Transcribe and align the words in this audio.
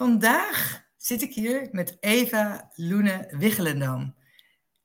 Vandaag 0.00 0.84
zit 0.96 1.22
ik 1.22 1.34
hier 1.34 1.68
met 1.72 1.96
Eva 2.00 2.70
Loene 2.74 3.28
Wiggelendam. 3.30 4.14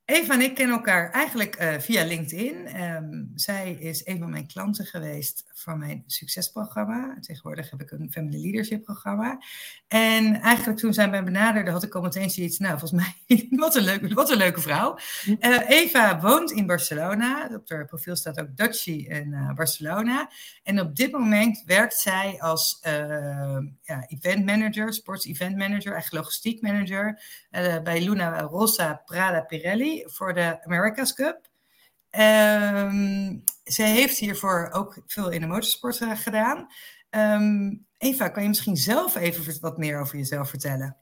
Eva 0.05 0.33
en 0.33 0.41
ik 0.41 0.55
kennen 0.55 0.75
elkaar 0.75 1.11
eigenlijk 1.11 1.61
uh, 1.61 1.79
via 1.79 2.03
LinkedIn. 2.03 2.81
Um, 2.81 3.31
zij 3.35 3.71
is 3.71 4.05
een 4.05 4.19
van 4.19 4.29
mijn 4.29 4.47
klanten 4.47 4.85
geweest 4.85 5.43
voor 5.53 5.77
mijn 5.77 6.03
succesprogramma. 6.07 7.17
Tegenwoordig 7.19 7.69
heb 7.69 7.81
ik 7.81 7.91
een 7.91 8.11
family 8.11 8.41
leadership 8.41 8.83
programma. 8.83 9.41
En 9.87 10.41
eigenlijk 10.41 10.79
toen 10.79 10.93
zij 10.93 11.09
mij 11.09 11.23
benaderde, 11.23 11.71
had 11.71 11.83
ik 11.83 11.95
al 11.95 12.01
meteen 12.01 12.29
zoiets. 12.29 12.57
Nou, 12.57 12.79
volgens 12.79 13.01
mij, 13.01 13.37
wat 13.49 13.75
een 13.75 13.83
leuke, 13.83 14.13
wat 14.13 14.29
een 14.31 14.37
leuke 14.37 14.61
vrouw. 14.61 14.97
Uh, 15.25 15.69
Eva 15.69 16.19
woont 16.19 16.51
in 16.51 16.65
Barcelona. 16.65 17.49
Op 17.53 17.69
haar 17.69 17.85
profiel 17.85 18.15
staat 18.15 18.39
ook 18.39 18.57
Dutchie 18.57 19.07
in 19.07 19.27
uh, 19.27 19.53
Barcelona. 19.53 20.29
En 20.63 20.79
op 20.79 20.95
dit 20.95 21.11
moment 21.11 21.63
werkt 21.65 21.97
zij 21.97 22.35
als 22.39 22.79
ja, 23.81 24.05
event 24.07 24.45
manager, 24.45 24.93
sports 24.93 25.25
event 25.25 25.57
manager, 25.57 25.91
eigenlijk 25.93 26.23
logistiek 26.23 26.61
manager 26.61 27.21
bij 27.83 28.01
Luna 28.01 28.39
Rossa 28.39 29.01
Prada 29.05 29.41
Pirelli 29.41 29.94
voor 30.05 30.33
de 30.33 30.63
America's 30.63 31.13
Cup. 31.13 31.39
Um, 32.11 33.43
zij 33.63 33.89
heeft 33.89 34.17
hiervoor 34.17 34.69
ook 34.71 34.97
veel 35.05 35.31
in 35.31 35.41
de 35.41 35.47
motorsport 35.47 35.99
uh, 35.99 36.11
gedaan. 36.15 36.67
Um, 37.09 37.85
Eva, 37.97 38.29
kan 38.29 38.43
je 38.43 38.47
misschien 38.47 38.77
zelf 38.77 39.15
even 39.15 39.61
wat 39.61 39.77
meer 39.77 39.99
over 39.99 40.17
jezelf 40.17 40.49
vertellen? 40.49 40.97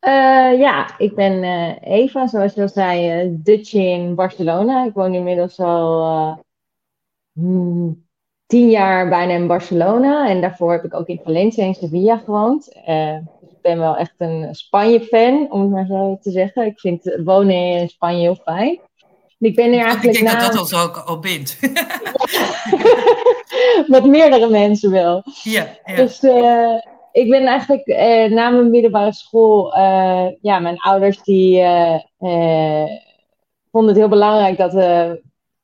Uh, 0.00 0.58
ja, 0.58 0.98
ik 0.98 1.14
ben 1.14 1.42
uh, 1.42 1.76
Eva, 1.80 2.26
zoals 2.26 2.54
je 2.54 2.60
al 2.60 2.68
zei, 2.68 3.28
Dutch 3.42 3.72
in 3.72 4.14
Barcelona. 4.14 4.84
Ik 4.84 4.94
woon 4.94 5.14
inmiddels 5.14 5.58
al 5.58 6.44
hmm, 7.32 8.06
tien 8.46 8.70
jaar 8.70 9.08
bijna 9.08 9.32
in 9.32 9.46
Barcelona. 9.46 10.28
En 10.28 10.40
daarvoor 10.40 10.72
heb 10.72 10.84
ik 10.84 10.94
ook 10.94 11.06
in 11.06 11.20
Valencia 11.24 11.64
en 11.64 11.74
Sevilla 11.74 12.16
gewoond 12.16 12.68
ben 13.68 13.78
wel 13.78 13.96
echt 13.96 14.14
een 14.16 14.54
Spanje-fan, 14.54 15.46
om 15.50 15.60
het 15.60 15.70
maar 15.70 15.86
zo 15.86 16.18
te 16.20 16.30
zeggen. 16.30 16.66
Ik 16.66 16.80
vind 16.80 17.18
wonen 17.24 17.56
in 17.56 17.88
Spanje 17.88 18.20
heel 18.20 18.40
fijn. 18.44 18.80
Ik, 19.38 19.54
ben 19.54 19.72
er 19.72 19.84
eigenlijk 19.84 20.04
ik 20.04 20.12
denk 20.12 20.34
na... 20.34 20.40
dat 20.40 20.52
dat 20.52 20.60
ons 20.60 20.74
ook 20.74 20.96
al 20.96 21.18
bindt. 21.18 21.58
Met 23.86 24.04
meerdere 24.04 24.48
mensen 24.48 24.90
wel. 24.90 25.22
Ja, 25.42 25.66
ja. 25.84 25.96
Dus 25.96 26.22
uh, 26.22 26.74
ik 27.12 27.30
ben 27.30 27.46
eigenlijk 27.46 27.86
uh, 27.86 28.24
na 28.24 28.50
mijn 28.50 28.70
middelbare 28.70 29.12
school... 29.12 29.76
Uh, 29.76 30.26
ja, 30.40 30.58
mijn 30.58 30.78
ouders 30.78 31.22
die 31.22 31.62
vonden 33.70 33.90
het 33.90 33.96
heel 33.96 34.08
belangrijk 34.08 34.58
dat 34.58 34.74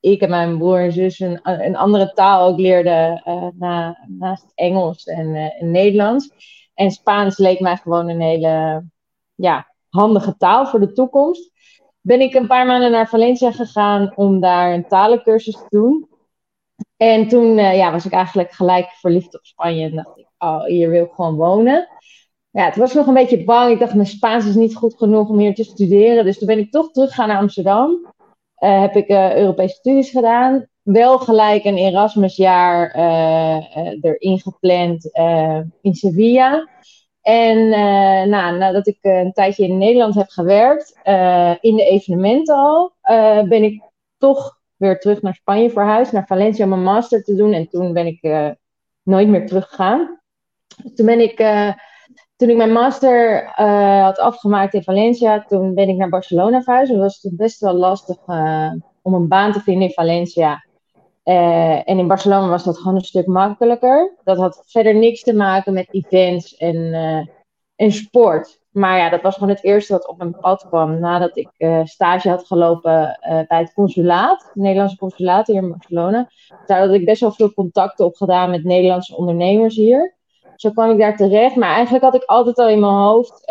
ik 0.00 0.20
en 0.20 0.30
mijn 0.30 0.58
broer 0.58 0.78
en 0.78 0.92
zus 0.92 1.18
een, 1.18 1.40
een 1.42 1.76
andere 1.76 2.12
taal 2.12 2.48
ook 2.48 2.58
leerden 2.58 3.22
na, 3.58 3.98
naast 4.06 4.52
Engels 4.54 5.04
en, 5.04 5.52
en 5.58 5.70
Nederlands. 5.70 6.30
En 6.74 6.90
Spaans 6.90 7.38
leek 7.38 7.60
mij 7.60 7.76
gewoon 7.76 8.08
een 8.08 8.20
hele 8.20 8.84
ja, 9.34 9.74
handige 9.88 10.36
taal 10.36 10.66
voor 10.66 10.80
de 10.80 10.92
toekomst. 10.92 11.50
Ben 12.00 12.20
ik 12.20 12.34
een 12.34 12.46
paar 12.46 12.66
maanden 12.66 12.90
naar 12.90 13.08
Valencia 13.08 13.52
gegaan 13.52 14.16
om 14.16 14.40
daar 14.40 14.72
een 14.72 14.88
talencursus 14.88 15.54
te 15.54 15.66
doen. 15.68 16.08
En 16.96 17.28
toen 17.28 17.58
uh, 17.58 17.76
ja, 17.76 17.92
was 17.92 18.06
ik 18.06 18.12
eigenlijk 18.12 18.52
gelijk 18.52 18.90
verliefd 18.90 19.34
op 19.34 19.44
Spanje. 19.44 19.84
En 19.84 19.94
dacht 19.94 20.18
ik, 20.18 20.28
oh, 20.38 20.64
hier 20.64 20.90
wil 20.90 21.04
ik 21.04 21.12
gewoon 21.12 21.36
wonen. 21.36 21.88
Ja, 22.50 22.64
het 22.64 22.76
was 22.76 22.94
nog 22.94 23.06
een 23.06 23.14
beetje 23.14 23.44
bang. 23.44 23.72
Ik 23.72 23.78
dacht, 23.78 23.94
mijn 23.94 24.06
Spaans 24.06 24.46
is 24.46 24.54
niet 24.54 24.76
goed 24.76 24.96
genoeg 24.96 25.28
om 25.28 25.38
hier 25.38 25.54
te 25.54 25.64
studeren. 25.64 26.24
Dus 26.24 26.38
toen 26.38 26.46
ben 26.46 26.58
ik 26.58 26.70
toch 26.70 26.90
teruggegaan 26.90 27.28
naar 27.28 27.38
Amsterdam. 27.38 28.12
Uh, 28.58 28.80
heb 28.80 28.96
ik 28.96 29.08
uh, 29.08 29.36
Europese 29.36 29.74
studies 29.74 30.10
gedaan 30.10 30.68
wel 30.84 31.18
gelijk 31.18 31.64
een 31.64 31.76
Erasmusjaar 31.76 32.96
uh, 32.96 33.96
erin 34.00 34.40
gepland 34.40 35.10
uh, 35.18 35.60
in 35.80 35.94
Sevilla. 35.94 36.68
En 37.22 37.68
nou, 38.28 38.58
nadat 38.58 38.86
ik 38.86 38.98
een 39.00 39.32
tijdje 39.32 39.66
in 39.66 39.78
Nederland 39.78 40.14
heb 40.14 40.28
gewerkt, 40.28 41.00
in 41.60 41.76
de 41.76 41.84
evenementen 41.84 42.54
al, 42.54 42.92
ben 43.48 43.62
ik 43.62 43.82
toch 44.18 44.58
weer 44.76 45.00
terug 45.00 45.22
naar 45.22 45.34
Spanje 45.34 45.70
verhuisd, 45.70 46.12
naar 46.12 46.26
Valencia 46.26 46.64
om 46.64 46.70
mijn 46.70 46.82
master 46.82 47.24
te 47.24 47.34
doen. 47.34 47.52
En 47.52 47.68
toen 47.68 47.92
ben 47.92 48.06
ik 48.06 48.54
nooit 49.02 49.28
meer 49.28 49.46
teruggegaan. 49.46 50.20
Toen 50.94 51.06
ben 51.06 51.20
ik 51.20 51.36
toen 52.36 52.50
ik 52.50 52.56
mijn 52.56 52.72
master 52.72 53.44
had 54.02 54.18
afgemaakt 54.18 54.74
in 54.74 54.82
Valencia, 54.82 55.44
toen 55.44 55.74
ben 55.74 55.88
ik 55.88 55.96
naar 55.96 56.08
Barcelona 56.08 56.62
verhuisd. 56.62 56.90
Dat 56.90 57.00
was 57.00 57.20
toen 57.20 57.36
best 57.36 57.60
wel 57.60 57.74
lastig 57.74 58.16
om 59.02 59.14
een 59.14 59.28
baan 59.28 59.52
te 59.52 59.60
vinden 59.60 59.88
in 59.88 59.94
Valencia. 59.94 60.64
Uh, 61.24 61.88
en 61.88 61.98
in 61.98 62.06
Barcelona 62.06 62.48
was 62.48 62.64
dat 62.64 62.78
gewoon 62.78 62.94
een 62.94 63.04
stuk 63.04 63.26
makkelijker. 63.26 64.16
Dat 64.24 64.36
had 64.36 64.62
verder 64.66 64.94
niks 64.94 65.22
te 65.22 65.34
maken 65.34 65.72
met 65.72 65.88
events 65.90 66.56
en, 66.56 66.76
uh, 66.76 67.26
en 67.76 67.92
sport. 67.92 68.60
Maar 68.70 68.98
ja, 68.98 69.08
dat 69.08 69.22
was 69.22 69.34
gewoon 69.34 69.48
het 69.48 69.64
eerste 69.64 69.92
wat 69.92 70.08
op 70.08 70.18
mijn 70.18 70.38
pad 70.40 70.66
kwam 70.68 70.98
nadat 70.98 71.36
ik 71.36 71.48
uh, 71.58 71.80
stage 71.84 72.28
had 72.28 72.46
gelopen 72.46 73.18
bij 73.48 73.58
het 73.58 73.72
consulaat, 73.72 74.44
het 74.44 74.54
Nederlandse 74.54 74.96
consulaat 74.96 75.46
hier 75.46 75.62
in 75.62 75.70
Barcelona. 75.70 76.30
Daar 76.66 76.80
had 76.80 76.90
ik 76.90 77.04
best 77.04 77.20
wel 77.20 77.32
veel 77.32 77.54
contacten 77.54 78.04
op 78.04 78.14
gedaan 78.16 78.50
met 78.50 78.64
Nederlandse 78.64 79.16
ondernemers 79.16 79.76
hier. 79.76 80.14
Zo 80.56 80.70
kwam 80.70 80.90
ik 80.90 80.98
daar 80.98 81.16
terecht. 81.16 81.56
Maar 81.56 81.74
eigenlijk 81.74 82.04
had 82.04 82.14
ik 82.14 82.24
altijd 82.24 82.58
al 82.58 82.68
in 82.68 82.80
mijn 82.80 82.92
hoofd 82.92 83.46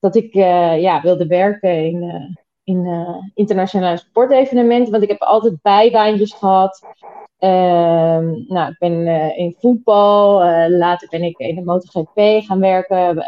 dat 0.00 0.16
ik 0.16 0.32
ja, 0.80 1.00
wilde 1.02 1.26
werken 1.26 1.84
in, 1.84 2.38
in 2.68 2.84
uh, 2.86 3.16
internationale 3.34 3.96
sportevenementen. 3.96 4.90
Want 4.90 5.02
ik 5.02 5.08
heb 5.08 5.20
altijd 5.20 5.62
bijbaantjes 5.62 6.32
gehad. 6.32 6.86
Uh, 7.40 7.50
nou, 8.48 8.70
ik 8.70 8.76
ben 8.78 8.92
uh, 8.92 9.38
in 9.38 9.56
voetbal. 9.58 10.44
Uh, 10.44 10.64
later 10.68 11.08
ben 11.08 11.22
ik 11.22 11.38
in 11.38 11.54
de 11.54 11.64
MotoGP 11.64 12.44
gaan 12.46 12.60
werken. 12.60 13.24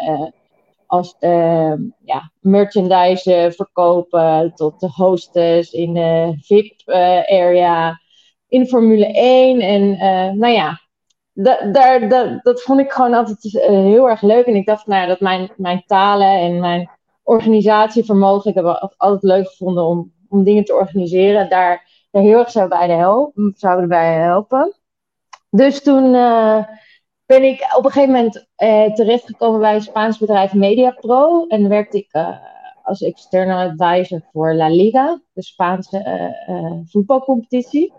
als 0.86 1.16
ehm, 1.18 1.82
ja, 2.04 2.32
merchandise 2.40 3.52
verkopen 3.56 4.52
tot 4.54 4.80
de 4.80 4.88
hostess 4.92 5.72
in 5.72 5.94
de 5.94 6.34
VIP-area. 6.40 8.00
in 8.48 8.66
Formule 8.66 9.06
1. 9.12 9.60
En 9.60 9.96
nou 10.38 10.52
ja, 10.52 10.80
dat 12.42 12.62
vond 12.62 12.80
ik 12.80 12.92
gewoon 12.92 13.14
altijd 13.14 13.60
heel 13.66 14.08
erg 14.08 14.22
leuk. 14.22 14.46
En 14.46 14.54
ik 14.54 14.66
dacht, 14.66 14.86
nou, 14.86 15.06
dat 15.06 15.20
mijn, 15.20 15.50
mijn 15.56 15.82
talen 15.86 16.38
en 16.38 16.60
mijn 16.60 16.90
organisatievermogen. 17.30 18.50
Ik 18.50 18.56
heb 18.56 18.94
altijd 18.96 19.22
leuk 19.22 19.48
gevonden 19.48 19.84
om, 19.84 20.12
om 20.28 20.44
dingen 20.44 20.64
te 20.64 20.74
organiseren. 20.74 21.48
Daar, 21.48 21.88
heel 22.10 22.38
erg 22.38 22.50
zouden 22.50 22.78
bij 22.78 23.32
zouden 23.54 23.88
bij 23.88 24.14
helpen. 24.14 24.74
Dus 25.50 25.82
toen 25.82 26.14
uh, 26.14 26.64
ben 27.26 27.42
ik 27.42 27.74
op 27.76 27.84
een 27.84 27.90
gegeven 27.90 28.14
moment 28.14 28.46
uh, 28.56 28.92
terechtgekomen 28.92 29.60
bij 29.60 29.74
het 29.74 29.82
Spaans 29.82 30.18
bedrijf 30.18 30.54
MediaPro. 30.54 31.46
En 31.46 31.68
werkte 31.68 31.98
ik 31.98 32.08
uh, 32.12 32.36
als 32.82 33.02
external 33.02 33.68
advisor 33.68 34.20
voor 34.32 34.54
La 34.54 34.68
Liga, 34.68 35.20
de 35.32 35.42
Spaanse 35.42 36.34
voetbalcompetitie. 36.88 37.92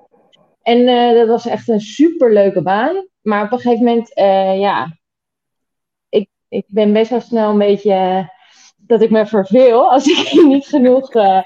En 0.62 0.86
dat 1.16 1.28
was 1.28 1.46
echt 1.46 1.68
een 1.68 1.80
superleuke 1.80 2.62
baan. 2.62 3.08
Maar 3.22 3.44
op 3.44 3.52
een 3.52 3.60
gegeven 3.60 3.86
moment, 3.86 4.12
ja, 4.60 4.98
ik, 6.10 6.30
ik 6.48 6.66
ben 6.68 6.94
best 6.94 7.10
wel 7.10 7.22
snel 7.22 7.50
een 7.50 7.58
beetje 7.58 8.30
dat 8.92 9.02
ik 9.02 9.10
me 9.10 9.26
verveel 9.26 9.92
als 9.92 10.06
ik 10.06 10.32
niet 10.44 10.66
genoeg. 10.66 11.14
Uh, 11.14 11.24
uh, 11.24 11.44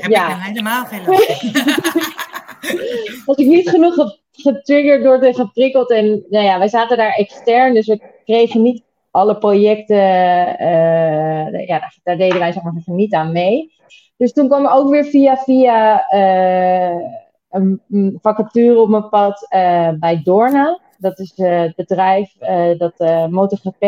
Heb 0.00 0.10
ja. 0.10 0.28
ik 0.28 0.42
helemaal 0.42 0.84
geen 0.84 1.06
als 3.26 3.36
ik 3.36 3.46
niet 3.46 3.68
genoeg 3.68 4.16
getriggerd 4.32 5.02
door 5.02 5.18
en 5.18 5.34
geprikkeld. 5.34 5.90
En 5.90 6.24
nou 6.28 6.44
ja, 6.44 6.58
wij 6.58 6.68
zaten 6.68 6.96
daar 6.96 7.14
extern, 7.14 7.74
dus 7.74 7.86
we 7.86 8.00
kregen 8.24 8.62
niet 8.62 8.82
alle 9.10 9.38
projecten. 9.38 9.96
Uh, 9.96 11.66
ja, 11.66 11.78
daar, 11.78 11.98
daar, 12.02 12.16
deden 12.16 12.38
wij 12.38 12.52
zeg 12.52 12.62
maar 12.62 12.82
niet 12.84 13.14
aan 13.14 13.32
mee. 13.32 13.72
Dus 14.16 14.32
toen 14.32 14.48
kwam 14.48 14.64
er 14.64 14.72
ook 14.72 14.90
weer 14.90 15.04
via 15.04 15.36
via 15.36 16.04
een 17.50 18.18
vacature 18.22 18.80
op 18.80 18.88
mijn 18.88 19.08
pad 19.08 19.46
bij 20.00 20.20
Dorna. 20.24 20.80
Dat 20.98 21.18
is 21.18 21.32
het 21.36 21.76
bedrijf 21.76 22.32
dat 22.78 23.28
MotoGP 23.30 23.84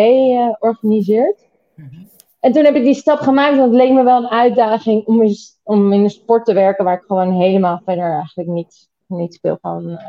organiseert. 0.59 1.49
Mm 1.75 2.10
en 2.41 2.53
toen 2.53 2.65
heb 2.65 2.75
ik 2.75 2.85
die 2.85 2.95
stap 2.95 3.19
gemaakt, 3.19 3.57
want 3.57 3.73
het 3.73 3.81
leek 3.81 3.93
me 3.93 4.03
wel 4.03 4.23
een 4.23 4.31
uitdaging 4.31 5.07
om 5.07 5.23
in, 5.23 5.35
om 5.63 5.93
in 5.93 6.03
een 6.03 6.11
sport 6.11 6.45
te 6.45 6.53
werken 6.53 6.85
waar 6.85 6.97
ik 6.97 7.05
gewoon 7.07 7.33
helemaal 7.33 7.81
verder 7.85 8.13
eigenlijk 8.13 8.49
niet, 8.49 8.89
niet 9.07 9.39
veel 9.41 9.59
van, 9.61 9.89
uh, 9.89 10.09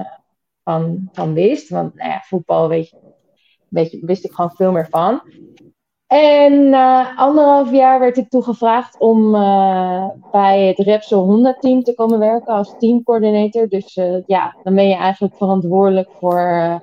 van, 0.63 1.09
van 1.11 1.33
wist. 1.33 1.69
Want 1.69 1.95
nou 1.95 2.09
ja, 2.09 2.19
voetbal 2.19 2.67
weet 2.67 2.89
je, 2.89 2.97
weet 3.67 3.97
wist 4.01 4.25
ik 4.25 4.31
gewoon 4.31 4.51
veel 4.51 4.71
meer 4.71 4.87
van. 4.89 5.21
En 6.07 6.69
na 6.69 7.15
anderhalf 7.15 7.71
jaar 7.71 7.99
werd 7.99 8.17
ik 8.17 8.29
toegevraagd 8.29 8.99
om 8.99 9.35
uh, 9.35 10.07
bij 10.31 10.67
het 10.67 10.79
Repsol 10.79 11.23
Honda 11.23 11.53
team 11.59 11.83
te 11.83 11.95
komen 11.95 12.19
werken 12.19 12.53
als 12.53 12.75
teamcoördinator. 12.77 13.67
Dus 13.67 13.95
uh, 13.95 14.17
ja, 14.25 14.55
dan 14.63 14.75
ben 14.75 14.87
je 14.87 14.95
eigenlijk 14.95 15.35
verantwoordelijk 15.35 16.09
voor 16.11 16.81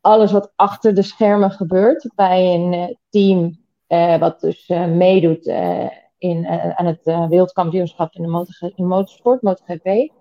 alles 0.00 0.32
wat 0.32 0.52
achter 0.56 0.94
de 0.94 1.02
schermen 1.02 1.50
gebeurt 1.50 2.10
bij 2.14 2.54
een 2.54 2.96
team 3.08 3.59
uh, 3.90 4.18
wat 4.18 4.40
dus 4.40 4.68
uh, 4.68 4.86
meedoet 4.86 5.46
uh, 5.46 5.86
in, 6.18 6.46
aan 6.76 6.86
het 6.86 7.00
wereldkampioenschap 7.04 8.14
in 8.14 8.22
de, 8.22 8.28
motor, 8.28 8.72
in 8.74 8.86
motorsport, 8.86 9.42
MotoGP. 9.42 10.12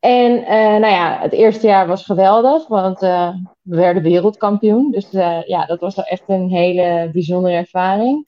En 0.00 0.32
nou 0.80 0.92
ja, 0.92 1.18
het 1.20 1.32
eerste 1.32 1.66
jaar 1.66 1.86
was 1.86 2.04
geweldig, 2.04 2.66
want 2.66 3.00
we 3.00 3.36
werden 3.62 4.02
wereldkampioen. 4.02 4.90
Dus 4.90 5.10
ja, 5.46 5.64
dat 5.66 5.80
was 5.80 5.94
wel 5.94 6.04
echt 6.04 6.22
een 6.26 6.48
hele 6.48 7.10
bijzondere 7.12 7.54
ervaring. 7.54 8.26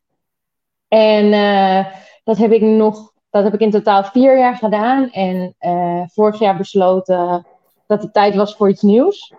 En 0.89 1.31
dat 2.25 2.37
heb 2.37 2.53
ik 2.53 2.63
nog, 2.63 3.13
dat 3.31 3.45
heb 3.45 3.55
ik 3.55 3.61
in 3.61 3.71
totaal 3.71 4.05
vier 4.05 4.39
jaar 4.39 4.57
gedaan. 4.57 5.11
En 5.11 5.55
vorig 6.13 6.39
jaar 6.39 6.57
besloten 6.57 7.47
dat 7.87 8.03
het 8.03 8.13
tijd 8.13 8.35
was 8.35 8.57
voor 8.57 8.69
iets 8.69 8.83
nieuws. 8.83 9.33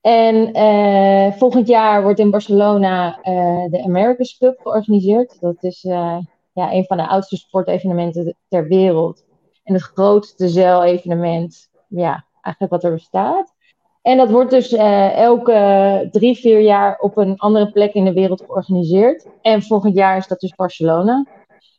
En 0.00 0.56
uh, 0.56 1.32
volgend 1.32 1.68
jaar 1.68 2.02
wordt 2.02 2.18
in 2.18 2.30
Barcelona 2.30 3.18
uh, 3.22 3.64
de 3.70 3.82
America's 3.84 4.36
Cup 4.38 4.60
georganiseerd. 4.60 5.40
Dat 5.40 5.56
is 5.60 5.84
uh, 5.84 6.18
ja, 6.52 6.72
een 6.72 6.84
van 6.84 6.96
de 6.96 7.08
oudste 7.08 7.36
sportevenementen 7.36 8.36
ter 8.48 8.68
wereld. 8.68 9.24
En 9.64 9.74
het 9.74 9.82
grootste 9.82 10.48
zeilevenement, 10.48 11.68
ja, 11.88 12.24
eigenlijk 12.40 12.72
wat 12.72 12.84
er 12.84 12.92
bestaat. 12.92 13.54
En 14.02 14.16
dat 14.16 14.30
wordt 14.30 14.50
dus 14.50 14.72
elke 14.72 16.08
drie, 16.10 16.36
vier 16.36 16.60
jaar 16.60 16.98
op 16.98 17.16
een 17.16 17.36
andere 17.36 17.72
plek 17.72 17.92
in 17.92 18.04
de 18.04 18.12
wereld 18.12 18.40
georganiseerd. 18.40 19.26
En 19.42 19.62
volgend 19.62 19.94
jaar 19.94 20.16
is 20.16 20.26
dat 20.26 20.40
dus 20.40 20.54
Barcelona. 20.54 21.26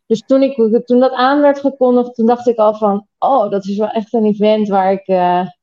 Dus 0.06 0.24
toen, 0.26 0.44
ik, 0.44 0.82
toen 0.86 1.00
dat 1.00 1.12
aan 1.12 1.42
werd 1.42 1.60
gekondigd, 1.60 2.16
toen 2.16 2.26
dacht 2.26 2.48
ik 2.48 2.58
al 2.58 2.74
van, 2.74 3.08
oh, 3.20 3.50
dat 3.50 3.66
is 3.66 3.78
wel 3.78 3.90
echt 3.90 4.14
een 4.14 4.26
event 4.26 4.68
waar 4.68 4.92
ik 4.92 5.06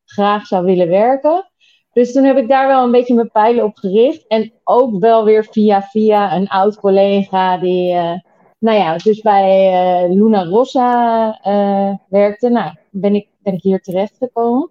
graag 0.05 0.47
zou 0.47 0.65
willen 0.65 0.89
werken. 0.89 1.51
Dus 1.97 2.13
toen 2.13 2.25
heb 2.25 2.37
ik 2.37 2.49
daar 2.49 2.67
wel 2.67 2.85
een 2.85 2.91
beetje 2.91 3.15
mijn 3.15 3.31
pijlen 3.31 3.65
op 3.65 3.77
gericht. 3.77 4.27
En 4.27 4.53
ook 4.65 5.01
wel 5.01 5.25
weer 5.25 5.45
via 5.45 5.83
via 5.83 6.37
een 6.37 6.49
oud 6.49 6.81
collega 6.81 7.59
die, 7.59 7.93
uh, 7.93 8.13
nou 8.59 8.79
ja, 8.79 8.97
dus 8.97 9.21
bij 9.21 9.73
uh, 10.05 10.15
Luna 10.15 10.45
Rossa 10.45 11.29
uh, 11.47 11.95
werkte. 12.09 12.49
Nou, 12.49 12.75
ben 12.91 13.15
ik, 13.15 13.29
ben 13.39 13.55
ik 13.55 13.63
hier 13.63 13.81
terecht 13.81 14.17
gekomen. 14.19 14.71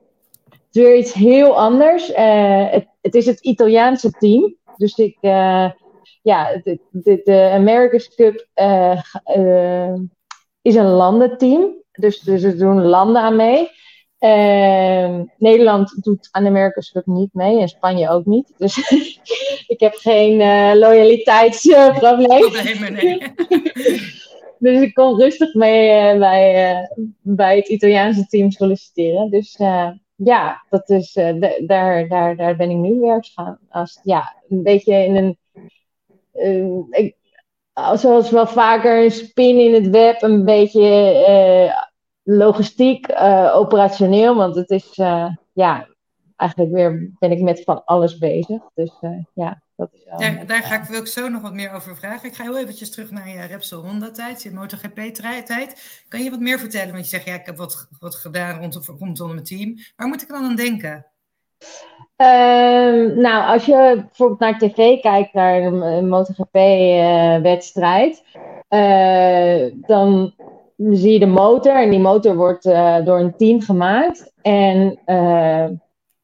Het 0.49 0.75
is 0.75 0.81
weer 0.81 0.97
iets 0.97 1.13
heel 1.13 1.57
anders. 1.57 2.07
Het, 2.15 2.87
het, 3.01 3.15
is 3.15 3.25
het 3.25 3.39
Italiaanse 3.39 4.11
team. 4.11 4.55
Dus 4.77 4.97
ik, 4.97 5.17
ja, 6.21 6.59
de, 6.63 6.79
de, 6.91 7.21
de 7.23 7.49
America's 7.53 8.15
Cup 8.15 8.47
is 10.61 10.75
een 10.75 10.89
landenteam. 10.89 11.73
Dus, 11.91 12.19
dus 12.19 12.43
er 12.43 12.57
doen 12.57 12.85
landen 12.85 13.21
aan 13.21 13.35
mee. 13.35 13.69
Uh, 14.25 15.21
Nederland 15.37 16.03
doet 16.03 16.27
aan 16.31 16.43
de 16.43 16.49
America's 16.49 16.91
Cup 16.91 17.05
niet 17.05 17.33
mee 17.33 17.59
en 17.59 17.67
Spanje 17.67 18.09
ook 18.09 18.25
niet. 18.25 18.53
Dus 18.57 18.77
ik 19.73 19.79
heb 19.79 19.93
geen 19.93 20.39
uh, 20.39 20.71
loyaliteitsprobleem. 20.73 22.51
nee. 22.93 23.17
dus 24.65 24.81
ik 24.81 24.93
kon 24.93 25.19
rustig 25.19 25.53
mee 25.53 26.13
uh, 26.13 26.19
bij, 26.19 26.71
eh, 26.71 26.87
bij 27.21 27.55
het 27.55 27.67
Italiaanse 27.67 28.25
team 28.25 28.51
solliciteren. 28.51 29.29
Dus 29.29 29.57
ja, 30.15 30.65
dat 30.69 30.89
is, 30.89 31.13
daar, 31.59 32.07
daar, 32.07 32.35
daar 32.35 32.55
ben 32.55 32.69
ik 32.69 32.77
nu 32.77 32.99
werkzaam. 32.99 33.57
Als, 33.69 33.99
ja, 34.03 34.35
een 34.49 34.63
beetje 34.63 34.93
in 34.93 35.15
een. 35.15 35.37
Ik, 36.89 37.15
zoals 37.93 38.29
wel 38.29 38.47
vaker 38.47 39.03
een 39.03 39.11
spin 39.11 39.59
in 39.59 39.73
het 39.73 39.89
web, 39.89 40.21
een 40.21 40.45
beetje 40.45 40.81
logistiek, 42.27 43.09
uh, 43.09 43.51
operationeel, 43.55 44.35
want 44.35 44.55
het 44.55 44.69
is, 44.69 44.97
uh, 44.97 45.27
ja, 45.53 45.87
eigenlijk 46.35 46.71
weer 46.71 47.11
ben 47.19 47.31
ik 47.31 47.41
met 47.41 47.63
van 47.63 47.85
alles 47.85 48.17
bezig. 48.17 48.61
Dus 48.73 48.91
uh, 49.01 49.23
ja, 49.33 49.61
dat 49.75 49.89
is 49.93 50.03
wel... 50.05 50.19
Daar, 50.19 50.47
daar 50.47 50.63
ga 50.63 50.75
ik, 50.75 50.83
wil 50.83 50.99
ik 50.99 51.07
zo 51.07 51.29
nog 51.29 51.41
wat 51.41 51.53
meer 51.53 51.71
over 51.71 51.95
vragen. 51.95 52.29
Ik 52.29 52.35
ga 52.35 52.43
heel 52.43 52.57
eventjes 52.57 52.91
terug 52.91 53.11
naar 53.11 53.29
je 53.29 53.45
Repsol 53.45 53.83
Honda-tijd, 53.83 54.43
je 54.43 54.51
MotoGP-tijd. 54.51 56.03
Kan 56.07 56.23
je 56.23 56.29
wat 56.29 56.39
meer 56.39 56.59
vertellen? 56.59 56.91
Want 56.91 57.03
je 57.03 57.09
zegt, 57.09 57.25
ja, 57.25 57.33
ik 57.33 57.45
heb 57.45 57.57
wat, 57.57 57.87
wat 57.99 58.15
gedaan 58.15 58.59
rondom, 58.59 58.81
rondom 58.99 59.29
mijn 59.29 59.43
team. 59.43 59.75
Waar 59.95 60.07
moet 60.07 60.21
ik 60.21 60.27
dan 60.27 60.43
aan 60.43 60.55
denken? 60.55 61.05
Uh, 62.17 63.15
nou, 63.15 63.53
als 63.53 63.65
je 63.65 64.03
bijvoorbeeld 64.05 64.39
naar 64.39 64.57
tv 64.57 65.01
kijkt, 65.01 65.33
naar 65.33 65.61
een 65.61 66.09
MotoGP-wedstrijd, 66.09 68.23
uh, 68.69 69.65
dan 69.87 70.33
zie 70.75 71.11
je 71.11 71.19
de 71.19 71.25
motor 71.25 71.75
en 71.75 71.89
die 71.89 71.99
motor 71.99 72.35
wordt 72.35 72.65
uh, 72.65 73.05
door 73.05 73.19
een 73.19 73.35
team 73.35 73.61
gemaakt. 73.61 74.33
En 74.41 74.99
uh, 75.05 75.67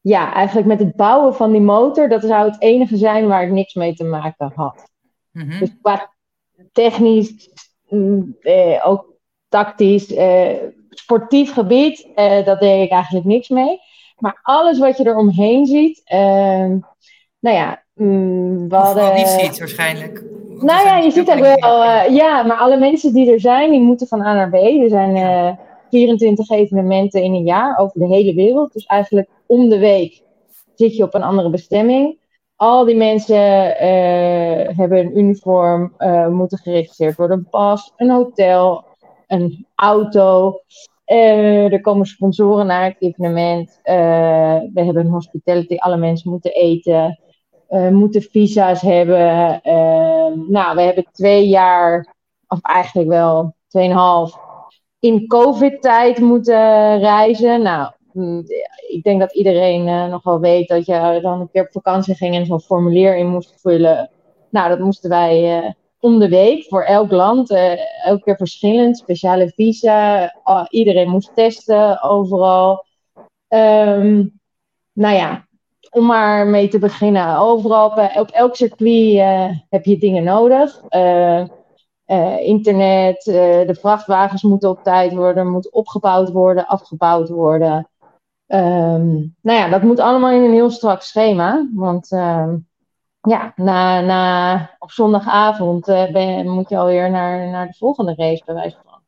ja, 0.00 0.34
eigenlijk 0.34 0.66
met 0.66 0.78
het 0.78 0.96
bouwen 0.96 1.34
van 1.34 1.52
die 1.52 1.60
motor, 1.60 2.08
dat 2.08 2.22
zou 2.22 2.50
het 2.50 2.60
enige 2.60 2.96
zijn 2.96 3.26
waar 3.26 3.42
ik 3.42 3.50
niks 3.50 3.74
mee 3.74 3.94
te 3.94 4.04
maken 4.04 4.52
had. 4.54 4.90
Mm 5.30 5.50
-hmm. 5.50 5.58
Dus 5.58 5.70
qua 5.82 6.12
technisch, 6.72 7.50
mm, 7.88 8.36
eh, 8.40 8.86
ook 8.86 9.06
tactisch, 9.48 10.14
eh, 10.14 10.56
sportief 10.90 11.52
gebied, 11.52 12.08
eh, 12.14 12.44
dat 12.44 12.60
deed 12.60 12.84
ik 12.84 12.90
eigenlijk 12.90 13.26
niks 13.26 13.48
mee. 13.48 13.78
Maar 14.16 14.40
alles 14.42 14.78
wat 14.78 14.96
je 14.96 15.04
er 15.04 15.16
omheen 15.16 15.66
ziet, 15.66 16.00
ehm, 16.04 16.78
nou 17.38 17.56
ja, 17.56 17.84
mm, 17.94 18.68
we 18.68 18.76
hadden... 18.76 19.14
niet 19.14 19.28
ziet 19.28 19.58
waarschijnlijk. 19.58 20.22
Nou 20.62 20.86
ja, 20.86 20.98
je 20.98 21.10
ziet 21.10 21.30
ook 21.30 21.38
wel, 21.38 21.84
uh, 21.84 22.08
ja, 22.08 22.42
maar 22.42 22.56
alle 22.56 22.78
mensen 22.78 23.12
die 23.12 23.32
er 23.32 23.40
zijn, 23.40 23.70
die 23.70 23.80
moeten 23.80 24.06
van 24.06 24.20
A 24.20 24.34
naar 24.34 24.50
B. 24.50 24.54
Er 24.54 24.88
zijn 24.88 25.16
uh, 25.16 25.48
eh, 25.48 25.54
24 25.90 26.50
evenementen 26.50 27.22
in 27.22 27.34
een 27.34 27.44
jaar 27.44 27.78
over 27.78 28.00
de 28.00 28.06
hele 28.06 28.34
wereld. 28.34 28.72
Dus 28.72 28.84
eigenlijk 28.84 29.28
om 29.46 29.68
de 29.68 29.78
week 29.78 30.22
zit 30.74 30.96
je 30.96 31.02
op 31.02 31.14
een 31.14 31.22
andere 31.22 31.50
bestemming. 31.50 32.18
Al 32.56 32.84
die 32.84 32.96
mensen 32.96 33.64
uh, 33.66 34.76
hebben 34.76 34.98
een 34.98 35.18
uniform, 35.18 35.92
moeten 36.30 36.58
geregistreerd 36.58 37.16
worden. 37.16 37.38
Een 37.38 37.48
pas, 37.50 37.92
een 37.96 38.10
hotel, 38.10 38.84
een 39.26 39.66
auto. 39.74 40.60
er 41.04 41.80
komen 41.80 42.06
sponsoren 42.06 42.66
naar 42.66 42.84
het 42.84 42.96
evenement. 42.98 43.80
we 43.82 44.82
hebben 44.84 44.96
een 44.96 45.12
hospitality, 45.12 45.76
alle 45.76 45.96
mensen 45.96 46.30
moeten 46.30 46.52
eten 46.52 47.18
uh, 47.72 47.88
moeten 47.88 48.22
visa's 48.22 48.80
hebben. 48.80 49.60
Uh, 49.64 50.48
nou, 50.48 50.76
we 50.76 50.80
hebben 50.82 51.06
twee 51.12 51.48
jaar, 51.48 52.14
of 52.46 52.58
eigenlijk 52.62 53.08
wel 53.08 53.54
tweeënhalf, 53.68 54.38
in 54.98 55.26
COVID-tijd 55.26 56.18
moeten 56.18 56.98
reizen. 56.98 57.62
Nou, 57.62 57.92
mm, 58.12 58.42
ik 58.88 59.02
denk 59.02 59.20
dat 59.20 59.34
iedereen 59.34 59.86
uh, 59.86 60.06
nog 60.06 60.22
wel 60.22 60.40
weet 60.40 60.68
dat 60.68 60.86
je 60.86 61.18
dan 61.22 61.40
een 61.40 61.50
keer 61.50 61.62
op 61.62 61.72
vakantie 61.72 62.14
ging 62.14 62.34
en 62.34 62.46
zo'n 62.46 62.60
formulier 62.60 63.16
in 63.16 63.26
moest 63.26 63.60
vullen. 63.60 64.10
Nou, 64.50 64.68
dat 64.68 64.78
moesten 64.78 65.10
wij 65.10 65.62
uh, 65.62 65.70
om 66.00 66.18
de 66.18 66.28
week 66.28 66.64
voor 66.64 66.82
elk 66.82 67.10
land, 67.10 67.50
elke 68.04 68.22
keer 68.22 68.36
verschillend, 68.36 68.98
speciale 68.98 69.48
visa. 69.48 70.34
Oh, 70.44 70.64
iedereen 70.68 71.08
moest 71.08 71.34
testen 71.34 72.02
overal. 72.02 72.84
Um, 73.48 74.40
nou 74.92 75.14
ja, 75.14 75.46
om 75.92 76.06
maar 76.06 76.46
mee 76.46 76.68
te 76.68 76.78
beginnen. 76.78 77.36
Overal 77.36 77.86
op, 78.16 78.30
elk 78.30 78.56
circuit 78.56 79.14
uh, 79.14 79.48
heb 79.68 79.84
je 79.84 79.98
dingen 79.98 80.24
nodig. 80.24 80.82
Uh, 80.90 81.44
uh, 82.06 82.38
internet, 82.38 83.24
de 83.24 83.76
vrachtwagens 83.80 84.42
moeten 84.42 84.70
op 84.70 84.82
tijd 84.82 85.12
worden, 85.14 85.50
moeten 85.50 85.72
opgebouwd 85.72 86.30
worden, 86.30 86.66
afgebouwd 86.66 87.28
worden. 87.28 87.88
Um, 88.46 89.34
nou 89.40 89.58
ja, 89.58 89.68
dat 89.68 89.82
moet 89.82 90.00
allemaal 90.00 90.30
in 90.30 90.42
een 90.42 90.52
heel 90.52 90.70
strak 90.70 91.02
schema. 91.02 91.68
Want 91.74 92.12
ehm, 92.12 92.56
ja, 93.20 93.52
na, 93.56 94.00
na, 94.00 94.76
op 94.78 94.90
zondagavond 94.90 95.84
ben, 95.86 96.48
moet 96.48 96.68
je 96.68 96.76
alweer 96.76 97.10
naar, 97.10 97.48
naar 97.48 97.66
de 97.66 97.76
volgende 97.78 98.14
race, 98.16 98.42
bij 98.44 98.54
wijze 98.54 98.76
van. 98.84 99.00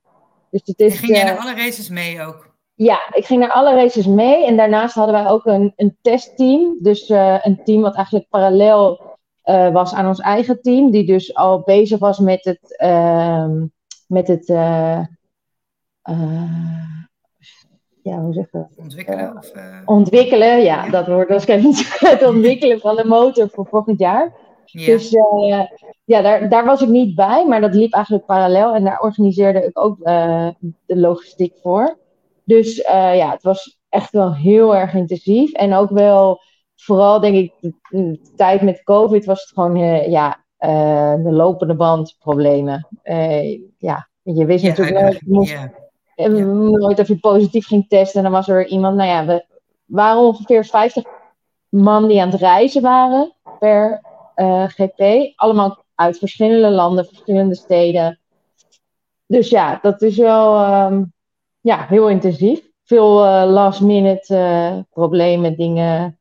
Dus 0.50 0.62
het 0.64 0.78
is, 0.78 0.99
ging 0.99 1.16
jij 1.16 1.25
naar 1.25 1.38
alle 1.38 1.54
races 1.54 1.88
mee 1.88 2.23
ook? 2.23 2.53
Ja, 2.76 2.99
ik 3.12 3.25
ging 3.25 3.40
naar 3.40 3.52
alle 3.52 3.75
races 3.75 4.07
mee. 4.07 4.47
En 4.47 4.57
daarnaast 4.57 4.95
hadden 4.95 5.14
wij 5.14 5.28
ook 5.28 5.47
een, 5.47 5.73
een 5.76 5.97
testteam. 6.02 6.76
Dus 6.81 7.09
uh, 7.09 7.38
een 7.43 7.64
team 7.64 7.81
wat 7.81 7.95
eigenlijk 7.95 8.28
parallel 8.28 9.00
uh, 9.45 9.73
was 9.73 9.95
aan 9.95 10.07
ons 10.07 10.21
eigen 10.21 10.62
team. 10.62 10.90
Die 10.90 11.07
dus 11.07 11.35
al 11.35 11.61
bezig 11.61 11.99
was 11.99 12.19
met 12.19 12.45
het. 12.45 12.81
Uh, 12.83 13.49
met 14.07 14.28
het 14.28 14.49
uh, 14.49 15.00
ja, 18.02 18.21
hoe 18.21 18.33
zeg 18.33 18.50
dat? 18.50 18.69
Ontwikkelen? 18.76 19.37
Of, 19.37 19.52
ontwikkelen, 19.85 20.49
ja, 20.49 20.85
ja, 20.85 20.90
dat 20.90 21.07
woord 21.07 21.28
was 21.28 21.43
ik 21.43 21.49
even 21.49 21.75
Het 22.11 22.23
ontwikkelen 22.35 22.81
van 22.81 22.97
de 22.97 23.04
motor 23.04 23.49
voor 23.49 23.66
volgend 23.66 23.99
jaar. 23.99 24.33
Ja. 24.64 24.87
Dus 24.87 25.11
ja, 26.04 26.23
daar, 26.23 26.49
daar 26.49 26.64
was 26.64 26.83
ik 26.83 26.88
niet 26.88 27.14
bij, 27.14 27.47
maar 27.47 27.61
dat 27.61 27.75
liep 27.75 27.93
eigenlijk 27.93 28.26
parallel. 28.26 28.75
En 28.75 28.85
daar 28.85 29.00
organiseerde 29.00 29.64
ik 29.64 29.78
ook 29.78 29.99
de 30.87 30.97
logistiek 30.97 31.54
voor. 31.62 31.97
Dus 32.44 32.78
uh, 32.78 33.16
ja, 33.16 33.30
het 33.30 33.42
was 33.42 33.78
echt 33.88 34.10
wel 34.10 34.34
heel 34.34 34.76
erg 34.76 34.94
intensief. 34.94 35.52
En 35.52 35.74
ook 35.74 35.90
wel, 35.90 36.40
vooral 36.76 37.20
denk 37.20 37.34
ik, 37.34 37.52
de, 37.60 37.74
de 37.88 38.32
tijd 38.36 38.62
met 38.62 38.82
COVID 38.82 39.24
was 39.24 39.40
het 39.40 39.50
gewoon, 39.50 39.76
uh, 39.76 40.08
ja, 40.08 40.44
uh, 40.58 41.14
de 41.24 41.32
lopende 41.32 41.74
band 41.74 42.16
problemen. 42.18 42.88
ja, 43.78 44.08
je 44.22 44.44
wist 44.44 44.64
ja, 44.64 44.68
natuurlijk 44.68 45.00
nooit, 45.00 45.26
moest, 45.26 45.50
ja. 45.50 46.28
nooit 46.36 46.98
of 46.98 47.08
je 47.08 47.18
positief 47.18 47.66
ging 47.66 47.88
testen. 47.88 48.16
En 48.16 48.22
dan 48.22 48.32
was 48.32 48.48
er 48.48 48.66
iemand, 48.66 48.96
nou 48.96 49.08
ja, 49.08 49.26
we 49.26 49.46
waren 49.84 50.22
ongeveer 50.22 50.64
50 50.64 51.04
man 51.68 52.08
die 52.08 52.20
aan 52.20 52.30
het 52.30 52.40
reizen 52.40 52.82
waren 52.82 53.34
per 53.58 54.00
GP. 54.68 55.32
Allemaal 55.36 55.84
uit 55.94 56.18
verschillende 56.18 56.70
landen, 56.70 57.06
verschillende 57.06 57.54
steden. 57.54 58.20
Dus 59.26 59.48
ja, 59.48 59.78
dat 59.82 60.02
is 60.02 60.16
wel... 60.16 60.74
Um, 60.84 61.13
ja, 61.64 61.87
heel 61.88 62.09
intensief. 62.09 62.61
veel 62.85 63.12
last 63.47 63.80
minute 63.80 64.87
problemen, 64.90 65.56
dingen 65.56 66.18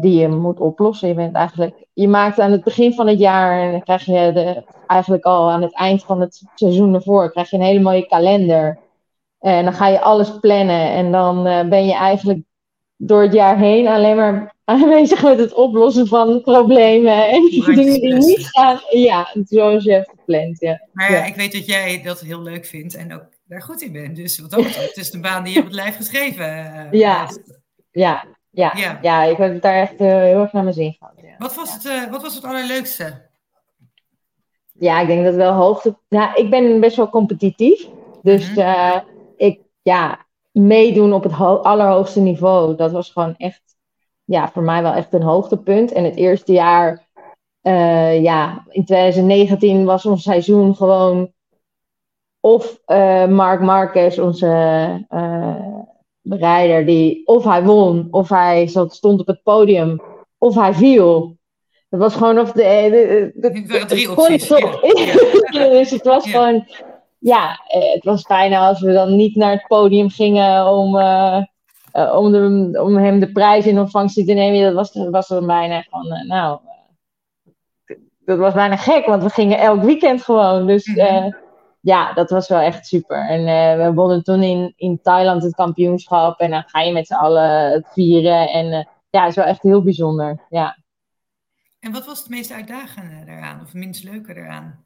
die 0.00 0.18
je 0.18 0.28
moet 0.28 0.60
oplossen. 0.60 1.08
Je 1.08 1.14
bent 1.14 1.34
eigenlijk, 1.34 1.86
je 1.92 2.08
maakt 2.08 2.40
aan 2.40 2.52
het 2.52 2.64
begin 2.64 2.94
van 2.94 3.06
het 3.06 3.18
jaar 3.18 3.60
en 3.60 3.70
dan 3.70 3.82
krijg 3.82 4.04
je 4.04 4.32
de, 4.34 4.64
eigenlijk 4.86 5.24
al 5.24 5.50
aan 5.50 5.62
het 5.62 5.74
eind 5.74 6.04
van 6.04 6.20
het 6.20 6.42
seizoen 6.54 6.94
ervoor, 6.94 7.30
krijg 7.30 7.50
je 7.50 7.56
een 7.56 7.62
hele 7.62 7.80
mooie 7.80 8.06
kalender. 8.06 8.78
En 9.38 9.64
dan 9.64 9.72
ga 9.72 9.88
je 9.88 10.00
alles 10.00 10.38
plannen 10.40 10.90
en 10.90 11.12
dan 11.12 11.42
ben 11.68 11.86
je 11.86 11.94
eigenlijk 11.94 12.42
door 12.96 13.22
het 13.22 13.32
jaar 13.32 13.58
heen 13.58 13.88
alleen 13.88 14.16
maar 14.16 14.54
aanwezig 14.64 15.22
met 15.22 15.38
het 15.38 15.54
oplossen 15.54 16.06
van 16.06 16.40
problemen 16.40 17.28
en 17.28 17.42
dingen 17.74 18.00
die 18.00 18.14
niet 18.14 18.46
gaan. 18.46 18.80
Ja, 18.90 19.34
zoals 19.44 19.84
je 19.84 19.92
hebt 19.92 20.10
gepland. 20.10 20.60
Ja. 20.60 20.80
Maar 20.92 21.12
ja, 21.12 21.24
ik 21.24 21.34
weet 21.34 21.52
dat 21.52 21.66
jij 21.66 22.02
dat 22.02 22.20
heel 22.20 22.42
leuk 22.42 22.66
vindt 22.66 22.94
en 22.94 23.14
ook 23.14 23.33
daar 23.44 23.62
goed 23.62 23.82
in 23.82 23.92
bent. 23.92 24.16
Dus 24.16 24.38
wat 24.38 24.50
het 24.54 24.96
is 24.96 25.10
de 25.10 25.20
baan 25.20 25.44
die 25.44 25.52
je 25.52 25.58
op 25.58 25.64
het 25.64 25.74
lijf 25.74 25.96
geschreven 25.96 26.46
uh, 26.46 26.92
ja. 27.00 27.28
ja. 27.90 28.24
Ja, 28.50 28.72
ja. 28.76 28.98
ja, 29.02 29.22
ik 29.22 29.36
heb 29.36 29.62
daar 29.62 29.74
echt 29.74 30.00
uh, 30.00 30.08
heel 30.08 30.40
erg 30.40 30.52
naar 30.52 30.62
mijn 30.62 30.74
zin 30.74 30.96
gehad. 30.98 31.12
Ja. 31.16 31.34
Wat, 31.38 31.54
was 31.54 31.74
het, 31.74 31.84
uh, 31.84 32.10
wat 32.10 32.22
was 32.22 32.34
het 32.34 32.44
allerleukste? 32.44 33.28
Ja, 34.72 35.00
ik 35.00 35.06
denk 35.06 35.24
dat 35.24 35.34
wel 35.34 35.52
hoogte. 35.52 35.96
Ja, 36.08 36.34
ik 36.34 36.50
ben 36.50 36.80
best 36.80 36.96
wel 36.96 37.08
competitief. 37.08 37.88
Dus 38.22 38.48
mm 38.48 38.62
-hmm. 38.62 39.02
ik, 39.36 39.60
ja, 39.82 40.26
meedoen 40.52 41.12
op 41.12 41.22
het 41.22 41.32
allerhoogste 41.62 42.20
niveau, 42.20 42.76
dat 42.76 42.92
was 42.92 43.10
gewoon 43.10 43.34
echt, 43.36 43.62
ja, 44.24 44.50
voor 44.50 44.62
mij 44.62 44.82
wel 44.82 44.92
echt 44.92 45.14
een 45.14 45.22
hoogtepunt. 45.22 45.92
En 45.92 46.04
het 46.04 46.16
eerste 46.16 46.52
jaar, 46.52 47.06
uh, 47.62 48.22
ja, 48.22 48.64
in 48.68 48.84
2019 48.84 49.84
was 49.84 50.06
ons 50.06 50.22
seizoen 50.22 50.76
gewoon 50.76 51.32
of 52.44 52.78
uh, 52.86 53.26
Mark 53.26 53.60
Marquez, 53.60 54.18
onze 54.18 54.46
uh, 55.10 55.56
bereider, 56.20 56.86
die 56.86 57.26
of 57.26 57.44
hij 57.44 57.62
won, 57.62 58.08
of 58.10 58.28
hij 58.28 58.66
stond 58.66 59.20
op 59.20 59.26
het 59.26 59.42
podium, 59.42 60.02
of 60.38 60.54
hij 60.54 60.74
viel. 60.74 61.36
Dat 61.88 62.00
was 62.00 62.14
gewoon 62.14 62.38
of 62.38 62.52
de. 62.52 62.62
de, 62.62 63.50
de, 63.50 63.62
de 63.62 63.84
drie 63.84 64.10
opties. 64.10 64.48
Ja. 64.48 65.68
dus 65.70 65.90
het 65.90 66.04
was 66.04 66.30
gewoon 66.30 66.66
ja, 67.18 67.60
eh, 67.66 67.92
het 67.92 68.04
was 68.04 68.22
bijna 68.22 68.68
als 68.68 68.80
we 68.80 68.92
dan 68.92 69.16
niet 69.16 69.36
naar 69.36 69.52
het 69.52 69.66
podium 69.66 70.10
gingen 70.10 70.66
om, 70.66 70.96
uh, 70.96 71.42
om, 71.92 72.32
de, 72.32 72.72
om 72.82 72.96
hem 72.96 73.20
de 73.20 73.32
prijs 73.32 73.66
in 73.66 73.78
ontvangst 73.78 74.26
te 74.26 74.32
nemen. 74.32 74.62
Dat 74.62 74.74
was, 74.74 74.92
dat 74.92 75.10
was 75.10 75.28
dan 75.28 75.46
bijna 75.46 75.84
van, 75.90 76.26
nou, 76.26 76.58
dat 78.18 78.38
was 78.38 78.54
bijna 78.54 78.76
gek, 78.76 79.06
want 79.06 79.22
we 79.22 79.30
gingen 79.30 79.58
elk 79.58 79.82
weekend 79.82 80.22
gewoon. 80.22 80.66
Dus 80.66 80.86
mm-hmm. 80.86 81.42
Ja, 81.84 82.12
dat 82.12 82.30
was 82.30 82.48
wel 82.48 82.60
echt 82.60 82.86
super. 82.86 83.28
En 83.28 83.44
we 83.78 83.92
wonnen 83.94 84.22
toen 84.22 84.42
in, 84.42 84.72
in 84.76 85.00
Thailand 85.02 85.42
het 85.42 85.54
kampioenschap 85.54 86.40
en 86.40 86.50
dan 86.50 86.62
ga 86.66 86.80
je 86.80 86.92
met 86.92 87.06
z'n 87.06 87.14
allen 87.14 87.72
het 87.72 87.86
vieren. 87.92 88.48
En 88.48 88.88
ja, 89.10 89.20
het 89.20 89.30
is 89.30 89.36
wel 89.36 89.44
echt 89.44 89.62
heel 89.62 89.82
bijzonder, 89.82 90.46
ja. 90.48 90.78
En 91.80 91.92
wat 91.92 92.06
was 92.06 92.18
het 92.18 92.28
meest 92.28 92.52
uitdagende 92.52 93.24
daaraan, 93.24 93.60
of 93.60 93.74
minst 93.74 94.04
leuke 94.04 94.34
daaraan? 94.34 94.84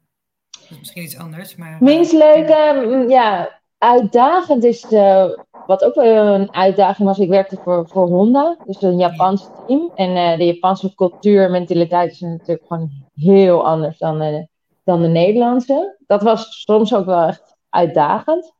misschien 0.79 1.03
iets 1.03 1.17
anders. 1.17 1.55
Maar, 1.55 1.77
Minst 1.79 2.11
leuke, 2.11 2.85
mm, 2.85 3.09
ja, 3.09 3.59
uitdagend 3.77 4.63
is, 4.63 4.91
uh, 4.91 5.25
wat 5.65 5.83
ook 5.83 5.95
wel 5.95 6.25
een 6.25 6.53
uitdaging 6.53 7.07
was, 7.07 7.19
ik 7.19 7.29
werkte 7.29 7.57
voor, 7.63 7.87
voor 7.87 8.07
Honda, 8.07 8.57
dus 8.65 8.81
een 8.81 8.97
Japans 8.97 9.47
team. 9.67 9.91
En 9.95 10.37
de 10.37 10.45
Japanse 10.45 10.95
cultuur 10.95 11.43
en 11.43 11.51
mentaliteit 11.51 12.11
is 12.11 12.19
natuurlijk 12.19 12.67
gewoon 12.67 12.89
heel 13.15 13.65
anders 13.65 13.97
dan 13.97 14.19
de, 14.19 14.47
dan 14.89 15.01
de 15.01 15.07
Nederlandse. 15.07 15.97
Dat 16.07 16.21
was 16.21 16.61
soms 16.63 16.93
ook 16.93 17.05
wel 17.05 17.27
echt 17.27 17.57
uitdagend. 17.69 18.53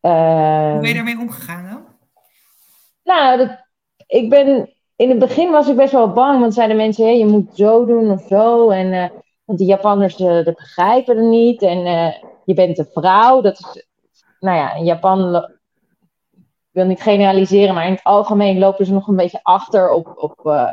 Uh, 0.00 0.70
Hoe 0.70 0.80
ben 0.80 0.88
je 0.88 0.94
daarmee 0.94 1.18
omgegaan 1.18 1.70
dan? 1.70 1.84
Nou, 3.04 3.38
dat, 3.38 3.50
ik 4.06 4.30
ben, 4.30 4.74
in 4.96 5.08
het 5.08 5.18
begin 5.18 5.50
was 5.50 5.68
ik 5.68 5.76
best 5.76 5.92
wel 5.92 6.12
bang, 6.12 6.40
want 6.40 6.54
zeiden 6.54 6.76
mensen, 6.76 7.04
hey, 7.04 7.18
je 7.18 7.26
moet 7.26 7.56
zo 7.56 7.84
doen 7.86 8.10
of 8.10 8.22
zo. 8.26 8.70
En 8.70 8.92
eh, 8.92 9.10
want 9.44 9.58
de 9.58 9.64
Japanners 9.64 10.20
uh, 10.20 10.44
dat 10.44 10.54
begrijpen 10.54 11.16
het 11.16 11.26
niet. 11.26 11.62
En 11.62 11.78
uh, 11.78 12.12
je 12.44 12.54
bent 12.54 12.78
een 12.78 12.88
vrouw. 12.92 13.40
Dat 13.40 13.58
is, 13.58 13.86
nou 14.40 14.56
ja, 14.56 14.74
in 14.74 14.84
Japan, 14.84 15.34
ik 16.34 16.70
wil 16.70 16.84
niet 16.84 17.02
generaliseren, 17.02 17.74
maar 17.74 17.86
in 17.86 17.92
het 17.92 18.04
algemeen 18.04 18.58
lopen 18.58 18.86
ze 18.86 18.92
nog 18.92 19.08
een 19.08 19.16
beetje 19.16 19.40
achter 19.42 19.90
op, 19.90 20.12
op, 20.16 20.66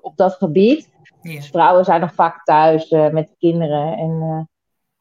op 0.00 0.16
dat 0.16 0.34
gebied. 0.34 0.92
Dus 1.32 1.48
vrouwen 1.48 1.84
zijn 1.84 2.00
nog 2.00 2.14
vaak 2.14 2.44
thuis 2.44 2.90
met 2.90 3.28
de 3.28 3.34
kinderen. 3.38 3.96
En, 3.96 4.18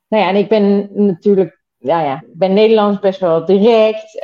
nou 0.08 0.24
ja, 0.24 0.30
en 0.30 0.36
ik 0.36 0.50
ben 0.50 0.90
natuurlijk, 0.94 1.64
ja, 1.78 2.02
ja, 2.02 2.16
ik 2.16 2.38
ben 2.38 2.54
Nederlands 2.54 3.00
best 3.00 3.20
wel 3.20 3.46
direct. 3.46 4.16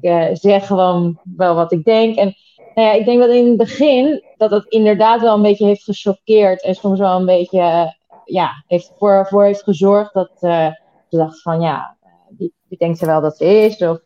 ik 0.00 0.36
zeg 0.36 0.66
gewoon 0.66 1.20
wel 1.36 1.54
wat 1.54 1.72
ik 1.72 1.84
denk. 1.84 2.16
En 2.16 2.34
nou 2.74 2.88
ja, 2.88 2.92
ik 2.92 3.04
denk 3.04 3.20
dat 3.20 3.30
in 3.30 3.46
het 3.46 3.56
begin 3.56 4.24
dat 4.36 4.50
het 4.50 4.64
inderdaad 4.64 5.20
wel 5.20 5.34
een 5.34 5.42
beetje 5.42 5.66
heeft 5.66 5.84
gechoqueerd 5.84 6.62
en 6.62 6.74
soms 6.74 6.98
wel 6.98 7.18
een 7.18 7.26
beetje, 7.26 7.94
ja, 8.24 8.64
heeft 8.66 8.92
voor, 8.98 9.26
voor 9.26 9.44
heeft 9.44 9.62
gezorgd 9.62 10.14
dat 10.14 10.30
ze 10.38 10.82
dacht 11.08 11.42
van, 11.42 11.60
ja, 11.60 11.96
die, 12.28 12.54
die 12.68 12.78
denkt 12.78 12.98
ze 12.98 13.06
wel 13.06 13.20
dat 13.20 13.36
ze 13.36 13.44
is. 13.44 13.82
Of, 13.82 13.98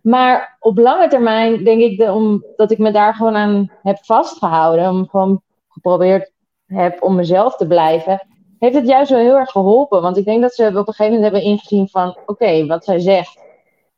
maar 0.00 0.56
op 0.60 0.78
lange 0.78 1.08
termijn 1.08 1.64
denk 1.64 1.80
ik 1.80 1.98
de, 1.98 2.12
om, 2.12 2.44
dat 2.56 2.70
ik 2.70 2.78
me 2.78 2.92
daar 2.92 3.14
gewoon 3.14 3.36
aan 3.36 3.70
heb 3.82 3.98
vastgehouden, 4.04 4.90
om 4.90 5.08
gewoon 5.08 5.42
geprobeerd 5.72 6.32
heb 6.66 7.02
om 7.02 7.14
mezelf 7.14 7.56
te 7.56 7.66
blijven, 7.66 8.26
heeft 8.58 8.74
het 8.74 8.86
juist 8.86 9.10
wel 9.10 9.20
heel 9.20 9.36
erg 9.36 9.50
geholpen. 9.50 10.02
Want 10.02 10.16
ik 10.16 10.24
denk 10.24 10.42
dat 10.42 10.54
ze 10.54 10.66
op 10.66 10.74
een 10.74 10.84
gegeven 10.84 11.04
moment 11.04 11.22
hebben 11.22 11.42
ingezien 11.42 11.88
van, 11.88 12.18
oké, 12.26 12.66
wat 12.66 12.84
zij 12.84 12.98
zegt, 12.98 13.40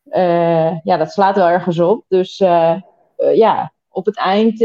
uh, 0.04 0.80
ja, 0.82 0.96
dat 0.96 1.12
slaat 1.12 1.36
wel 1.36 1.48
ergens 1.48 1.78
op. 1.78 2.04
Dus 2.08 2.36
ja, 3.34 3.72
op 3.88 4.04
het 4.04 4.16
eind 4.16 4.58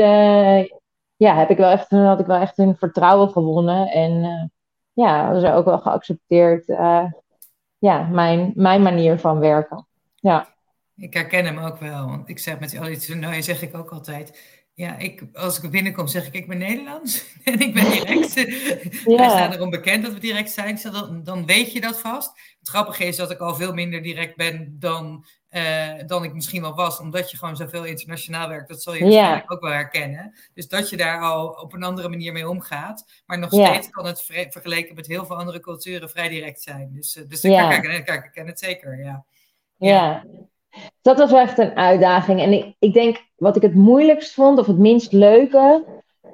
ja, 1.15 1.35
heb 1.35 1.49
ik 1.49 1.57
wel 1.57 1.69
echt, 1.69 1.89
had 1.89 2.19
ik 2.19 2.25
wel 2.25 2.39
echt 2.39 2.57
hun 2.57 2.75
vertrouwen 2.75 3.29
gewonnen. 3.29 3.87
En 3.87 4.51
ja, 4.93 5.39
ze 5.39 5.53
ook 5.53 5.65
wel 5.65 5.79
geaccepteerd. 5.79 6.65
Ja, 7.77 8.07
mijn, 8.11 8.51
mijn 8.55 8.81
manier 8.81 9.19
van 9.19 9.39
werken. 9.39 9.87
Ja. 10.15 10.47
Ik 10.95 11.13
herken 11.13 11.45
hem 11.45 11.57
ook 11.57 11.77
wel. 11.77 12.05
Want 12.05 12.29
ik 12.29 12.39
zeg 12.39 12.59
met 12.59 12.77
al 12.79 12.85
die 12.85 12.97
toernooien 12.97 13.43
zeg 13.43 13.61
ik 13.61 13.77
ook 13.77 13.89
altijd. 13.89 14.58
Ja, 14.79 14.97
ik, 14.97 15.23
als 15.33 15.61
ik 15.61 15.71
binnenkom 15.71 16.07
zeg 16.07 16.27
ik, 16.27 16.33
ik 16.33 16.47
ben 16.47 16.57
Nederlands 16.57 17.25
en 17.43 17.59
ik 17.59 17.73
ben 17.73 17.91
direct. 17.91 18.33
ja. 19.05 19.17
Wij 19.17 19.29
staan 19.29 19.51
erom 19.51 19.69
bekend 19.69 20.03
dat 20.03 20.13
we 20.13 20.19
direct 20.19 20.51
zijn, 20.51 20.79
dan, 20.81 21.23
dan 21.23 21.45
weet 21.45 21.73
je 21.73 21.81
dat 21.81 21.99
vast. 21.99 22.31
Het 22.59 22.69
grappige 22.69 23.05
is 23.05 23.15
dat 23.15 23.31
ik 23.31 23.39
al 23.39 23.55
veel 23.55 23.73
minder 23.73 24.01
direct 24.01 24.35
ben 24.35 24.75
dan 24.79 25.25
uh, 25.51 25.93
dan 26.05 26.23
ik 26.23 26.33
misschien 26.33 26.61
wel 26.61 26.75
was, 26.75 26.99
omdat 26.99 27.31
je 27.31 27.37
gewoon 27.37 27.55
zoveel 27.55 27.83
internationaal 27.83 28.49
werkt. 28.49 28.69
Dat 28.69 28.81
zal 28.81 28.93
je 28.93 29.03
waarschijnlijk 29.03 29.51
ook 29.51 29.61
wel 29.61 29.71
herkennen. 29.71 30.33
Dus 30.53 30.67
dat 30.67 30.89
je 30.89 30.97
daar 30.97 31.21
al 31.21 31.47
op 31.47 31.73
een 31.73 31.83
andere 31.83 32.09
manier 32.09 32.31
mee 32.31 32.49
omgaat. 32.49 33.21
Maar 33.25 33.39
nog 33.39 33.51
steeds 33.51 33.89
kan 33.89 34.05
het 34.05 34.21
vergeleken 34.49 34.95
met 34.95 35.07
heel 35.07 35.25
veel 35.25 35.37
andere 35.37 35.59
culturen 35.59 36.09
vrij 36.09 36.29
direct 36.29 36.61
zijn. 36.61 36.89
Dus, 36.93 37.15
uh, 37.15 37.23
dus 37.27 37.43
ik, 37.43 37.51
kijk, 38.05 38.25
ik 38.25 38.31
ken 38.31 38.47
het 38.47 38.59
zeker, 38.59 38.99
ja. 39.03 39.25
ja. 39.77 40.25
Dat 41.01 41.17
was 41.17 41.31
wel 41.31 41.39
echt 41.39 41.57
een 41.57 41.75
uitdaging. 41.75 42.41
En 42.41 42.53
ik, 42.53 42.75
ik 42.79 42.93
denk, 42.93 43.25
wat 43.35 43.55
ik 43.55 43.61
het 43.61 43.75
moeilijkst 43.75 44.33
vond, 44.33 44.59
of 44.59 44.67
het 44.67 44.77
minst 44.77 45.11
leuke, 45.11 45.85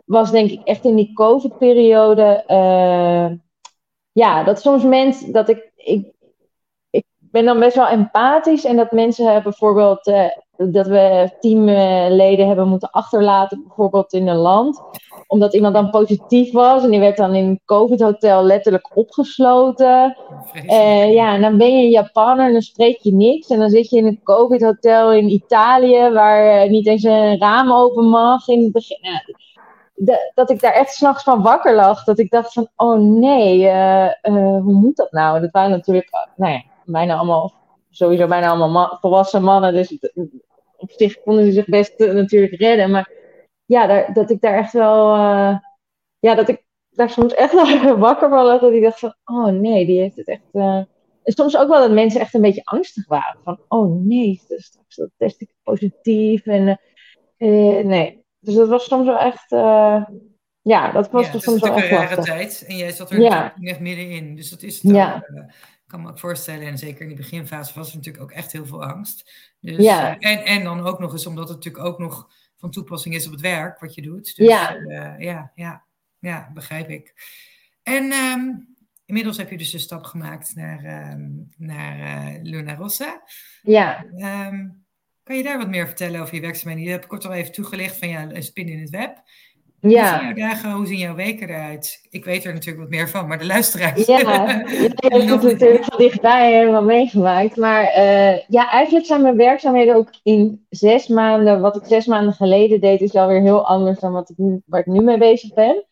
was 0.06 0.32
denk 0.32 0.50
ik 0.50 0.63
echt 0.63 0.86
in 0.86 0.96
die 0.96 1.13
COVID-periode. 1.13 2.44
Uh, 2.48 3.32
ja, 4.12 4.44
dat 4.44 4.62
soms 4.62 4.84
mensen, 4.84 5.32
dat 5.32 5.50
ik, 5.50 5.72
ik 5.75 6.13
ben 7.18 7.46
dan 7.46 7.60
best 7.60 7.75
wel 7.75 7.88
empathisch. 7.88 8.65
En 8.65 8.75
dat 8.75 8.92
mensen 8.92 9.44
bijvoorbeeld, 9.44 10.08
uh, 10.08 10.27
dat 10.57 10.88
we 10.88 11.31
teamleden 11.39 12.47
hebben 12.47 12.67
moeten 12.67 12.91
achterlaten, 12.91 13.63
bijvoorbeeld 13.67 14.13
in 14.13 14.27
een 14.27 14.35
land. 14.35 14.81
Omdat 15.27 15.53
iemand 15.53 15.74
dan 15.74 15.89
positief 15.89 16.51
was 16.51 16.83
en 16.83 16.89
die 16.89 17.00
werd 17.00 17.17
dan 17.17 17.35
in 17.35 17.45
een 17.45 17.62
COVID-hotel 17.65 18.43
letterlijk 18.43 18.97
opgesloten. 18.97 20.17
Uh, 20.65 21.13
ja, 21.13 21.33
en 21.33 21.41
dan 21.41 21.57
ben 21.57 21.77
je 21.77 21.83
een 21.83 21.89
Japaner 21.89 22.45
en 22.45 22.51
dan 22.51 22.62
spreek 22.62 22.97
je 22.97 23.13
niks. 23.13 23.47
En 23.47 23.59
dan 23.59 23.69
zit 23.69 23.89
je 23.89 23.97
in 23.97 24.05
een 24.05 24.24
COVID-hotel 24.24 25.12
in 25.12 25.29
Italië, 25.29 26.09
waar 26.09 26.63
uh, 26.63 26.69
niet 26.69 26.88
eens 26.88 27.03
een 27.03 27.39
raam 27.39 27.71
open 27.71 28.05
mag. 28.05 28.47
In 28.47 28.63
het 28.63 28.71
begin. 28.71 28.97
De, 29.93 30.31
dat 30.33 30.50
ik 30.50 30.62
daar 30.62 30.74
echt 30.74 30.93
s'nachts 30.93 31.24
van 31.24 31.41
wakker 31.41 31.75
lag. 31.75 32.03
Dat 32.03 32.19
ik 32.19 32.31
dacht 32.31 32.53
van, 32.53 32.67
oh 32.75 33.00
nee, 33.00 33.71
hoe 34.21 34.74
moet 34.74 34.95
dat 34.95 35.12
nou? 35.12 35.41
Dat 35.41 35.51
waren 35.51 35.71
natuurlijk, 35.71 36.09
nou 36.35 36.51
ja, 36.51 36.62
bijna 36.85 37.15
allemaal, 37.15 37.53
sowieso 37.89 38.27
bijna 38.27 38.50
allemaal 38.50 38.97
volwassen 39.01 39.43
mannen. 39.43 39.74
Dus 39.74 39.97
op 40.86 40.92
zich 40.92 41.22
konden 41.22 41.46
ze 41.46 41.51
zich 41.51 41.65
best 41.65 42.00
uh, 42.01 42.13
natuurlijk 42.13 42.54
redden. 42.62 42.92
Maar 42.92 43.12
ja, 43.65 43.88
daar, 43.88 44.13
dat 44.13 44.30
ik 44.30 44.42
daar 44.42 44.58
echt 44.58 44.74
wel, 44.74 45.15
uh, 45.15 45.58
ja, 46.20 46.36
dat 46.36 46.50
ik 46.50 46.65
daar 46.89 47.10
soms 47.10 47.34
echt 47.34 47.54
wel 47.54 47.98
wakker 48.08 48.30
van 48.30 48.46
lag. 48.46 48.62
Dat 48.62 48.74
ik 48.74 48.82
dacht 48.82 49.00
van, 49.00 49.15
oh 49.24 49.48
nee, 49.48 49.86
die 49.86 50.00
heeft 50.00 50.15
het 50.15 50.27
echt... 50.27 50.50
Uh... 50.54 50.84
En 51.24 51.34
soms 51.34 51.58
ook 51.58 51.68
wel 51.68 51.80
dat 51.80 51.92
mensen 51.92 52.22
echt 52.22 52.34
een 52.34 52.42
beetje 52.42 52.63
angstig 52.63 53.08
waren. 53.08 53.39
Van, 53.44 53.60
oh 53.68 54.06
nee, 54.06 54.42
dus 54.48 54.65
straks 54.65 54.96
dat 54.96 55.10
test 55.18 55.42
ik 55.42 55.50
positief. 55.63 56.46
En 56.46 56.80
nee, 57.88 58.24
dus 58.39 58.56
dat 58.56 58.68
was 58.68 58.86
soms 58.86 59.06
wel 59.06 59.18
echt... 59.18 59.50
ja, 60.62 60.92
dat 60.92 61.12
was 61.12 61.32
ja, 61.32 61.39
soms 61.39 61.62
wel 61.62 61.75
echt 61.75 61.92
een 61.92 61.98
rare 61.98 62.22
tijd. 62.22 62.63
En 62.68 62.77
jij 62.77 62.92
zat 62.92 63.12
er 63.12 63.22
ja. 63.22 63.54
echt 63.62 63.80
middenin. 63.80 64.36
Dus 64.36 64.50
dat 64.50 64.62
is 64.62 64.82
het 64.82 64.96
ja 64.96 65.25
kan 65.96 66.04
me 66.04 66.12
ook 66.12 66.20
voorstellen, 66.20 66.68
en 66.68 66.78
zeker 66.78 67.02
in 67.02 67.08
die 67.08 67.18
beginfase 67.18 67.74
was 67.74 67.90
er 67.90 67.96
natuurlijk 67.96 68.24
ook 68.24 68.32
echt 68.32 68.52
heel 68.52 68.66
veel 68.66 68.84
angst. 68.84 69.32
Dus, 69.60 69.84
Ja. 69.84 70.18
eh, 70.20 70.32
en, 70.32 70.46
en 70.46 70.64
dan 70.64 70.86
ook 70.86 71.00
nog 71.00 71.12
eens, 71.12 71.25
omdat 71.25 71.48
het 71.48 71.58
natuurlijk 71.58 71.86
ook 71.86 72.00
nog 72.00 72.32
van 72.58 72.72
toepassing 72.72 73.16
is 73.16 73.25
op 73.25 73.32
het 73.32 73.42
werk 73.42 73.80
wat 73.80 73.96
je 73.96 74.02
doet. 74.02 74.36
Dus, 74.36 74.48
Ja. 74.48 74.75
eh, 74.75 75.20
ja, 75.20 75.52
ja, 75.56 75.84
ja, 76.20 76.50
begrijp 76.54 76.90
ik. 76.90 77.14
En 77.84 78.12
ehm, 78.12 78.50
inmiddels 79.06 79.38
heb 79.38 79.50
je 79.50 79.58
dus 79.58 79.72
de 79.72 79.78
stap 79.78 80.04
gemaakt 80.04 80.56
naar, 80.56 80.84
ehm, 80.84 81.30
naar 81.58 82.00
eh, 82.00 82.42
Luna 82.44 82.75
Rossa. 82.75 83.22
Ja, 83.62 84.06
Ehm, 84.18 84.68
kan 85.24 85.38
je 85.38 85.44
daar 85.44 85.58
wat 85.58 85.70
meer 85.70 85.86
vertellen 85.86 86.22
over 86.22 86.36
je 86.36 86.42
werkzaamheden? 86.42 86.84
Je 86.84 86.92
hebt 86.92 87.08
kort 87.08 87.25
al 87.25 87.34
even 87.34 87.52
toegelicht 87.52 87.98
van 87.98 88.10
ja, 88.10 88.30
een 88.32 88.44
spin 88.44 88.68
in 88.68 88.80
het 88.80 88.90
web. 88.90 89.24
Hoe 89.86 89.94
zien 89.94 90.04
ja. 90.04 90.22
jouw 90.24 90.34
dagen, 90.34 90.72
hoe 90.72 90.86
zien 90.86 90.98
jouw 90.98 91.15
weken 91.15 91.50
eruit? 91.50 92.00
Ik 92.10 92.25
weet 92.25 92.46
er 92.46 92.54
natuurlijk 92.54 92.80
wat 92.82 92.89
meer 92.89 93.10
van, 93.10 93.27
maar 93.27 93.38
de 93.38 93.46
luisteraars. 93.46 94.06
Ja, 94.06 94.18
je 94.20 94.94
hebt 94.96 95.13
het 95.32 95.44
natuurlijk 95.51 95.84
van 95.84 95.98
dichtbij 95.98 96.54
helemaal 96.54 96.84
meegemaakt. 96.84 97.56
Maar 97.56 97.84
eh, 97.84 98.39
ja, 98.48 98.72
eigenlijk 98.72 99.06
zijn 99.06 99.22
mijn 99.22 99.38
werkzaamheden 99.38 99.96
ook 99.96 100.10
in 100.24 100.65
zes 100.70 101.08
maanden. 101.08 101.62
Wat 101.62 101.75
ik 101.75 101.84
zes 101.86 102.06
maanden 102.06 102.34
geleden 102.34 102.82
deed, 102.82 103.01
is 103.01 103.15
alweer 103.15 103.42
heel 103.42 103.65
anders 103.65 104.00
dan 104.00 104.12
wat 104.12 104.30
ik 104.30 104.38
nu, 104.38 104.62
waar 104.65 104.80
ik 104.80 104.86
nu 104.86 105.01
mee 105.01 105.18
bezig 105.18 105.54
ben. 105.54 105.86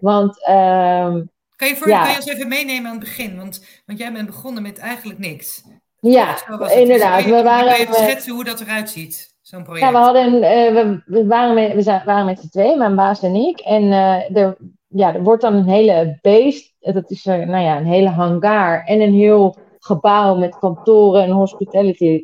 Want 0.00 0.44
ehm, 0.44 1.22
Kan 1.56 1.68
je, 1.68 1.76
voor, 1.76 1.88
Ja. 1.88 2.02
kan 2.02 2.10
je 2.10 2.16
ons 2.16 2.26
even 2.26 2.48
meenemen 2.48 2.86
aan 2.86 2.96
het 2.96 3.04
begin? 3.04 3.36
Want, 3.36 3.64
want 3.86 3.98
jij 3.98 4.12
bent 4.12 4.26
begonnen 4.26 4.62
met 4.62 4.78
eigenlijk 4.78 5.18
niks. 5.18 5.62
ja, 6.00 6.36
het. 6.46 6.72
inderdaad. 6.72 7.22
Dus 7.22 7.30
We 7.30 7.42
waren, 7.42 7.72
even 7.72 7.94
schetsen 7.94 8.32
hoe 8.32 8.44
dat 8.44 8.60
eruit 8.60 8.90
ziet, 8.90 9.27
zo'n 9.48 9.62
project? 9.62 9.84
Ja, 9.84 9.92
we, 9.92 9.98
hadden, 9.98 10.42
eh, 10.42 10.98
we, 11.06 11.26
waren 11.26 11.54
met, 11.54 11.74
we 11.74 11.82
zijn, 11.82 12.02
waren 12.04 12.26
met 12.26 12.40
z'n 12.40 12.48
tweeën, 12.48 12.78
mijn 12.78 12.96
baas 12.96 13.22
en 13.22 13.34
ik. 13.34 13.60
En 13.60 13.82
eh, 13.82 14.36
er, 14.36 14.56
ja, 14.88 15.14
er 15.14 15.22
wordt 15.22 15.42
dan 15.42 15.54
een 15.54 15.68
hele 15.68 16.18
beest, 16.22 16.74
eh, 16.80 16.94
dat 16.94 17.10
is 17.10 17.24
nou 17.24 17.58
ja, 17.58 17.76
een 17.76 17.86
hele 17.86 18.08
hangar 18.08 18.84
en 18.84 19.00
een 19.00 19.12
heel 19.12 19.56
gebouw 19.78 20.36
met 20.36 20.58
kantoren 20.58 21.22
en 21.22 21.30
hospitality. 21.30 22.22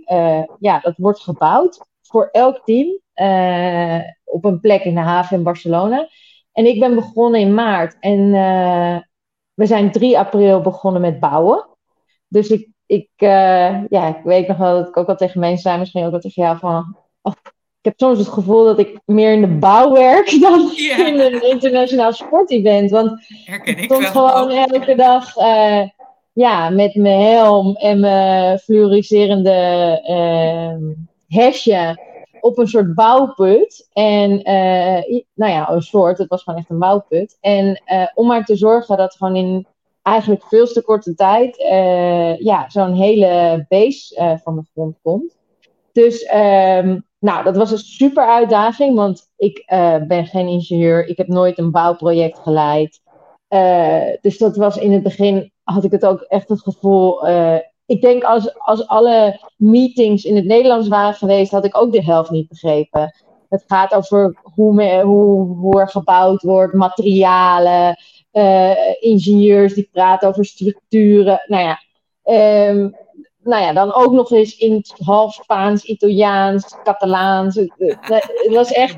ja, 0.58 0.78
dat 0.80 0.94
wordt 0.96 1.20
gebouwd 1.20 1.80
voor 2.02 2.28
elk 2.32 2.60
team 2.64 2.88
op 4.24 4.44
een 4.44 4.60
plek 4.60 4.84
in 4.84 4.94
de 4.94 5.00
haven 5.00 5.36
in 5.36 5.42
Barcelona. 5.42 6.08
En 6.52 6.66
ik 6.66 6.80
ben 6.80 6.94
begonnen 6.94 7.40
in 7.40 7.54
maart 7.54 7.96
en 8.00 8.30
we 9.54 9.66
zijn 9.66 9.92
3 9.92 10.18
april 10.18 10.60
begonnen 10.60 11.00
met 11.00 11.20
bouwen. 11.20 11.66
Dus 12.28 12.48
ik, 12.48 12.68
ik, 12.86 13.10
ja, 13.88 14.16
ik 14.16 14.20
weet 14.24 14.48
nog 14.48 14.56
wel 14.56 14.78
dat 14.78 14.88
ik 14.88 14.96
ook 14.96 15.08
al 15.08 15.16
tegen 15.16 15.40
mensen 15.40 15.62
zei, 15.62 15.78
misschien 15.78 16.04
ook 16.04 16.10
wel 16.10 16.20
tegen 16.20 16.42
jou, 16.42 16.58
van 16.58 17.03
oh, 17.24 17.34
ik 17.84 17.90
heb 17.90 18.00
soms 18.00 18.18
het 18.18 18.28
gevoel 18.28 18.64
dat 18.64 18.78
ik 18.78 19.00
meer 19.04 19.32
in 19.32 19.40
de 19.40 19.46
bouw 19.46 19.92
werk 19.92 20.36
dan 20.40 20.72
in 20.76 21.20
een 21.20 21.50
internationaal 21.50 22.12
sportevent. 22.12 22.90
Want 22.90 23.26
Herken 23.44 23.78
ik 23.78 23.84
stond 23.84 24.06
gewoon 24.06 24.50
elke 24.50 24.94
dag 24.94 25.36
eh, 25.36 25.88
ja, 26.32 26.70
met 26.70 26.94
mijn 26.94 27.20
helm 27.20 27.76
en 27.76 28.00
mijn 28.00 28.58
fluoriserende 28.58 29.50
ehm 30.04 30.92
hesje 31.28 31.98
op 32.40 32.58
een 32.58 32.68
soort 32.68 32.94
bouwput. 32.94 33.88
En 33.92 34.42
eh, 34.42 35.20
nou 35.34 35.52
ja, 35.52 35.70
een 35.70 35.82
soort, 35.82 36.18
het 36.18 36.28
was 36.28 36.42
gewoon 36.42 36.58
echt 36.58 36.70
een 36.70 36.78
bouwput. 36.78 37.36
En 37.40 37.82
eh, 37.84 38.06
om 38.14 38.26
maar 38.26 38.44
te 38.44 38.56
zorgen 38.56 38.96
dat 38.96 39.16
gewoon 39.16 39.36
in 39.36 39.66
eigenlijk 40.02 40.44
veel 40.44 40.66
te 40.66 40.82
korte 40.82 41.14
tijd 41.14 41.56
ja, 42.38 42.68
zo'n 42.68 42.94
hele 42.94 43.64
base 43.68 44.38
van 44.42 44.56
de 44.56 44.62
grond 44.72 44.96
komt. 45.02 45.36
Dus 45.92 46.22
ehm, 46.22 46.98
nou, 47.24 47.44
dat 47.44 47.56
was 47.56 47.70
een 47.70 47.78
super 47.78 48.26
uitdaging, 48.26 48.96
want 48.96 49.30
ik 49.36 49.58
eh, 49.58 49.96
ben 50.06 50.26
geen 50.26 50.48
ingenieur. 50.48 51.06
Ik 51.06 51.16
heb 51.16 51.28
nooit 51.28 51.58
een 51.58 51.70
bouwproject 51.70 52.38
geleid. 52.38 53.00
Eh, 53.48 54.02
dus 54.20 54.38
dat 54.38 54.56
was 54.56 54.76
in 54.76 54.92
het 54.92 55.02
begin, 55.02 55.52
had 55.62 55.84
ik 55.84 55.90
het 55.90 56.06
ook 56.06 56.20
echt 56.20 56.48
het 56.48 56.60
gevoel. 56.60 57.26
eh, 57.26 57.56
ik 57.86 58.00
denk 58.00 58.22
als, 58.22 58.58
als 58.58 58.86
alle 58.86 59.40
meetings 59.56 60.24
in 60.24 60.36
het 60.36 60.44
Nederlands 60.44 60.88
waren 60.88 61.14
geweest, 61.14 61.50
had 61.50 61.64
ik 61.64 61.76
ook 61.76 61.92
de 61.92 62.04
helft 62.04 62.30
niet 62.30 62.48
begrepen. 62.48 63.14
Het 63.48 63.64
gaat 63.66 63.94
over 63.94 64.38
hoe, 64.42 65.00
hoe, 65.00 65.56
hoe 65.56 65.80
er 65.80 65.88
gebouwd 65.88 66.42
wordt, 66.42 66.74
materialen, 66.74 67.96
ingenieurs 69.00 69.74
die 69.74 69.88
praten 69.92 70.28
over 70.28 70.44
structuren. 70.44 71.44
Nou 71.46 71.62
ja, 71.62 71.78
ehm, 72.22 72.88
nou 73.44 73.62
ja, 73.62 73.72
dan 73.72 73.94
ook 73.94 74.12
nog 74.12 74.30
eens 74.30 74.56
in 74.56 74.72
het 74.72 74.94
half 75.04 75.32
Spaans, 75.34 75.84
Italiaans, 75.84 76.76
Catalaans. 76.84 77.54
Het, 77.54 77.72
het- 77.78 77.98
het 78.44 78.54
was 78.54 78.72
echt 78.84 78.96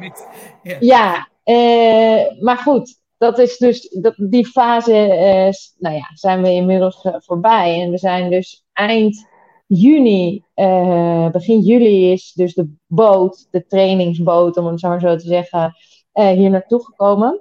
Ja. 0.63 0.77
ja, 0.81 1.29
eh, 1.43 2.41
maar 2.43 2.57
goed, 2.57 3.01
dat 3.19 3.39
is 3.39 3.57
dus, 3.57 3.89
dat, 4.01 4.15
die 4.17 4.47
fase, 4.47 4.93
eh, 4.97 5.51
nou 5.79 5.95
ja, 5.95 6.11
zijn 6.15 6.43
we 6.43 6.51
inmiddels 6.51 7.03
eh, 7.03 7.15
voorbij. 7.19 7.81
En 7.83 7.91
we 7.91 7.99
zijn 7.99 8.31
dus 8.31 8.65
eind 8.73 9.27
juni, 9.67 10.43
eh, 10.55 11.31
begin 11.31 11.61
juli 11.61 12.13
is 12.13 12.33
dus 12.33 12.55
de 12.55 12.75
boot, 12.87 13.47
de 13.51 13.67
trainingsboot, 13.67 14.57
om 14.57 14.67
het 14.67 14.81
zo 14.81 14.89
maar 14.89 15.01
zo 15.01 15.17
te 15.17 15.27
zeggen, 15.27 15.75
eh, 16.13 16.29
hier 16.29 16.51
naartoe 16.51 16.85
gekomen. 16.85 17.41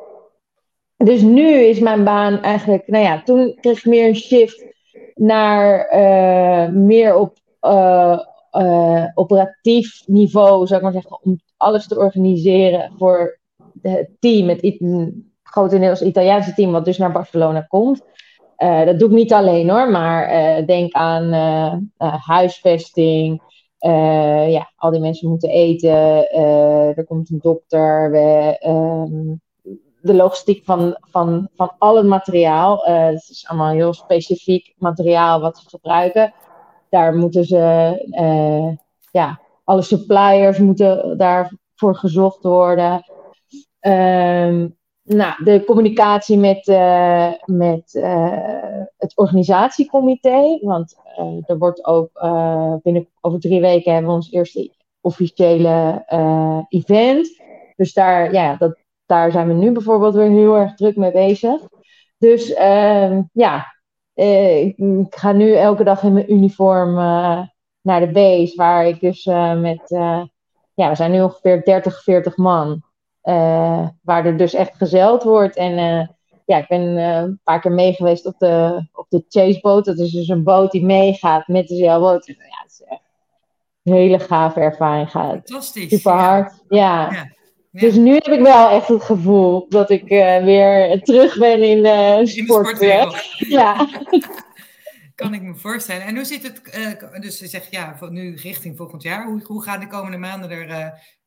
Dus 0.97 1.21
nu 1.21 1.53
is 1.53 1.79
mijn 1.79 2.03
baan 2.03 2.41
eigenlijk, 2.41 2.87
nou 2.87 3.03
ja, 3.03 3.23
toen 3.23 3.57
kreeg 3.61 3.77
ik 3.77 3.85
meer 3.85 4.07
een 4.07 4.15
shift 4.15 4.65
naar 5.15 5.79
eh, 5.87 6.69
meer 6.73 7.15
op 7.15 7.37
eh, 7.59 8.19
eh, 8.51 9.05
operatief 9.13 10.03
niveau, 10.05 10.67
zou 10.67 10.77
ik 10.77 10.83
maar 10.83 10.93
zeggen, 10.93 11.19
om 11.23 11.39
alles 11.57 11.87
te 11.87 11.97
organiseren 11.97 12.91
voor 12.97 13.39
het 13.81 14.09
team, 14.19 14.49
het 14.49 14.61
It- 14.61 15.11
grotendeels 15.43 16.01
Italiaanse 16.01 16.53
team, 16.53 16.71
wat 16.71 16.85
dus 16.85 16.97
naar 16.97 17.11
Barcelona 17.11 17.61
komt. 17.61 18.03
Dat 18.57 18.99
doe 18.99 19.09
ik 19.09 19.15
niet 19.15 19.33
alleen 19.33 19.69
hoor, 19.69 19.91
maar 19.91 20.65
denk 20.65 20.93
aan 20.93 21.33
huisvesting. 22.25 23.41
ja, 24.47 24.71
al 24.75 24.91
die 24.91 24.99
mensen 24.99 25.29
moeten 25.29 25.49
eten. 25.49 26.31
er 26.95 27.05
komt 27.05 27.29
een 27.29 27.39
dokter. 27.39 28.11
We, 28.11 28.57
ehm, 28.59 29.33
de 30.05 30.13
logistiek 30.13 30.63
van, 30.63 30.97
van, 31.01 31.49
van 31.55 31.71
al 31.77 31.95
het 31.95 32.05
materiaal. 32.05 32.85
eh, 32.85 33.05
het 33.05 33.29
is 33.29 33.45
allemaal 33.47 33.73
heel 33.73 33.93
specifiek 33.93 34.73
materiaal 34.77 35.39
wat 35.39 35.57
ze 35.57 35.69
gebruiken. 35.69 36.33
Daar 36.89 37.15
moeten 37.15 37.45
ze, 37.45 37.59
eh, 38.11 38.77
ja, 39.11 39.39
alle 39.63 39.81
suppliers 39.81 40.57
moeten 40.57 41.17
daarvoor 41.17 41.95
gezocht 41.95 42.43
worden. 42.43 43.03
Ehm, 43.79 44.67
nou, 45.03 45.43
de 45.43 45.63
communicatie 45.65 46.37
met, 46.37 46.67
eh, 46.67 47.31
met 47.45 47.93
het 48.97 49.17
organisatiecomité. 49.17 50.59
Want 50.61 50.95
er 51.45 51.57
wordt 51.57 51.85
ook 51.85 52.09
binnen 52.83 53.07
over 53.21 53.39
drie 53.39 53.61
weken 53.61 53.93
hebben 53.93 54.11
we 54.11 54.17
ons 54.17 54.31
eerste 54.31 54.71
officiële 55.01 56.03
event. 56.69 57.41
Dus 57.75 57.93
daar, 57.93 58.33
ja, 58.33 58.55
dat, 58.55 58.84
daar 59.05 59.31
zijn 59.31 59.47
we 59.47 59.53
nu 59.53 59.71
bijvoorbeeld 59.71 60.15
weer 60.15 60.29
heel 60.29 60.55
erg 60.55 60.75
druk 60.75 60.95
mee 60.95 61.11
bezig. 61.11 61.61
Dus 62.17 62.53
ehm, 62.53 63.21
ja, 63.31 63.75
eh, 64.13 64.61
ik, 64.65 64.77
ik 64.77 65.15
ga 65.15 65.31
nu 65.31 65.53
elke 65.53 65.83
dag 65.83 66.03
in 66.03 66.13
mijn 66.13 66.33
uniform 66.33 66.97
eh, 66.97 67.41
naar 67.81 67.99
de 67.99 68.11
base, 68.11 68.55
waar 68.55 68.87
ik 68.87 68.99
dus 68.99 69.25
eh, 69.25 69.59
met, 69.59 69.81
ja, 70.73 70.89
we 70.89 70.95
zijn 70.95 71.11
nu 71.11 71.21
ongeveer 71.21 71.63
30, 71.63 72.03
40 72.03 72.37
man, 72.37 72.83
waar 74.01 74.25
er 74.25 74.37
dus 74.37 74.53
echt 74.53 74.75
gezeild 74.75 75.23
wordt. 75.23 75.55
En 75.55 75.75
ja, 76.45 76.57
ik 76.57 76.67
ben 76.67 76.81
een 76.81 77.39
paar 77.43 77.59
keer 77.59 77.71
mee 77.71 77.93
geweest 77.93 78.25
op 78.25 78.37
de, 78.37 78.87
op 78.93 79.05
de 79.09 79.25
chaseboot. 79.29 79.85
Dat 79.85 79.97
is 79.97 80.11
dus 80.11 80.27
een 80.27 80.43
boot 80.43 80.71
die 80.71 80.85
meegaat 80.85 81.47
met 81.47 81.67
de 81.67 81.75
zeilboot. 81.75 82.25
Ja, 82.25 82.33
het 82.37 82.71
is 82.71 82.81
echt 82.85 83.01
een 83.83 83.93
hele 83.93 84.19
gave 84.19 84.59
ervaring. 84.59 85.11
Gaat 85.11 85.31
Fantastisch. 85.31 85.89
super 85.89 86.11
hard. 86.11 86.63
Ja. 86.67 87.11
Ja. 87.11 87.11
Ja. 87.11 87.34
Dus 87.79 87.95
nu 87.95 88.13
heb 88.13 88.27
ik 88.27 88.41
wel 88.41 88.69
echt 88.69 88.87
het 88.87 89.03
gevoel 89.03 89.65
dat 89.69 89.89
ik 89.89 90.09
eh, 90.09 90.43
weer 90.43 91.01
terug 91.03 91.37
ben 91.37 91.63
in 91.63 91.85
eh 91.85 92.17
In 92.17 92.23
de 92.23 92.27
sport. 92.27 92.67
sportwereld. 92.67 93.15
Ja. 93.57 93.87
Kan 95.15 95.33
ik 95.33 95.41
me 95.41 95.55
voorstellen. 95.55 96.03
En 96.05 96.15
hoe 96.15 96.25
zit 96.25 96.43
het, 96.43 96.61
eh, 96.69 97.21
dus 97.21 97.39
je 97.39 97.47
zegt 97.47 97.71
ja, 97.71 97.97
nu 98.09 98.35
richting 98.35 98.77
volgend 98.77 99.03
jaar. 99.03 99.25
Hoe, 99.25 99.41
hoe 99.43 99.63
gaan 99.63 99.79
de 99.79 99.87
komende 99.87 100.17
maanden 100.17 100.49
er, 100.49 100.69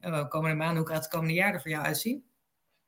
eh, 0.00 0.28
komende 0.28 0.56
maanden, 0.56 0.76
hoe 0.76 0.86
gaat 0.86 1.02
het 1.02 1.08
komende 1.08 1.34
jaar 1.34 1.54
er 1.54 1.60
voor 1.60 1.70
jou 1.70 1.84
uitzien? 1.84 2.26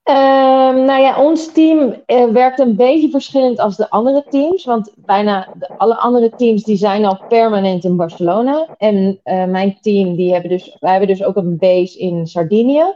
Ehm, 0.03 0.85
nou 0.85 1.01
ja, 1.01 1.23
ons 1.23 1.53
team 1.53 2.03
werkt 2.33 2.59
een 2.59 2.77
beetje 2.77 3.11
verschillend 3.11 3.59
als 3.59 3.77
de 3.77 3.91
andere 3.91 4.25
teams. 4.31 4.65
Want 4.65 4.93
bijna 4.97 5.49
de, 5.59 5.69
alle 5.79 5.97
andere 5.97 6.31
teams 6.37 6.63
die 6.63 6.77
zijn 6.77 7.05
al 7.05 7.21
permanent 7.29 7.85
in 7.85 7.97
Barcelona. 7.97 8.75
En 8.79 9.21
mijn 9.25 9.79
team, 9.81 10.17
die 10.17 10.33
hebben 10.33 10.51
dus, 10.51 10.77
wij 10.81 10.91
hebben 10.91 11.09
dus 11.09 11.25
ook 11.25 11.37
een 11.37 11.59
base 11.59 11.99
in 11.99 12.27
Sardinië. 12.27 12.95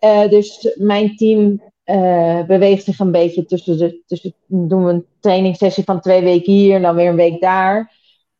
Eh, 0.00 0.28
dus 0.28 0.74
mijn 0.78 1.16
team 1.16 1.62
eh, 1.84 2.42
beweegt 2.46 2.84
zich 2.84 2.98
een 2.98 3.10
beetje 3.10 3.44
tussen 3.44 3.78
de. 3.78 4.02
Tussen, 4.06 4.34
doen 4.46 4.84
we 4.84 4.92
een 4.92 5.06
trainingssessie 5.20 5.84
van 5.84 6.00
twee 6.00 6.22
weken 6.22 6.52
hier 6.52 6.74
en 6.74 6.82
dan 6.82 6.94
weer 6.94 7.08
een 7.08 7.16
week 7.16 7.40
daar. 7.40 7.92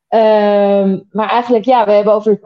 Ehm, 0.09 0.99
maar 1.11 1.29
eigenlijk, 1.29 1.64
ja, 1.64 1.85
we 1.85 1.92
hebben 1.92 2.12
over 2.12 2.40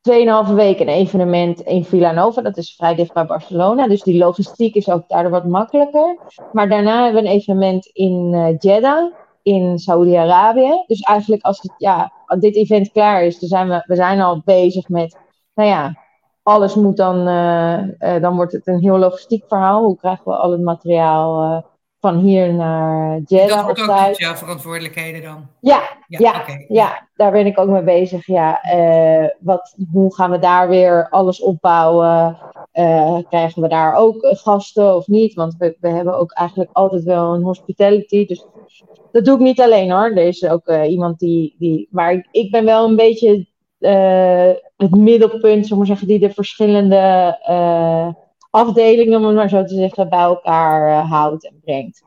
2,5 0.00 0.54
week 0.54 0.80
een 0.80 0.88
evenement 0.88 1.60
in 1.60 1.84
Villanova. 1.84 2.42
Dat 2.42 2.56
is 2.56 2.74
vrij 2.76 2.94
dicht 2.94 3.12
bij 3.12 3.26
Barcelona. 3.26 3.88
Dus 3.88 4.02
die 4.02 4.18
logistiek 4.18 4.74
is 4.74 4.88
ook 4.88 5.08
daardoor 5.08 5.30
wat 5.30 5.46
makkelijker. 5.46 6.18
Maar 6.52 6.68
daarna 6.68 7.04
hebben 7.04 7.22
we 7.22 7.28
een 7.28 7.34
evenement 7.34 7.86
in 7.86 8.30
eh, 8.34 8.54
Jeddah. 8.58 9.12
in 9.42 9.78
Saudi-Arabië. 9.78 10.84
Dus 10.86 11.00
eigenlijk 11.00 11.42
als 11.42 11.62
het, 11.62 11.74
ja, 11.76 12.12
dit 12.38 12.56
event 12.56 12.90
klaar 12.92 13.24
is, 13.24 13.38
dan 13.38 13.48
zijn 13.48 13.68
we, 13.68 13.82
we 13.86 13.94
zijn 13.94 14.20
al 14.20 14.42
bezig 14.44 14.88
met, 14.88 15.18
nou 15.54 15.68
ja, 15.68 15.99
alles 16.50 16.74
moet 16.74 16.96
dan, 16.96 17.28
uh, 17.28 18.20
dan 18.20 18.36
wordt 18.36 18.52
het 18.52 18.66
een 18.66 18.78
heel 18.78 18.98
logistiek 18.98 19.44
verhaal. 19.48 19.84
Hoe 19.84 19.96
krijgen 19.96 20.24
we 20.24 20.36
al 20.36 20.50
het 20.50 20.60
materiaal 20.60 21.42
uh, 21.42 21.58
van 22.00 22.18
hier 22.18 22.54
naar 22.54 23.20
Jeddah? 23.24 23.66
Dat 23.66 23.86
wordt 23.86 24.08
ook 24.10 24.18
jouw 24.18 24.34
verantwoordelijkheden 24.34 25.22
dan? 25.22 25.46
Ja, 25.60 25.82
ja, 26.06 26.18
ja, 26.18 26.44
ja, 26.68 27.08
daar 27.14 27.30
ben 27.30 27.46
ik 27.46 27.58
ook 27.58 27.68
mee 27.68 27.82
bezig. 27.82 28.26
Ja, 28.26 28.60
wat, 29.40 29.76
hoe 29.92 30.14
gaan 30.14 30.30
we 30.30 30.38
daar 30.38 30.68
weer 30.68 31.08
alles 31.08 31.40
opbouwen? 31.40 32.38
krijgen 33.28 33.62
we 33.62 33.68
daar 33.68 33.94
ook 33.94 34.16
gasten 34.20 34.96
of 34.96 35.06
niet? 35.06 35.34
Want 35.34 35.54
we, 35.58 35.76
we 35.80 35.88
hebben 35.88 36.18
ook 36.18 36.32
eigenlijk 36.32 36.70
altijd 36.72 37.02
wel 37.02 37.34
een 37.34 37.42
hospitality. 37.42 38.26
Dus 38.26 38.46
dat 39.12 39.24
doe 39.24 39.34
ik 39.34 39.40
niet 39.40 39.60
alleen 39.60 39.90
hoor. 39.90 40.10
Er 40.10 40.26
is 40.26 40.48
ook 40.48 40.68
iemand 40.68 41.18
die, 41.18 41.54
die. 41.58 41.88
Maar 41.90 42.12
ik, 42.12 42.28
ik 42.30 42.50
ben 42.50 42.64
wel 42.64 42.88
een 42.88 42.96
beetje 42.96 43.49
uh, 43.80 44.50
het 44.76 44.94
middelpunt, 44.94 45.66
zeg 45.66 45.78
maar 45.78 45.86
zeggen, 45.86 46.06
die 46.06 46.18
de 46.18 46.30
verschillende 46.30 47.38
uh, 47.48 48.08
afdelingen, 48.50 49.18
om 49.18 49.24
het 49.24 49.34
maar 49.34 49.48
zo 49.48 49.64
te 49.64 49.74
zeggen, 49.74 50.08
bij 50.08 50.18
elkaar 50.18 50.88
uh, 50.88 51.10
houdt 51.10 51.46
en 51.46 51.60
brengt. 51.64 52.02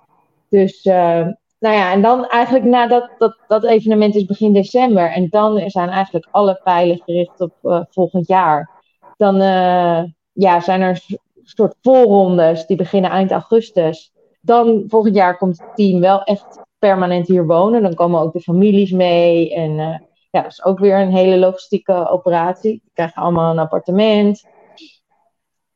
Dus, 0.50 0.84
nou 0.84 1.76
ja, 1.76 1.92
en 1.92 2.02
dan 2.02 2.28
eigenlijk 2.28 2.66
nadat 2.66 3.10
dat, 3.18 3.38
dat 3.48 3.64
evenement 3.64 4.16
is 4.16 4.26
begin 4.26 4.54
december, 4.54 5.12
en 5.12 5.28
dan 5.30 5.70
zijn 5.70 5.90
eigenlijk 5.90 6.28
alle 6.32 6.62
pijlen 6.64 7.02
gericht 7.06 7.42
op 7.42 7.86
volgend 7.90 8.28
jaar. 8.28 8.70
Dan 9.18 9.36
ja, 10.34 10.60
zijn 10.60 10.82
er 10.82 11.06
soort 11.44 11.76
voorrondes 11.82 12.66
die 12.66 12.78
beginnen 12.78 13.12
eind 13.12 13.32
augustus. 13.32 14.12
Dan 14.42 14.84
volgend 14.88 15.16
jaar 15.16 15.38
komt 15.38 15.60
het 15.60 15.76
team 15.76 16.00
wel 16.00 16.24
echt 16.24 16.60
permanent 16.80 17.28
hier 17.28 17.46
wonen. 17.46 17.82
Dan 17.82 17.94
komen 17.94 18.22
ook 18.22 18.34
de 18.34 18.42
families 18.42 18.92
mee 18.92 19.54
en 19.54 20.04
ja, 20.34 20.42
dat 20.42 20.52
is 20.52 20.64
ook 20.64 20.80
weer 20.80 21.00
een 21.00 21.12
hele 21.12 21.38
logistieke 21.38 22.08
operatie. 22.10 22.72
Die 22.72 22.92
krijgen 22.94 23.22
allemaal 23.22 23.52
een 23.52 23.60
appartement. 23.60 24.48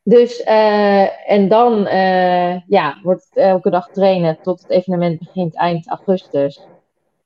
Dus, 0.03 0.39
uh, 0.39 1.31
en 1.31 1.47
dan 1.47 1.87
uh, 1.87 2.67
ja, 2.67 2.99
wordt 3.03 3.27
elke 3.33 3.69
dag 3.69 3.89
trainen 3.89 4.41
tot 4.41 4.61
het 4.61 4.69
evenement 4.69 5.19
begint 5.19 5.55
eind 5.55 5.87
augustus. 5.87 6.67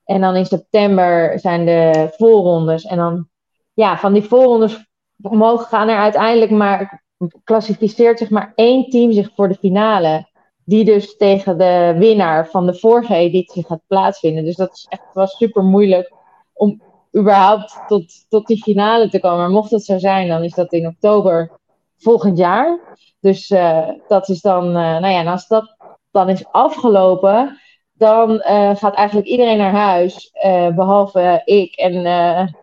En 0.04 0.20
dan 0.20 0.36
in 0.36 0.46
september 0.46 1.38
zijn 1.38 1.66
de 1.66 2.12
voorrondes. 2.16 2.84
En 2.84 2.96
dan, 2.96 3.28
ja, 3.74 3.96
van 3.96 4.12
die 4.12 4.24
voorrondes 4.24 4.86
mogen 5.16 5.66
gaan 5.66 5.88
er 5.88 5.98
uiteindelijk 5.98 6.50
maar, 6.50 7.04
klassificeert 7.44 8.18
zich 8.18 8.30
maar 8.30 8.52
één 8.54 8.90
team 8.90 9.12
zich 9.12 9.30
voor 9.34 9.48
de 9.48 9.54
finale. 9.54 10.30
Die 10.64 10.84
dus 10.84 11.16
tegen 11.16 11.58
de 11.58 11.94
winnaar 11.98 12.48
van 12.48 12.66
de 12.66 12.74
vorige 12.74 13.14
editie 13.14 13.64
gaat 13.64 13.86
plaatsvinden. 13.86 14.44
Dus 14.44 14.56
dat 14.56 14.72
is 14.72 14.86
echt 14.88 15.14
wel 15.14 15.26
super 15.26 15.62
moeilijk 15.62 16.12
om 16.52 16.82
überhaupt 17.16 17.80
tot, 17.86 18.26
tot 18.28 18.46
die 18.46 18.62
finale 18.62 19.08
te 19.08 19.20
komen. 19.20 19.38
Maar 19.38 19.50
mocht 19.50 19.70
het 19.70 19.84
zo 19.84 19.98
zijn, 19.98 20.28
dan 20.28 20.42
is 20.42 20.54
dat 20.54 20.72
in 20.72 20.86
oktober 20.86 21.50
volgend 21.98 22.38
jaar. 22.38 22.78
Dus 23.20 23.50
uh, 23.50 23.88
dat 24.08 24.28
is 24.28 24.40
dan, 24.40 24.66
uh, 24.66 24.72
nou 24.72 25.06
ja, 25.06 25.18
en 25.18 25.26
als 25.26 25.46
dat 25.46 25.76
dan 26.10 26.28
is 26.28 26.46
afgelopen, 26.50 27.58
dan 27.92 28.30
uh, 28.30 28.76
gaat 28.76 28.94
eigenlijk 28.94 29.28
iedereen 29.28 29.58
naar 29.58 29.72
huis, 29.72 30.32
behalve 30.74 31.42
ik 31.44 31.74
en, 31.74 32.02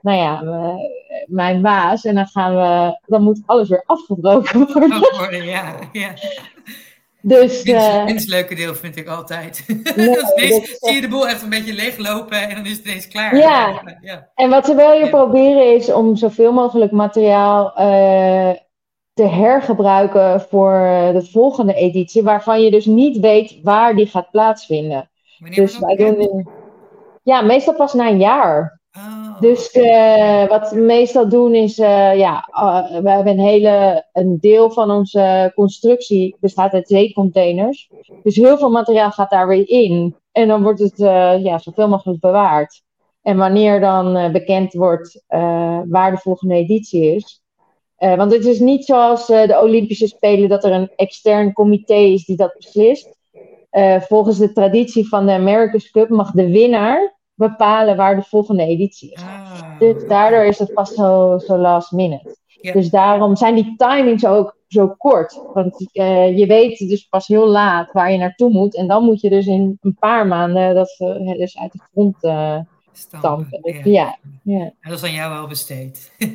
nou 0.01 0.17
ja, 0.17 0.43
mijn 1.25 1.61
baas. 1.61 2.05
En 2.05 2.15
dan 2.15 2.27
gaan 2.27 2.55
we, 2.55 2.99
dan 3.05 3.23
moet 3.23 3.41
alles 3.45 3.69
weer 3.69 3.83
afgebroken 3.85 4.67
worden. 4.73 5.45
ja, 5.45 5.75
ja. 5.91 6.13
Dus, 7.21 7.65
uh, 7.65 8.05
het 8.05 8.27
leuke 8.27 8.55
deel 8.55 8.75
vind 8.75 8.97
ik 8.97 9.07
altijd. 9.07 9.65
Nee, 9.95 10.77
zie 10.79 10.93
je 10.93 11.01
de 11.01 11.07
boel 11.07 11.27
echt 11.27 11.41
een 11.41 11.49
beetje 11.49 11.73
leeglopen 11.73 12.49
en 12.49 12.55
dan 12.55 12.65
is 12.65 12.77
het 12.77 12.85
ineens 12.85 13.07
klaar. 13.07 13.37
Ja, 13.37 13.81
ja. 14.01 14.29
en 14.35 14.49
wat 14.49 14.67
we 14.67 14.75
wel 14.75 14.97
hier 14.97 15.09
proberen 15.09 15.75
is 15.75 15.91
om 15.91 16.15
zoveel 16.15 16.51
mogelijk 16.51 16.91
materiaal 16.91 17.65
uh, 17.67 18.51
te 19.13 19.27
hergebruiken 19.27 20.41
voor 20.41 20.79
de 21.13 21.27
volgende 21.31 21.73
editie, 21.73 22.23
waarvan 22.23 22.61
je 22.61 22.71
dus 22.71 22.85
niet 22.85 23.19
weet 23.19 23.59
waar 23.63 23.95
die 23.95 24.07
gaat 24.07 24.31
plaatsvinden. 24.31 25.09
Wanneer 25.37 25.59
dus 25.59 25.79
wij 25.79 25.95
doen, 25.95 26.49
ja, 27.23 27.41
meestal 27.41 27.73
pas 27.75 27.93
na 27.93 28.07
een 28.07 28.19
jaar. 28.19 28.79
Oh, 28.97 29.18
dus 29.39 29.75
uh, 29.75 30.47
wat 30.47 30.71
we 30.71 30.79
meestal 30.79 31.29
doen 31.29 31.55
is, 31.55 31.79
uh, 31.79 32.17
ja, 32.17 32.49
uh, 32.51 33.01
we 33.01 33.09
hebben 33.09 33.33
een 33.33 33.45
hele, 33.45 34.05
een 34.13 34.37
deel 34.39 34.71
van 34.71 34.91
onze 34.91 35.51
constructie 35.55 36.35
bestaat 36.39 36.73
uit 36.73 36.87
zeecontainers. 36.87 37.89
Dus 38.23 38.35
heel 38.35 38.57
veel 38.57 38.69
materiaal 38.69 39.11
gaat 39.11 39.29
daar 39.29 39.47
weer 39.47 39.69
in. 39.69 40.15
En 40.31 40.47
dan 40.47 40.63
wordt 40.63 40.79
het 40.79 40.97
ja, 41.43 41.57
zoveel 41.57 41.87
mogelijk 41.87 42.19
bewaard. 42.19 42.81
En 43.21 43.37
wanneer 43.37 43.79
dan 43.79 44.31
bekend 44.31 44.73
wordt 44.73 45.23
waar 45.87 46.11
de 46.11 46.17
volgende 46.17 46.55
editie 46.55 47.15
is. 47.15 47.41
want 47.97 48.31
het 48.31 48.45
is 48.45 48.59
niet 48.59 48.85
zoals 48.85 49.25
de 49.27 49.59
Olympische 49.61 50.07
Spelen 50.07 50.49
dat 50.49 50.63
er 50.63 50.71
een 50.71 50.91
extern 50.95 51.53
comité 51.53 51.93
is 51.93 52.25
die 52.25 52.35
dat 52.35 52.53
beslist. 52.57 53.17
volgens 53.99 54.37
de 54.37 54.53
traditie 54.53 55.07
van 55.07 55.25
de 55.25 55.31
America's 55.31 55.91
Cup 55.91 56.09
mag 56.09 56.31
de 56.31 56.49
winnaar 56.49 57.18
bepalen 57.39 57.95
waar 57.95 58.15
de 58.15 58.21
volgende 58.21 58.63
editie 58.63 59.11
is. 59.11 59.21
Ah. 59.21 59.79
Dus 59.79 60.07
daardoor 60.07 60.43
is 60.43 60.59
het 60.59 60.73
pas 60.73 60.93
zo, 60.93 61.37
zo 61.37 61.57
last 61.57 61.91
minute. 61.91 62.37
Dus 62.61 62.89
daarom 62.89 63.35
zijn 63.35 63.55
die 63.55 63.73
timings 63.77 64.25
ook 64.25 64.57
zo 64.67 64.87
kort. 64.87 65.41
Want 65.53 65.89
uh, 65.93 66.37
je 66.37 66.45
weet 66.45 66.77
dus 66.77 67.07
pas 67.07 67.27
heel 67.27 67.47
laat 67.47 67.91
waar 67.91 68.11
je 68.11 68.17
naartoe 68.17 68.49
moet. 68.51 68.75
En 68.75 68.87
dan 68.87 69.03
moet 69.03 69.21
je 69.21 69.29
dus 69.29 69.47
in 69.47 69.77
een 69.81 69.95
paar 69.99 70.27
maanden 70.27 70.75
dat 70.75 70.95
uh, 70.99 71.37
dus 71.37 71.57
uit 71.57 71.71
de 71.71 71.79
grond 71.91 72.23
uh, 72.23 72.59
stampen. 72.99 73.61
Dus, 73.61 73.83
ja. 73.83 74.17
Ja, 74.43 74.61
En 74.61 74.89
dat 74.89 74.97
is 74.97 75.03
aan 75.03 75.13
jou 75.13 75.33
wel 75.33 75.47
besteed. 75.47 76.11
ja. 76.17 76.27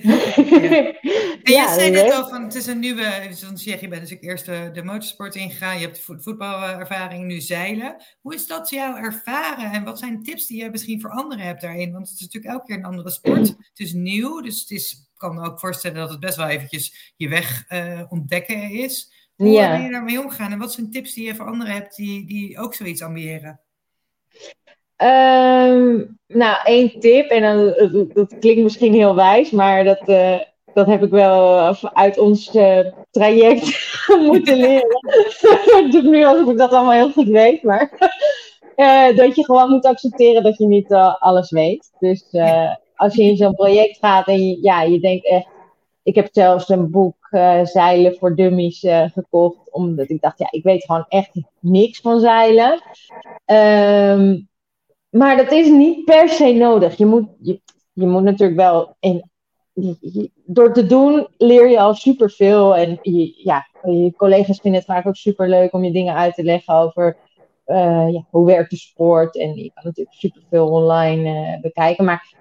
En 1.42 1.53
je 1.53 1.72
zei 1.74 1.90
net 1.90 2.12
al 2.12 2.29
van 2.29 2.42
het 2.42 2.55
is 2.55 2.66
een 2.66 2.79
nieuwe, 2.79 3.29
zoals 3.31 3.62
zeg 3.62 3.81
je 3.81 3.88
bent 3.88 4.09
dus 4.09 4.18
eerst 4.20 4.46
de, 4.46 4.70
de 4.72 4.83
motorsport 4.83 5.35
ingegaan, 5.35 5.79
je 5.79 5.85
hebt 5.85 6.00
voet, 6.00 6.22
voetbalervaring, 6.22 7.24
nu 7.24 7.40
zeilen. 7.40 7.96
Hoe 8.20 8.35
is 8.35 8.46
dat 8.46 8.70
jou 8.70 8.98
ervaren 8.98 9.72
en 9.72 9.85
wat 9.85 9.98
zijn 9.98 10.22
tips 10.22 10.46
die 10.46 10.62
je 10.62 10.70
misschien 10.70 11.00
voor 11.00 11.11
anderen 11.11 11.44
hebt 11.44 11.61
daarin? 11.61 11.92
Want 11.92 12.09
het 12.09 12.16
is 12.16 12.24
natuurlijk 12.24 12.53
elke 12.53 12.66
keer 12.66 12.77
een 12.77 12.85
andere 12.85 13.11
sport. 13.11 13.48
Het 13.74 13.87
is 13.87 13.92
nieuw, 13.92 14.40
dus 14.40 14.61
het 14.61 14.70
is, 14.70 14.92
ik 14.92 15.18
kan 15.18 15.35
me 15.35 15.46
ook 15.46 15.61
voorstellen 15.61 15.96
dat 15.96 16.11
het 16.11 16.20
best 16.20 16.37
wel 16.37 16.46
eventjes 16.46 17.12
je 17.16 17.29
weg 17.29 17.64
uh, 17.68 18.00
ontdekken 18.09 18.70
is. 18.70 19.12
Hoe 19.37 19.59
ben 19.59 19.83
je 19.83 19.90
daarmee 19.90 20.20
omgaan 20.20 20.53
en 20.53 20.59
wat 20.59 20.72
zijn 20.72 20.90
tips 20.90 21.14
die 21.14 21.27
je 21.27 21.35
voor 21.35 21.46
anderen 21.46 21.72
hebt 21.72 21.96
die, 21.96 22.27
die 22.27 22.59
ook 22.59 22.74
zoiets 22.74 23.03
ambiëren? 23.03 23.61
Um, 25.05 26.19
nou, 26.27 26.57
één 26.64 27.01
tip, 27.01 27.31
en 27.31 27.43
dan, 27.43 27.90
dat, 27.93 28.14
dat, 28.14 28.38
klinkt 28.38 28.62
misschien 28.62 28.93
heel 28.93 29.14
wijs, 29.14 29.51
maar 29.51 29.85
dat, 29.85 30.09
uh, 30.09 30.38
dat 30.75 30.87
heb 30.87 31.03
ik 31.03 31.11
wel 31.11 31.59
uit 31.93 32.19
ons 32.19 32.55
uh, 32.55 32.79
traject 33.11 33.97
moeten 34.27 34.57
leren. 34.57 35.01
ik 35.85 35.88
doe 35.90 36.03
nu 36.03 36.25
alsof 36.25 36.51
ik 36.51 36.59
dat 36.59 36.71
allemaal 36.71 36.93
heel 36.93 37.11
goed 37.11 37.29
weet, 37.29 37.62
maar 37.62 37.90
uh, 38.77 39.17
dat 39.21 39.37
je 39.37 39.45
gewoon 39.45 39.71
moet 39.71 39.85
accepteren 39.85 40.43
dat 40.43 40.59
je 40.59 40.67
niet 40.67 40.93
alles 41.19 41.51
weet. 41.51 41.90
Dus 41.99 42.25
als 42.95 43.14
je 43.14 43.23
in 43.23 43.37
zo'n 43.37 43.55
project 43.55 43.99
gaat 43.99 44.27
en 44.27 44.49
je, 44.49 44.59
ja, 44.62 44.83
je 44.83 45.01
denkt 45.01 45.27
echt, 45.27 45.49
ik 46.03 46.14
heb 46.14 46.29
zelfs 46.33 46.69
een 46.69 46.90
boek 46.90 47.29
Zeilen 47.62 48.14
voor 48.14 48.37
Dummies 48.37 48.87
gekocht, 49.12 49.59
omdat 49.71 50.11
ik 50.11 50.21
dacht, 50.21 50.38
ja, 50.38 50.47
ik 50.51 50.62
weet 50.62 50.85
gewoon 50.85 51.07
echt 51.09 51.31
niks 51.61 52.01
van 52.01 52.21
zeilen. 52.21 52.83
Um, 53.47 54.49
maar 55.14 55.37
dat 55.37 55.53
is 55.53 55.68
niet 55.68 56.05
per 56.05 56.29
se 56.29 56.53
nodig. 56.53 56.96
Je 56.96 57.07
moet, 57.07 57.29
je, 57.40 57.61
je 57.92 58.07
moet 58.07 58.22
natuurlijk 58.22 58.59
wel. 58.59 58.96
In, 59.00 59.31
door 60.44 60.72
te 60.72 60.87
doen 60.87 61.27
leer 61.37 61.68
je 61.68 61.81
al 61.81 61.94
superveel. 61.94 62.77
En 62.77 62.98
je, 63.03 63.42
ja, 63.44 63.66
je 63.83 64.12
collega's 64.16 64.61
vinden 64.61 64.81
het 64.81 64.90
vaak 64.90 65.07
ook 65.07 65.16
super 65.16 65.48
leuk 65.48 65.72
om 65.72 65.85
je 65.85 65.92
dingen 65.92 66.14
uit 66.14 66.35
te 66.35 66.42
leggen 66.42 66.74
over 66.74 67.16
uh, 67.66 68.12
ja, 68.12 68.27
hoe 68.31 68.46
werkt 68.46 68.70
de 68.70 68.77
sport. 68.77 69.37
En 69.37 69.55
je 69.55 69.70
kan 69.74 69.85
natuurlijk 69.85 70.16
superveel 70.16 70.68
online 70.68 71.31
uh, 71.31 71.61
bekijken. 71.61 72.05
Maar 72.05 72.35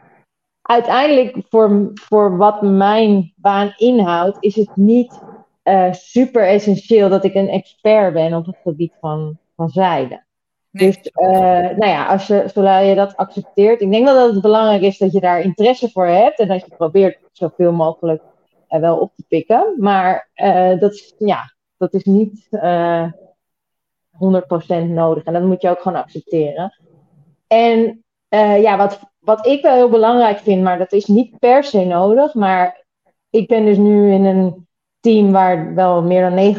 uiteindelijk, 0.62 1.38
voor, 1.50 1.92
voor 1.94 2.38
wat 2.38 2.62
mijn 2.62 3.34
baan 3.36 3.74
inhoudt, 3.78 4.38
is 4.40 4.56
het 4.56 4.76
niet 4.76 5.22
uh, 5.64 5.94
super 5.94 6.48
essentieel 6.48 7.10
dat 7.10 7.24
ik 7.24 7.34
een 7.34 7.50
expert 7.50 8.14
ben 8.14 8.34
op 8.34 8.46
het 8.46 8.58
gebied 8.64 8.94
van, 9.00 9.38
van 9.56 9.70
zeilen. 9.70 10.23
Dus 10.74 10.98
uh, 10.98 11.30
nou 11.78 11.86
ja, 11.86 12.06
als 12.06 12.28
je, 12.28 12.50
zolang 12.54 12.88
je 12.88 12.96
dat 12.96 13.16
accepteert, 13.16 13.82
ik 13.82 13.92
denk 13.92 14.06
wel 14.06 14.16
dat 14.16 14.34
het 14.34 14.42
belangrijk 14.42 14.82
is 14.82 14.98
dat 14.98 15.12
je 15.12 15.20
daar 15.20 15.42
interesse 15.42 15.90
voor 15.90 16.08
hebt 16.08 16.40
en 16.40 16.48
dat 16.48 16.66
je 16.66 16.76
probeert 16.78 17.20
zoveel 17.32 17.72
mogelijk 17.72 18.24
uh, 18.70 18.80
wel 18.80 18.98
op 18.98 19.16
te 19.16 19.24
pikken. 19.28 19.76
Maar 19.78 20.30
uh, 20.36 20.80
dat, 20.80 20.94
is, 20.94 21.14
ja, 21.18 21.54
dat 21.78 21.94
is 21.94 22.04
niet 22.04 22.48
100% 22.52 22.58
nodig 24.88 25.24
en 25.24 25.34
dat 25.34 25.44
moet 25.44 25.62
je 25.62 25.70
ook 25.70 25.82
gewoon 25.82 26.02
accepteren. 26.02 26.74
En 27.48 28.04
ja, 28.62 28.78
wat, 28.78 29.00
wat 29.20 29.46
ik 29.46 29.62
wel 29.62 29.76
heel 29.76 29.90
belangrijk 29.90 30.38
vind, 30.38 30.64
maar 30.64 30.78
dat 30.78 30.92
is 30.92 31.06
niet 31.06 31.40
per 31.40 31.64
se 31.64 31.86
nodig, 31.86 32.34
maar 32.34 32.86
ik 33.30 33.48
ben 33.48 33.66
dus 33.66 33.78
nu 33.78 34.12
in 34.12 34.26
een 34.26 34.68
team 35.00 35.32
waar 35.32 35.74
wel 35.74 36.02
meer 36.02 36.30
dan 36.30 36.56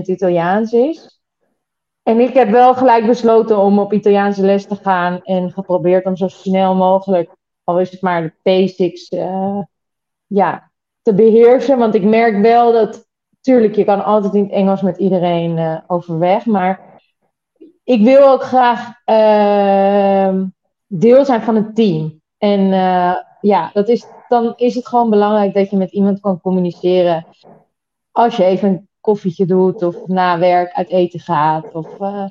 Italiaans 0.02 0.72
is. 0.72 1.15
En 2.06 2.20
ik 2.20 2.34
heb 2.34 2.50
wel 2.50 2.74
gelijk 2.74 3.06
besloten 3.06 3.58
om 3.58 3.78
op 3.78 3.92
Italiaanse 3.92 4.42
les 4.42 4.66
te 4.66 4.76
gaan 4.76 5.22
en 5.22 5.52
geprobeerd 5.52 6.04
om 6.04 6.16
zo 6.16 6.28
snel 6.28 6.74
mogelijk, 6.74 7.30
al 7.64 7.80
is 7.80 7.90
het 7.90 8.00
maar 8.00 8.22
de 8.22 8.32
basics, 8.42 9.10
uh, 9.10 9.58
ja, 10.26 10.70
te 11.02 11.14
beheersen. 11.14 11.78
Want 11.78 11.94
ik 11.94 12.02
merk 12.02 12.42
wel 12.42 12.72
dat, 12.72 13.06
tuurlijk, 13.40 13.74
je 13.76 13.84
kan 13.84 14.04
altijd 14.04 14.34
in 14.34 14.42
het 14.42 14.52
Engels 14.52 14.82
met 14.82 14.96
iedereen 14.96 15.56
uh, 15.56 15.78
overweg, 15.86 16.46
maar 16.46 17.00
ik 17.84 18.02
wil 18.02 18.28
ook 18.28 18.42
graag 18.42 18.92
uh, 19.06 20.42
deel 20.86 21.24
zijn 21.24 21.42
van 21.42 21.54
het 21.54 21.74
team. 21.74 22.22
En 22.38 22.60
uh, 22.60 23.14
ja, 23.40 23.70
dat 23.72 23.88
is, 23.88 24.06
dan 24.28 24.52
is 24.56 24.74
het 24.74 24.86
gewoon 24.88 25.10
belangrijk 25.10 25.54
dat 25.54 25.70
je 25.70 25.76
met 25.76 25.92
iemand 25.92 26.20
kan 26.20 26.40
communiceren. 26.40 27.26
Als 28.10 28.36
je 28.36 28.44
even 28.44 28.88
koffietje 29.06 29.46
doet 29.46 29.82
of 29.82 30.06
na 30.06 30.38
werk 30.38 30.72
uit 30.72 30.88
eten 30.88 31.20
gaat. 31.20 31.74
Of, 31.74 32.00
uh, 32.00 32.26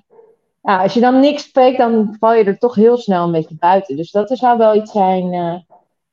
ja, 0.62 0.82
als 0.82 0.94
je 0.94 1.00
dan 1.00 1.20
niks 1.20 1.44
spreekt, 1.44 1.78
dan 1.78 2.16
val 2.20 2.34
je 2.34 2.44
er 2.44 2.58
toch 2.58 2.76
heel 2.76 2.98
snel 2.98 3.26
een 3.26 3.32
beetje 3.32 3.56
buiten. 3.60 3.96
Dus 3.96 4.12
dat 4.12 4.30
zou 4.38 4.58
wel 4.58 4.76
iets 4.76 4.92
zijn 4.92 5.34
uh, 5.34 5.56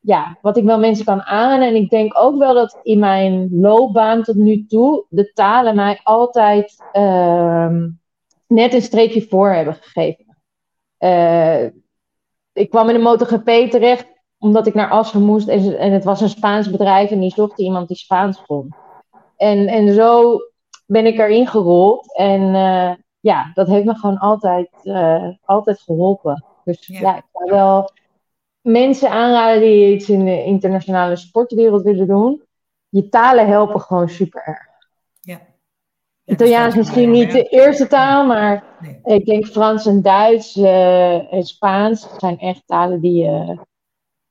ja, 0.00 0.38
wat 0.40 0.56
ik 0.56 0.64
wel 0.64 0.78
mensen 0.78 1.04
kan 1.04 1.22
aanraden. 1.22 1.68
En 1.68 1.74
ik 1.74 1.90
denk 1.90 2.18
ook 2.18 2.38
wel 2.38 2.54
dat 2.54 2.78
in 2.82 2.98
mijn 2.98 3.48
loopbaan 3.60 4.22
tot 4.22 4.36
nu 4.36 4.66
toe 4.66 5.04
de 5.08 5.32
talen 5.32 5.74
mij 5.74 6.00
altijd 6.02 6.82
ehm, 6.92 7.88
net 8.46 8.74
een 8.74 8.82
streepje 8.82 9.22
voor 9.22 9.52
hebben 9.52 9.74
gegeven. 9.74 10.36
Uh, 10.98 11.64
ik 12.52 12.70
kwam 12.70 12.88
in 12.88 12.94
de 12.94 13.00
MotoGP 13.00 13.70
terecht 13.70 14.10
omdat 14.38 14.66
ik 14.66 14.74
naar 14.74 14.90
Assen 14.90 15.22
moest 15.22 15.48
en, 15.48 15.78
en 15.78 15.92
het 15.92 16.04
was 16.04 16.20
een 16.20 16.28
Spaans 16.28 16.70
bedrijf 16.70 17.10
en 17.10 17.20
die 17.20 17.30
zocht 17.30 17.58
iemand 17.58 17.88
die 17.88 17.96
Spaans 17.96 18.42
kon. 18.46 18.74
En, 19.36 19.66
en 19.66 19.94
zo 19.94 20.38
ben 20.92 21.06
ik 21.06 21.18
erin 21.18 21.46
gerold 21.46 22.16
en 22.16 22.40
uh, 22.42 22.92
ja, 23.20 23.50
dat 23.54 23.66
heeft 23.66 23.84
me 23.84 23.94
gewoon 23.94 24.18
altijd, 24.18 24.70
uh, 24.82 25.28
altijd 25.44 25.80
geholpen. 25.80 26.44
Dus 26.64 26.86
ja. 26.86 27.00
ja, 27.00 27.16
ik 27.16 27.24
zou 27.32 27.50
wel 27.50 27.90
mensen 28.60 29.10
aanraden 29.10 29.60
die 29.60 29.94
iets 29.94 30.08
in 30.08 30.24
de 30.24 30.44
internationale 30.44 31.16
sportwereld 31.16 31.82
willen 31.82 32.06
doen. 32.06 32.42
Je 32.88 33.08
talen 33.08 33.46
helpen 33.46 33.80
gewoon 33.80 34.08
super 34.08 34.42
erg. 34.44 34.66
Ja. 35.20 35.40
Italiaans 36.24 36.74
misschien 36.74 37.10
niet 37.10 37.32
de 37.32 37.42
eerste 37.42 37.86
taal, 37.86 38.26
maar 38.26 38.64
nee. 38.80 39.00
ik 39.18 39.26
denk 39.26 39.46
Frans 39.46 39.86
en 39.86 40.02
Duits 40.02 40.56
uh, 40.56 41.32
en 41.32 41.42
Spaans 41.42 42.08
zijn 42.18 42.38
echt 42.38 42.62
talen 42.66 43.00
die, 43.00 43.24
uh, 43.24 43.58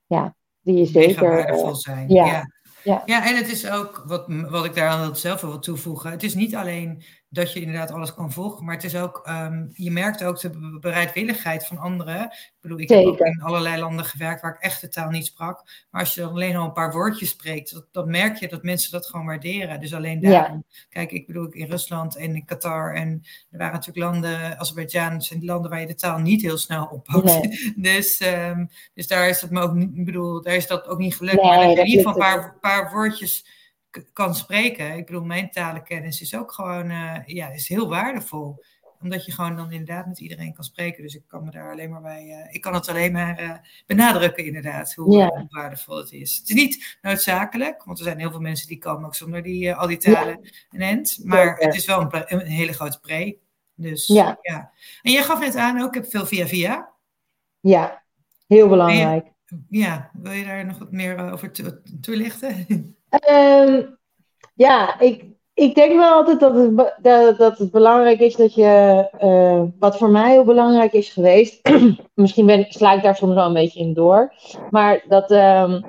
ja, 0.06 0.36
die 0.62 0.78
je 0.78 0.86
zeker. 0.86 1.30
waardevol 1.30 1.76
zijn. 1.76 2.10
ja. 2.10 2.26
ja. 2.26 2.46
Ja. 2.84 3.02
ja, 3.06 3.26
en 3.26 3.36
het 3.36 3.50
is 3.52 3.70
ook, 3.70 4.04
wat, 4.06 4.26
wat 4.28 4.66
ik 4.66 4.76
daar 4.76 4.90
aan 4.90 5.16
zelf 5.16 5.42
wil 5.42 5.60
toevoegen, 5.60 6.12
het 6.12 6.24
is 6.24 6.34
niet 6.34 6.56
alleen 6.56 7.04
dat 7.34 7.54
je 7.54 7.60
inderdaad 7.60 7.92
alles 7.92 8.14
kan 8.14 8.32
volgen. 8.32 8.66
Maar 8.66 8.76
het 8.76 8.84
is 8.84 8.96
ook, 8.96 9.28
um, 9.30 9.72
je 9.74 9.92
merkt 9.92 10.24
ook 10.24 10.40
de 10.40 10.78
bereidwilligheid 10.80 11.66
van 11.66 11.78
anderen. 11.78 12.24
Ik 12.24 12.58
bedoel, 12.62 12.80
ik 12.80 12.88
Zeker. 12.88 13.12
heb 13.12 13.22
ook 13.22 13.28
in 13.28 13.42
allerlei 13.42 13.80
landen 13.80 14.06
gewerkt 14.06 14.42
waar 14.42 14.54
ik 14.54 14.62
echt 14.62 14.82
de 14.82 14.88
taal 14.88 15.10
niet 15.10 15.26
sprak. 15.26 15.64
Maar 15.92 16.02
als 16.02 16.14
je 16.14 16.22
dan 16.22 16.30
alleen 16.30 16.56
al 16.56 16.66
een 16.66 16.74
paar 16.74 16.92
woordjes 16.92 17.30
spreekt, 17.30 17.74
dat, 17.74 17.86
dan 17.92 18.10
merk 18.10 18.38
je 18.38 18.48
dat 18.48 18.64
mensen 18.64 18.92
dat 18.92 19.06
gewoon 19.06 19.26
waarderen. 19.26 19.80
Dus 19.80 19.94
alleen 19.94 20.22
daarom. 20.22 20.64
Ja. 20.68 20.84
Kijk, 20.90 21.12
ik 21.12 21.28
bedoel, 21.28 21.48
in 21.48 21.70
Rusland 21.70 22.16
en 22.16 22.36
in 22.36 22.46
Qatar 22.46 22.96
en 22.96 23.22
er 23.52 23.58
waren 23.58 23.74
natuurlijk 23.74 24.06
landen, 24.06 24.60
Azerbeidzjan, 24.60 25.22
zijn 25.22 25.46
landen 25.46 25.72
waar 25.72 25.82
je 25.82 25.88
de 25.88 25.96
taal 25.96 26.18
niet 26.18 26.42
heel 26.42 26.58
snel 26.58 26.86
oppakt. 26.86 27.26
Nee. 27.26 27.74
dus, 27.96 28.22
um, 28.22 28.70
dus 28.94 29.08
daar 29.08 29.30
is 29.30 29.42
het 29.42 29.52
me 29.52 29.62
ook 29.62 29.74
niet, 29.74 29.90
ik 29.96 30.06
bedoel, 30.06 30.42
daar 30.42 30.56
is 30.56 30.68
dat 30.68 30.88
ook 30.88 31.00
niet 31.00 31.16
gelukt. 31.16 31.42
Nee, 31.42 31.46
maar 31.46 31.68
dat 31.68 31.76
je 31.76 31.82
in 31.82 31.86
ieder 31.86 32.06
geval 32.06 32.14
een 32.14 32.40
paar, 32.40 32.58
paar 32.60 32.92
woordjes 32.92 33.60
kan 34.14 34.36
spreken. 34.36 34.98
Ik 34.98 35.06
bedoel, 35.06 35.24
mijn 35.24 35.50
talenkennis 35.50 36.22
is 36.22 36.36
ook 36.36 36.52
gewoon 36.52 36.92
uh, 36.92 37.18
ja, 37.26 37.48
is 37.50 37.68
heel 37.68 37.90
waardevol. 37.90 38.64
Omdat 39.02 39.26
je 39.26 39.32
gewoon 39.32 39.56
dan 39.56 39.72
inderdaad 39.72 40.06
met 40.06 40.20
iedereen 40.20 40.54
kan 40.54 40.64
spreken. 40.64 41.04
Dus 41.04 41.16
ik 41.16 41.24
kan 41.28 41.44
me 41.44 41.52
daar 41.52 41.72
alleen 41.72 41.90
maar 41.90 42.02
bij. 42.02 42.26
Uh, 42.26 42.54
ik 42.54 42.62
kan 42.62 42.74
het 42.74 42.90
alleen 42.90 43.12
maar 43.12 43.42
uh, 43.42 43.54
benadrukken, 43.86 44.46
inderdaad, 44.46 44.94
hoe, 44.94 45.48
waardevol 45.50 45.98
het 45.98 46.12
is. 46.12 46.38
Het 46.38 46.50
is 46.50 46.56
niet 46.56 46.98
noodzakelijk, 47.02 47.84
want 47.84 47.98
er 47.98 48.04
zijn 48.04 48.20
heel 48.20 48.32
veel 48.32 48.40
mensen 48.40 48.68
die 48.68 48.78
komen 48.78 49.06
ook 49.06 49.16
zonder 49.16 49.44
die, 49.44 49.74
al 49.74 49.88
die 49.88 49.98
talen 49.98 50.40
en 50.70 50.80
end. 50.80 51.20
Maar 51.24 51.56
het 51.58 51.76
is 51.76 51.86
wel 51.86 52.02
een, 52.02 52.24
een, 52.26 52.46
hele 52.46 52.74
grote 52.74 53.00
pre. 53.00 53.38
Dus 53.76 54.08
ja. 54.08 54.40
ja. 54.42 54.72
En 55.02 55.12
jij 55.12 55.24
gaf 55.24 55.40
net 55.40 55.56
aan 55.56 55.82
ook, 55.82 55.96
ik 55.96 56.02
heb 56.02 56.12
veel 56.12 56.26
via 56.26 56.48
via. 56.48 56.92
Ja, 57.60 58.04
heel 58.48 58.68
belangrijk. 58.68 59.28
ja, 59.70 60.10
wil 60.14 60.32
je 60.32 60.46
daar 60.46 60.66
nog 60.66 60.78
wat 60.78 60.92
meer 60.92 61.32
over 61.32 61.52
toelichten? 62.02 62.66
Um, 63.12 64.00
ja, 64.54 65.00
ik, 65.00 65.26
ik 65.54 65.76
denk 65.76 65.94
wel 65.94 66.14
altijd 66.14 66.40
dat 66.40 66.56
het, 66.56 66.94
dat, 67.02 67.38
dat 67.38 67.58
het 67.58 67.72
belangrijk 67.72 68.20
is 68.20 68.36
dat 68.36 68.54
je, 68.54 69.08
uh, 69.22 69.64
wat 69.80 69.98
voor 69.98 70.10
mij 70.10 70.32
heel 70.32 70.44
belangrijk 70.44 70.94
is 70.94 71.10
geweest, 71.10 71.70
misschien 72.14 72.46
ben, 72.46 72.66
sla 72.70 72.94
ik 72.94 73.04
daar 73.04 73.16
soms 73.16 73.34
wel 73.34 73.46
een 73.46 73.54
beetje 73.54 73.80
in 73.80 73.94
door, 73.94 74.34
maar 74.70 75.04
dat, 75.08 75.32
um, 75.32 75.86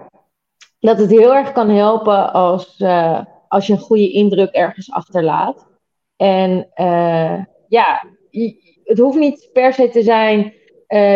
dat 0.79 0.99
het 0.99 1.11
heel 1.11 1.35
erg 1.35 1.53
kan 1.53 1.69
helpen 1.69 2.33
als, 2.33 2.79
uh, 2.79 3.21
als 3.49 3.67
je 3.67 3.73
een 3.73 3.79
goede 3.79 4.13
indruk 4.13 4.51
ergens 4.51 4.91
achterlaat. 4.91 5.67
En 6.17 6.69
uh, 6.77 7.45
ja, 7.69 8.03
het 8.85 8.99
hoeft 8.99 9.19
niet 9.19 9.51
per 9.53 9.73
se 9.73 9.89
te 9.89 10.03
zijn 10.03 10.61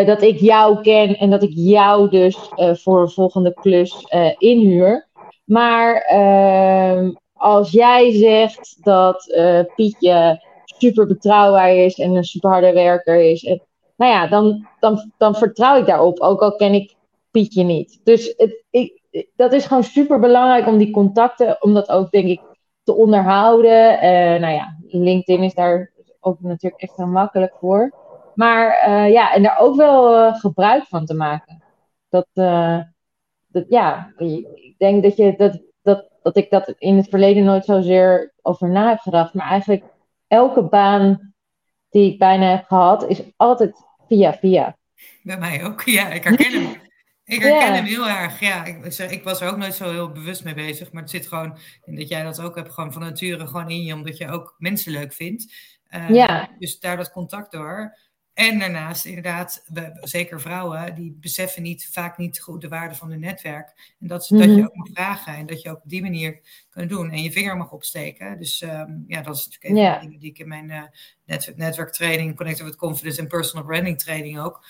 dat 0.06 0.22
ik 0.22 0.38
jou 0.38 0.80
ken 0.80 1.16
en 1.16 1.30
dat 1.30 1.42
ik 1.42 1.50
jou 1.54 2.10
dus 2.10 2.50
voor 2.54 3.00
een 3.00 3.10
volgende 3.10 3.54
klus 3.54 4.06
inhuur. 4.38 5.05
Maar 5.46 6.12
uh, 6.12 7.08
als 7.32 7.70
jij 7.70 8.12
zegt 8.12 8.84
dat 8.84 9.26
uh, 9.28 9.60
Pietje 9.74 10.44
super 10.64 11.06
betrouwbaar 11.06 11.74
is 11.74 11.98
en 11.98 12.14
een 12.14 12.24
super 12.24 12.50
harde 12.50 12.72
werker 12.72 13.20
is, 13.20 13.42
nou 13.96 14.12
ja, 14.12 14.26
dan, 14.26 14.66
dan, 14.80 15.12
dan 15.18 15.34
vertrouw 15.34 15.78
ik 15.78 15.86
daarop, 15.86 16.20
ook 16.20 16.40
al 16.40 16.56
ken 16.56 16.74
ik 16.74 16.94
Pietje 17.30 17.62
niet. 17.62 18.00
Dus 18.04 18.34
het, 18.36 18.64
ik, 18.70 19.02
dat 19.36 19.52
is 19.52 19.66
gewoon 19.66 19.84
super 19.84 20.20
belangrijk 20.20 20.66
om 20.66 20.78
die 20.78 20.90
contacten, 20.90 21.62
om 21.62 21.74
dat 21.74 21.88
ook 21.88 22.10
denk 22.10 22.28
ik 22.28 22.40
te 22.84 22.94
onderhouden. 22.94 23.92
Uh, 23.92 24.40
nou 24.40 24.54
ja, 24.54 24.76
LinkedIn 24.88 25.42
is 25.42 25.54
daar 25.54 25.92
ook 26.20 26.40
natuurlijk 26.40 26.82
extra 26.82 27.04
makkelijk 27.04 27.54
voor. 27.60 27.92
Maar 28.34 28.88
uh, 28.88 29.12
ja, 29.12 29.34
en 29.34 29.42
daar 29.42 29.58
ook 29.58 29.76
wel 29.76 30.32
gebruik 30.32 30.84
van 30.84 31.04
te 31.04 31.14
maken. 31.14 31.62
Dat, 32.08 32.26
dat 33.56 33.66
ja, 33.68 34.12
ik 34.16 34.74
denk 34.78 35.02
dat, 35.02 35.16
je, 35.16 35.34
dat, 35.36 35.60
dat, 35.82 36.08
dat 36.22 36.36
ik 36.36 36.50
dat 36.50 36.74
in 36.78 36.96
het 36.96 37.08
verleden 37.08 37.44
nooit 37.44 37.64
zozeer 37.64 38.32
over 38.42 38.70
na 38.70 38.88
heb 38.88 38.98
gedacht. 38.98 39.34
Maar 39.34 39.48
eigenlijk 39.48 39.84
elke 40.28 40.62
baan 40.62 41.34
die 41.90 42.12
ik 42.12 42.18
bijna 42.18 42.50
heb 42.50 42.64
gehad, 42.64 43.08
is 43.08 43.22
altijd 43.36 43.76
via 44.08 44.34
via. 44.34 44.76
Bij 45.22 45.38
mij 45.38 45.64
ook, 45.64 45.82
ja. 45.82 46.08
Ik 46.08 46.24
herken 46.24 46.52
hem. 46.52 46.84
Ik 47.24 47.42
herken 47.42 47.74
hem 47.74 47.84
heel 47.84 48.08
erg. 48.08 48.40
Ja, 48.40 48.64
ik, 48.64 48.92
zeg, 48.92 49.10
ik 49.10 49.24
was 49.24 49.40
er 49.40 49.50
ook 49.50 49.56
nooit 49.56 49.74
zo 49.74 49.90
heel 49.90 50.12
bewust 50.12 50.44
mee 50.44 50.54
bezig. 50.54 50.92
Maar 50.92 51.02
het 51.02 51.10
zit 51.10 51.26
gewoon 51.26 51.58
in 51.84 51.96
dat 51.96 52.08
jij 52.08 52.22
dat 52.22 52.40
ook 52.40 52.56
hebt, 52.56 52.72
gewoon 52.72 52.92
van 52.92 53.02
nature 53.02 53.46
gewoon 53.46 53.70
in 53.70 53.82
je, 53.82 53.94
omdat 53.94 54.16
je 54.16 54.30
ook 54.30 54.54
mensen 54.58 54.92
leuk 54.92 55.12
vindt. 55.12 55.54
Uh, 55.90 56.10
ja. 56.10 56.48
Dus 56.58 56.80
daar 56.80 56.96
dat 56.96 57.12
contact 57.12 57.52
door. 57.52 57.96
En 58.36 58.58
daarnaast 58.58 59.04
inderdaad, 59.04 59.64
we, 59.66 59.98
zeker 60.00 60.40
vrouwen, 60.40 60.94
die 60.94 61.16
beseffen 61.20 61.62
niet, 61.62 61.88
vaak 61.92 62.18
niet 62.18 62.40
goed 62.40 62.60
de 62.60 62.68
waarde 62.68 62.94
van 62.94 63.10
hun 63.10 63.20
netwerk. 63.20 63.94
En 64.00 64.06
dat, 64.06 64.30
mm 64.30 64.38
-hmm. 64.38 64.46
dat 64.46 64.56
je 64.56 64.64
ook 64.64 64.74
mag 64.74 64.88
vragen 64.92 65.34
en 65.34 65.46
dat 65.46 65.62
je 65.62 65.70
ook 65.70 65.82
op 65.82 65.88
die 65.88 66.02
manier 66.02 66.40
kunt 66.70 66.90
doen. 66.90 67.10
En 67.10 67.22
je 67.22 67.32
vinger 67.32 67.56
mag 67.56 67.72
opsteken. 67.72 68.38
Dus 68.38 68.60
um, 68.60 69.04
ja, 69.06 69.22
dat 69.22 69.36
is 69.36 69.44
natuurlijk 69.44 69.64
een 69.64 69.76
yeah. 69.76 69.92
van 69.92 70.00
de 70.00 70.06
dingen 70.06 70.20
die 70.20 70.30
ik 70.30 70.38
in 70.38 70.48
mijn 70.48 70.70
uh, 70.70 70.82
netwerk, 71.24 71.56
netwerktraining, 71.56 72.36
Connected 72.36 72.66
with 72.66 72.76
Confidence 72.76 73.20
en 73.20 73.26
Personal 73.26 73.66
Branding 73.66 73.98
training 73.98 74.40
ook 74.40 74.64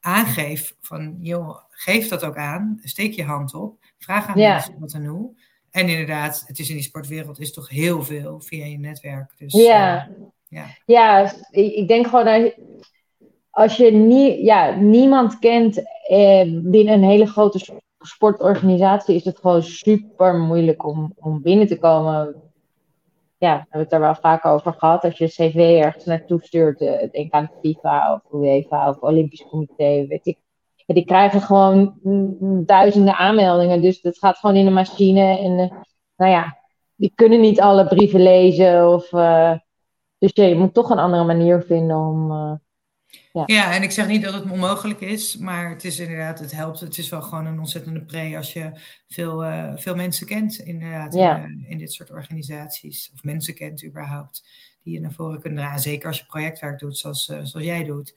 aangeef. 0.00 0.76
Van, 0.80 1.18
joh, 1.20 1.58
geef 1.70 2.08
dat 2.08 2.24
ook 2.24 2.36
aan. 2.36 2.80
Steek 2.82 3.12
je 3.12 3.24
hand 3.24 3.54
op. 3.54 3.78
Vraag 3.98 4.26
aan 4.26 4.38
yeah. 4.38 4.54
mensen 4.54 4.78
wat 4.78 4.92
en 4.92 5.06
hoe. 5.06 5.34
En 5.70 5.88
inderdaad, 5.88 6.44
het 6.46 6.58
is 6.58 6.68
in 6.68 6.74
die 6.74 6.84
sportwereld 6.84 7.40
is 7.40 7.52
toch 7.52 7.68
heel 7.68 8.02
veel 8.02 8.40
via 8.40 8.64
je 8.64 8.78
netwerk. 8.78 9.32
Dus, 9.38 9.52
ja. 9.52 10.08
Uh, 10.08 10.26
ja. 10.48 10.66
ja, 10.86 11.32
ik 11.50 11.88
denk 11.88 12.06
gewoon 12.06 12.24
dat 12.24 12.54
als 13.56 13.76
je 13.76 13.92
ja, 14.44 14.74
niemand 14.74 15.38
kent 15.38 15.82
eh, 16.08 16.42
binnen 16.62 16.94
een 16.94 17.02
hele 17.02 17.26
grote 17.26 17.80
sportorganisatie, 17.98 19.14
is 19.14 19.24
het 19.24 19.38
gewoon 19.38 19.62
super 19.62 20.34
moeilijk 20.34 20.86
om, 20.86 21.12
om 21.16 21.42
binnen 21.42 21.66
te 21.66 21.78
komen. 21.78 22.34
Ja, 23.38 23.54
we 23.54 23.60
hebben 23.68 23.80
het 23.80 23.92
er 23.92 24.00
wel 24.00 24.14
vaak 24.14 24.44
over 24.44 24.72
gehad. 24.72 25.04
Als 25.04 25.18
je 25.18 25.24
een 25.24 25.50
cv 25.50 25.80
ergens 25.82 26.04
naartoe 26.04 26.40
stuurt, 26.42 26.80
uh, 26.80 27.10
denk 27.10 27.32
aan 27.32 27.50
FIFA 27.62 28.14
of 28.14 28.40
UEFA 28.40 28.88
of 28.88 29.00
Olympisch 29.00 29.46
Comité, 29.50 30.06
weet 30.06 30.26
ik. 30.26 30.38
Die 30.86 31.04
krijgen 31.04 31.40
gewoon 31.40 31.94
duizenden 32.66 33.14
aanmeldingen. 33.14 33.82
Dus 33.82 34.00
dat 34.00 34.18
gaat 34.18 34.38
gewoon 34.38 34.56
in 34.56 34.64
de 34.64 34.70
machine. 34.70 35.38
En 35.38 35.58
uh, 35.58 35.70
nou 36.16 36.30
ja, 36.30 36.58
die 36.94 37.12
kunnen 37.14 37.40
niet 37.40 37.60
alle 37.60 37.86
brieven 37.86 38.22
lezen. 38.22 38.92
Of, 38.92 39.12
uh, 39.12 39.52
dus 40.18 40.30
je 40.32 40.54
moet 40.54 40.74
toch 40.74 40.90
een 40.90 40.98
andere 40.98 41.24
manier 41.24 41.62
vinden 41.62 41.96
om 41.96 42.30
Ja. 43.36 43.42
ja, 43.46 43.72
en 43.74 43.82
ik 43.82 43.90
zeg 43.90 44.08
niet 44.08 44.22
dat 44.22 44.34
het 44.34 44.50
onmogelijk 44.50 45.00
is, 45.00 45.36
maar 45.36 45.70
het 45.70 45.84
is 45.84 45.98
inderdaad, 45.98 46.38
het 46.38 46.52
helpt. 46.52 46.80
Het 46.80 46.98
is 46.98 47.08
wel 47.08 47.22
gewoon 47.22 47.46
een 47.46 47.58
ontzettende 47.58 48.04
pre 48.04 48.36
als 48.36 48.52
je 48.52 48.70
veel, 49.08 49.44
uh, 49.44 49.72
veel 49.76 49.94
mensen 49.94 50.26
kent, 50.26 50.58
inderdaad, 50.58 51.14
Ja. 51.14 51.36
in, 51.36 51.62
uh, 51.64 51.70
in 51.70 51.78
dit 51.78 51.92
soort 51.92 52.10
organisaties. 52.10 53.10
Of 53.14 53.22
mensen 53.22 53.54
kent 53.54 53.84
überhaupt, 53.84 54.48
die 54.82 54.92
je 54.92 55.00
naar 55.00 55.12
voren 55.12 55.40
kunnen 55.40 55.58
dragen. 55.58 55.80
Zeker 55.80 56.08
als 56.08 56.18
je 56.18 56.26
projectwerk 56.26 56.78
doet, 56.78 56.98
zoals, 56.98 57.28
uh, 57.28 57.38
zoals 57.42 57.66
jij 57.66 57.84
doet. 57.84 58.14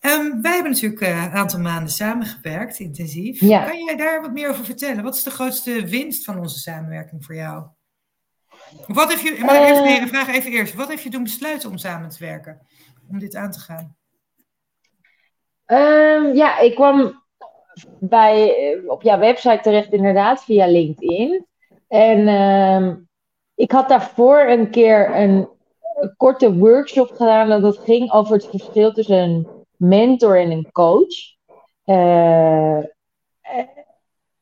Um, 0.00 0.42
wij 0.42 0.52
hebben 0.52 0.72
natuurlijk 0.72 1.00
een 1.00 1.30
aantal 1.30 1.60
maanden 1.60 1.92
samengewerkt, 1.92 2.78
intensief. 2.78 3.40
Ja. 3.40 3.64
Kan 3.64 3.84
jij 3.84 3.96
daar 3.96 4.20
wat 4.20 4.32
meer 4.32 4.48
over 4.50 4.64
vertellen? 4.64 5.02
Wat 5.02 5.14
is 5.16 5.22
de 5.22 5.30
grootste 5.30 5.86
winst 5.86 6.24
van 6.24 6.38
onze 6.38 6.58
samenwerking 6.58 7.24
voor 7.24 7.34
jou? 7.34 7.66
Wat 8.86 9.08
heeft 9.08 9.22
je, 9.22 9.44
maar 9.44 9.62
even, 9.62 9.82
nee, 9.82 10.00
de 10.00 10.06
vraag 10.06 10.28
even 10.28 10.50
eerst. 10.50 10.74
Wat 10.74 10.88
heeft 10.88 11.02
je 11.02 11.10
doen 11.10 11.22
besluiten 11.22 11.70
om 11.70 11.78
samen 11.78 12.08
te 12.08 12.18
werken? 12.18 12.66
Om 13.08 13.18
dit 13.18 13.34
aan 13.34 13.50
te 13.50 13.60
gaan? 13.60 13.96
Um, 15.72 16.34
ja, 16.34 16.58
ik 16.58 16.74
kwam 16.74 17.22
bij, 17.98 18.54
op 18.86 19.02
jouw 19.02 19.18
website 19.18 19.60
terecht 19.62 19.92
inderdaad 19.92 20.44
via 20.44 20.66
LinkedIn. 20.66 21.46
En 21.88 22.28
um, 22.28 23.08
ik 23.54 23.70
had 23.70 23.88
daarvoor 23.88 24.40
een 24.40 24.70
keer 24.70 25.16
een, 25.16 25.48
een, 25.94 26.14
korte 26.16 26.54
workshop 26.54 27.10
gedaan. 27.10 27.48
Dat 27.48 27.62
het 27.62 27.84
ging 27.84 28.12
over 28.12 28.32
het 28.32 28.46
verschil 28.46 28.92
tussen 28.92 29.18
een 29.18 29.48
mentor 29.76 30.40
en 30.40 30.50
een 30.50 30.72
coach. 30.72 31.36
Uh, 31.84 32.78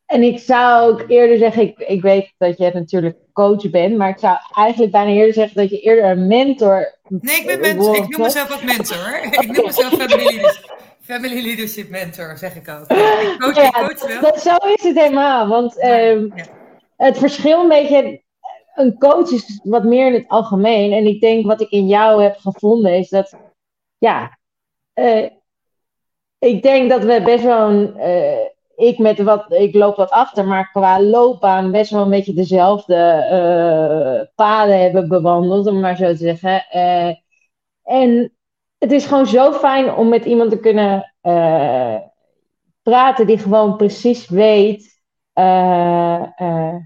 en 0.07 0.23
ik 0.23 0.39
zou 0.39 0.93
ook 0.93 1.05
eerder 1.09 1.39
zeggen, 1.39 1.63
ik, 1.63 1.79
ik 1.79 2.03
weet 2.03 2.33
dat 2.39 2.59
je 2.59 2.71
natuurlijk 2.75 3.17
coach 3.33 3.71
bent, 3.71 3.97
maar 3.97 4.09
ik 4.09 4.19
zou 4.19 4.37
eigenlijk 4.53 4.93
bijna 4.93 5.11
eerder 5.11 5.35
zeggen 5.35 5.57
dat 5.57 5.71
je 5.71 5.81
eerder 5.81 6.05
een 6.05 6.27
mentor. 6.27 6.99
Nee, 7.09 7.41
ik 7.41 7.47
ben 7.47 7.61
mentor. 7.61 7.97
Ik 7.97 8.09
noem 8.09 8.21
mezelf 8.21 8.55
ook 8.55 8.65
mentor. 8.65 8.97
Hoor. 8.97 9.19
Ik 9.43 9.57
noem 9.57 9.65
mezelf 9.65 9.97
leadership, 9.97 10.66
family 11.07 11.43
leadership 11.43 11.89
mentor, 11.89 12.37
zeg 12.37 12.55
ik 12.55 12.69
ook. 12.69 12.87
Ik 13.33 13.37
coach, 13.39 13.57
ja, 13.57 13.67
ik 13.67 13.73
coach 13.73 14.07
wel. 14.07 14.21
Dat, 14.21 14.41
zo 14.41 14.57
is 14.57 14.83
het 14.83 14.99
helemaal. 14.99 15.49
Want 15.49 15.85
um, 15.85 16.33
ja. 16.37 16.45
het 16.97 17.19
verschil 17.19 17.61
een 17.61 17.69
beetje. 17.69 18.25
Een 18.75 18.99
coach 18.99 19.31
is 19.31 19.61
wat 19.63 19.85
meer 19.85 20.07
in 20.07 20.15
het 20.15 20.29
algemeen. 20.29 20.93
En 20.93 21.07
ik 21.07 21.21
denk 21.21 21.47
wat 21.47 21.61
ik 21.61 21.71
in 21.71 21.87
jou 21.87 22.23
heb 22.23 22.37
gevonden 22.37 22.99
is 22.99 23.09
dat. 23.09 23.37
Ja. 23.99 24.39
Uh, 24.95 25.29
ik 26.39 26.63
denk 26.63 26.91
dat 26.91 27.05
we 27.05 27.23
best 27.23 27.45
wel 27.45 27.71
een. 27.71 27.97
Uh, 27.97 28.47
ik, 28.77 28.99
met 28.99 29.23
wat, 29.23 29.53
ik 29.53 29.75
loop 29.75 29.97
wat 29.97 30.11
achter, 30.11 30.47
maar 30.47 30.71
qua 30.71 31.01
loopbaan 31.01 31.71
best 31.71 31.91
wel 31.91 32.03
een 32.03 32.11
beetje 32.11 32.35
dezelfde 32.35 32.95
uh, 33.33 34.35
paden 34.35 34.81
hebben 34.81 35.09
bewandeld, 35.09 35.67
om 35.67 35.81
maar 35.81 35.97
zo 35.97 36.07
te 36.07 36.17
zeggen. 36.17 36.67
En 37.83 38.36
het 38.79 38.93
is 38.93 39.07
gewoon 39.07 39.27
zo 39.27 39.53
fijn 39.53 39.95
om 39.95 40.09
met 40.09 40.25
iemand 40.25 40.51
te 40.51 40.61
kunnen 40.61 41.15
uh, 41.23 41.97
praten 42.83 43.27
die 43.27 43.39
gewoon 43.39 43.77
precies 43.77 44.29
weet 44.29 44.95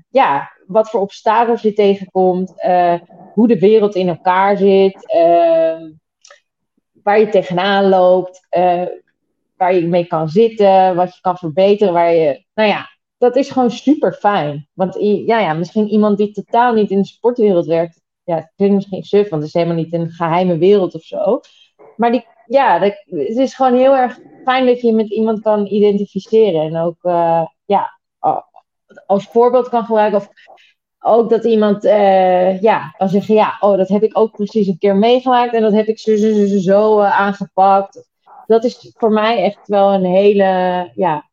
ja, 0.08 0.52
wat 0.66 0.90
voor 0.90 1.00
obstakels 1.00 1.62
je 1.62 1.72
tegenkomt, 1.72 2.54
hoe 3.34 3.48
de 3.48 3.58
wereld 3.58 3.94
in 3.94 4.08
elkaar 4.08 4.56
zit, 4.56 5.10
ehm, 5.10 5.90
waar 7.02 7.20
je 7.20 7.28
tegenaan 7.28 7.88
loopt 7.88 8.46
waar 9.60 9.74
je 9.74 9.86
mee 9.86 10.06
kan 10.06 10.28
zitten, 10.28 10.94
wat 10.94 11.14
je 11.14 11.20
kan 11.20 11.36
verbeteren, 11.36 11.92
waar 11.92 12.12
je, 12.12 12.44
nou 12.54 12.68
ja, 12.68 12.88
dat 13.18 13.36
is 13.36 13.50
gewoon 13.50 13.70
super 13.70 14.12
fijn. 14.12 14.68
Want 14.72 14.96
ja, 15.26 15.40
ja, 15.40 15.52
misschien 15.52 15.88
iemand 15.88 16.18
die 16.18 16.32
totaal 16.32 16.72
niet 16.72 16.90
in 16.90 16.98
de 16.98 17.06
sportwereld 17.06 17.66
werkt, 17.66 18.02
ja, 18.24 18.34
het 18.36 18.52
klinkt 18.56 18.74
misschien 18.74 19.02
suf, 19.02 19.28
want 19.28 19.42
het 19.42 19.54
is 19.54 19.62
helemaal 19.62 19.82
niet 19.82 19.92
een 19.92 20.10
geheime 20.10 20.58
wereld 20.58 20.94
of 20.94 21.02
zo. 21.02 21.40
Maar 22.00 22.12
die, 22.12 22.26
ja, 22.46 22.78
dat, 22.78 23.04
het 23.06 23.36
is 23.36 23.54
gewoon 23.54 23.74
heel 23.74 23.96
erg 23.96 24.18
fijn 24.44 24.66
dat 24.66 24.80
je 24.80 24.92
met 24.92 25.10
iemand 25.10 25.40
kan 25.40 25.66
identificeren 25.66 26.62
en 26.62 26.76
ook, 26.76 26.98
uh, 27.02 27.46
ja, 27.64 27.98
als 29.06 29.26
voorbeeld 29.26 29.68
kan 29.68 29.84
gebruiken 29.84 30.18
of 30.18 30.28
ook 30.98 31.30
dat 31.30 31.44
iemand, 31.44 31.84
uh, 31.84 32.60
ja, 32.60 32.94
kan 32.96 33.08
zeggen, 33.08 33.34
ja, 33.34 33.56
oh, 33.60 33.76
dat 33.76 33.88
heb 33.88 34.02
ik 34.02 34.18
ook 34.18 34.32
precies 34.32 34.66
een 34.66 34.78
keer 34.78 34.96
meegemaakt 34.96 35.54
en 35.54 35.62
dat 35.62 35.72
heb 35.72 35.86
ik 35.86 35.98
zo, 35.98 36.16
zo, 36.16 36.46
zo, 36.46 36.58
zo 36.58 37.00
uh, 37.00 37.20
aangepakt 37.20 38.08
dat 38.46 38.64
is 38.64 38.92
voor 38.96 39.10
mij 39.12 39.42
echt 39.42 39.68
wel 39.68 39.92
een 39.92 40.04
hele 40.04 40.90
ja, 40.94 41.30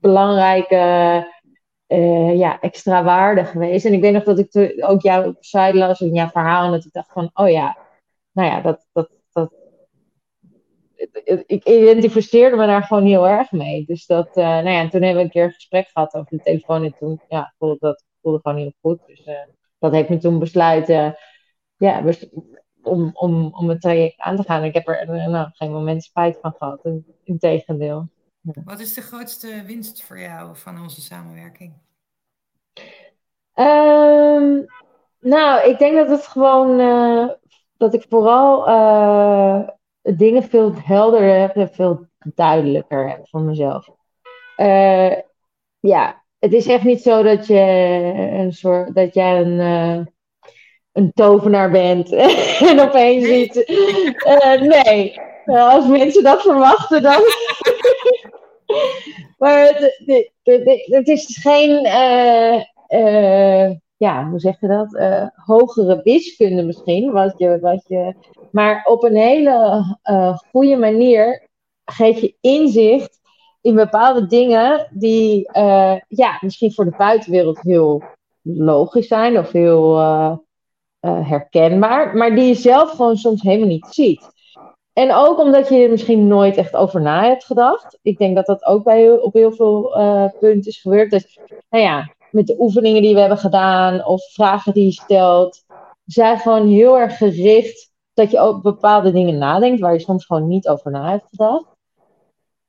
belangrijke 0.00 1.32
ja, 2.36 2.60
extra 2.60 3.04
waarde 3.04 3.44
geweest. 3.44 3.84
En 3.84 3.92
ik 3.92 4.00
weet 4.00 4.12
nog 4.12 4.24
dat 4.24 4.38
ik 4.38 4.74
ook 4.78 5.02
jouw 5.02 5.34
site 5.40 5.74
las 5.74 6.00
en 6.00 6.14
jouw 6.14 6.28
verhaal 6.28 6.64
en 6.64 6.70
dat 6.70 6.84
ik 6.84 6.92
dacht 6.92 7.12
van, 7.12 7.30
oh 7.34 7.50
ja, 7.50 7.76
nou 8.32 8.48
ja, 8.50 8.60
dat, 8.60 8.86
dat 8.92 9.10
ik 11.46 11.64
identificeerde 11.64 12.56
me 12.56 12.66
daar 12.66 12.82
gewoon 12.82 13.06
heel 13.06 13.28
erg 13.28 13.52
mee. 13.52 13.84
Dus 13.86 14.06
dat, 14.06 14.28
uh, 14.28 14.44
nou 14.44 14.68
ja, 14.68 14.80
en 14.80 14.90
toen 14.90 15.02
hebben 15.02 15.18
we 15.18 15.24
een 15.24 15.30
keer 15.30 15.44
een 15.44 15.52
gesprek 15.52 15.88
gehad 15.88 16.14
over 16.14 16.36
de 16.36 16.42
telefoon 16.42 16.84
en 16.84 16.94
toen, 16.98 17.20
ja, 17.28 17.54
voelde 17.58 17.76
dat 17.80 18.04
voelde 18.22 18.40
gewoon 18.42 18.58
heel 18.58 18.72
goed. 18.80 19.06
Dus 19.06 19.26
uh, 19.26 19.34
dat 19.78 19.92
heeft 19.92 20.08
me 20.08 20.18
toen 20.18 20.38
besluiten, 20.38 21.16
ja, 21.76 22.02
om, 22.82 23.10
om, 23.12 23.54
om 23.54 23.68
het 23.68 23.80
traject 23.80 24.20
aan 24.20 24.36
te 24.36 24.42
gaan. 24.42 24.64
Ik 24.64 24.74
heb 24.74 24.88
er 24.88 25.30
nou, 25.30 25.48
geen 25.52 25.72
moment 25.72 26.04
spijt 26.04 26.38
van 26.40 26.54
gehad. 26.58 26.88
Integendeel. 27.24 28.08
Ja. 28.40 28.62
Wat 28.64 28.80
is 28.80 28.94
de 28.94 29.00
grootste 29.00 29.62
winst 29.66 30.02
voor 30.02 30.20
jou 30.20 30.56
van 30.56 30.82
onze 30.82 31.00
samenwerking? 31.00 31.72
Um, 33.54 34.66
nou, 35.20 35.68
ik 35.68 35.78
denk 35.78 35.96
dat 35.96 36.08
het 36.08 36.26
gewoon 36.26 36.80
uh, 36.80 37.28
dat 37.76 37.94
ik 37.94 38.06
vooral 38.08 38.68
dingen 40.04 40.42
veel 40.42 40.72
helderder 40.74 41.40
heb 41.40 41.56
en 41.56 41.70
veel 41.72 42.06
duidelijker 42.34 43.08
heb 43.08 43.28
voor 43.28 43.40
mezelf. 43.40 43.88
Uh, 44.56 45.12
ja, 45.80 46.22
het 46.38 46.52
is 46.52 46.66
echt 46.66 46.84
niet 46.84 47.02
zo 47.02 47.22
dat 47.22 47.46
je 47.46 47.60
een 48.32 48.52
soort 48.52 48.94
dat 48.94 49.14
jij 49.14 49.40
een 49.40 49.60
een 50.94 51.12
tovenaar 51.12 51.70
bent 51.70 52.12
en 52.70 52.80
opeens. 52.80 53.56
Uh, 53.56 54.60
nee, 54.60 55.20
als 55.44 55.86
mensen 55.86 56.22
dat 56.22 56.42
verwachten, 56.42 57.02
dan. 57.02 57.20
maar 59.38 59.66
het, 59.66 60.02
het, 60.06 60.30
het, 60.42 60.86
het, 60.86 61.08
is 61.08 61.38
geen. 61.42 61.82
Ja, 63.96 64.28
hoe 64.28 64.40
zeg 64.40 64.60
je 64.60 64.66
dat? 64.66 64.98
hogere 65.34 66.00
wiskunde 66.02 66.62
misschien. 66.62 67.12
Wat 67.12 67.34
je, 67.36 67.58
wat 67.60 67.84
je, 67.86 68.14
maar 68.54 68.84
op 68.84 69.02
een 69.02 69.16
hele 69.16 69.84
goede 70.50 70.76
manier 70.76 71.48
geef 71.84 72.20
je 72.20 72.36
inzicht 72.40 73.20
in 73.60 73.74
bepaalde 73.74 74.26
dingen 74.26 74.88
die 74.90 75.48
ja, 76.08 76.38
misschien 76.40 76.72
voor 76.72 76.84
de 76.84 76.94
buitenwereld 76.98 77.60
heel 77.60 78.02
logisch 78.42 79.08
zijn 79.08 79.38
of 79.38 79.52
heel 79.52 80.00
uh, 80.00 80.36
herkenbaar, 81.00 82.16
maar 82.16 82.34
die 82.34 82.46
je 82.46 82.54
zelf 82.54 82.90
gewoon 82.90 83.16
soms 83.16 83.42
helemaal 83.42 83.68
niet 83.68 83.86
ziet. 83.90 84.32
En 84.92 85.14
ook 85.14 85.38
omdat 85.38 85.68
je 85.68 85.82
er 85.82 85.90
misschien 85.90 86.26
nooit 86.26 86.56
echt 86.56 86.74
over 86.74 87.00
na 87.00 87.24
hebt 87.24 87.44
gedacht. 87.44 87.98
Ik 88.02 88.18
denk 88.18 88.36
dat 88.36 88.46
dat 88.46 88.64
ook 88.64 88.84
bij 88.84 89.10
op 89.10 89.32
heel 89.32 89.52
veel 89.52 89.98
uh, 89.98 90.26
punten 90.40 90.70
is 90.70 90.80
gebeurd. 90.80 91.10
Dus, 91.10 91.38
nou 91.70 91.84
ja, 91.84 92.12
met 92.30 92.46
de 92.46 92.56
oefeningen 92.58 93.02
die 93.02 93.14
we 93.14 93.20
hebben 93.20 93.38
gedaan 93.38 94.06
of 94.06 94.22
vragen 94.32 94.72
die 94.72 94.84
je 94.84 94.92
stelt, 94.92 95.64
zijn 96.04 96.38
gewoon 96.38 96.68
heel 96.68 96.98
erg 96.98 97.16
gericht 97.16 97.92
dat 98.14 98.30
je 98.30 98.38
ook 98.38 98.62
bepaalde 98.62 99.12
dingen 99.12 99.38
nadenkt 99.38 99.80
waar 99.80 99.92
je 99.92 100.00
soms 100.00 100.26
gewoon 100.26 100.48
niet 100.48 100.68
over 100.68 100.90
na 100.90 101.10
hebt 101.10 101.28
gedacht. 101.28 101.74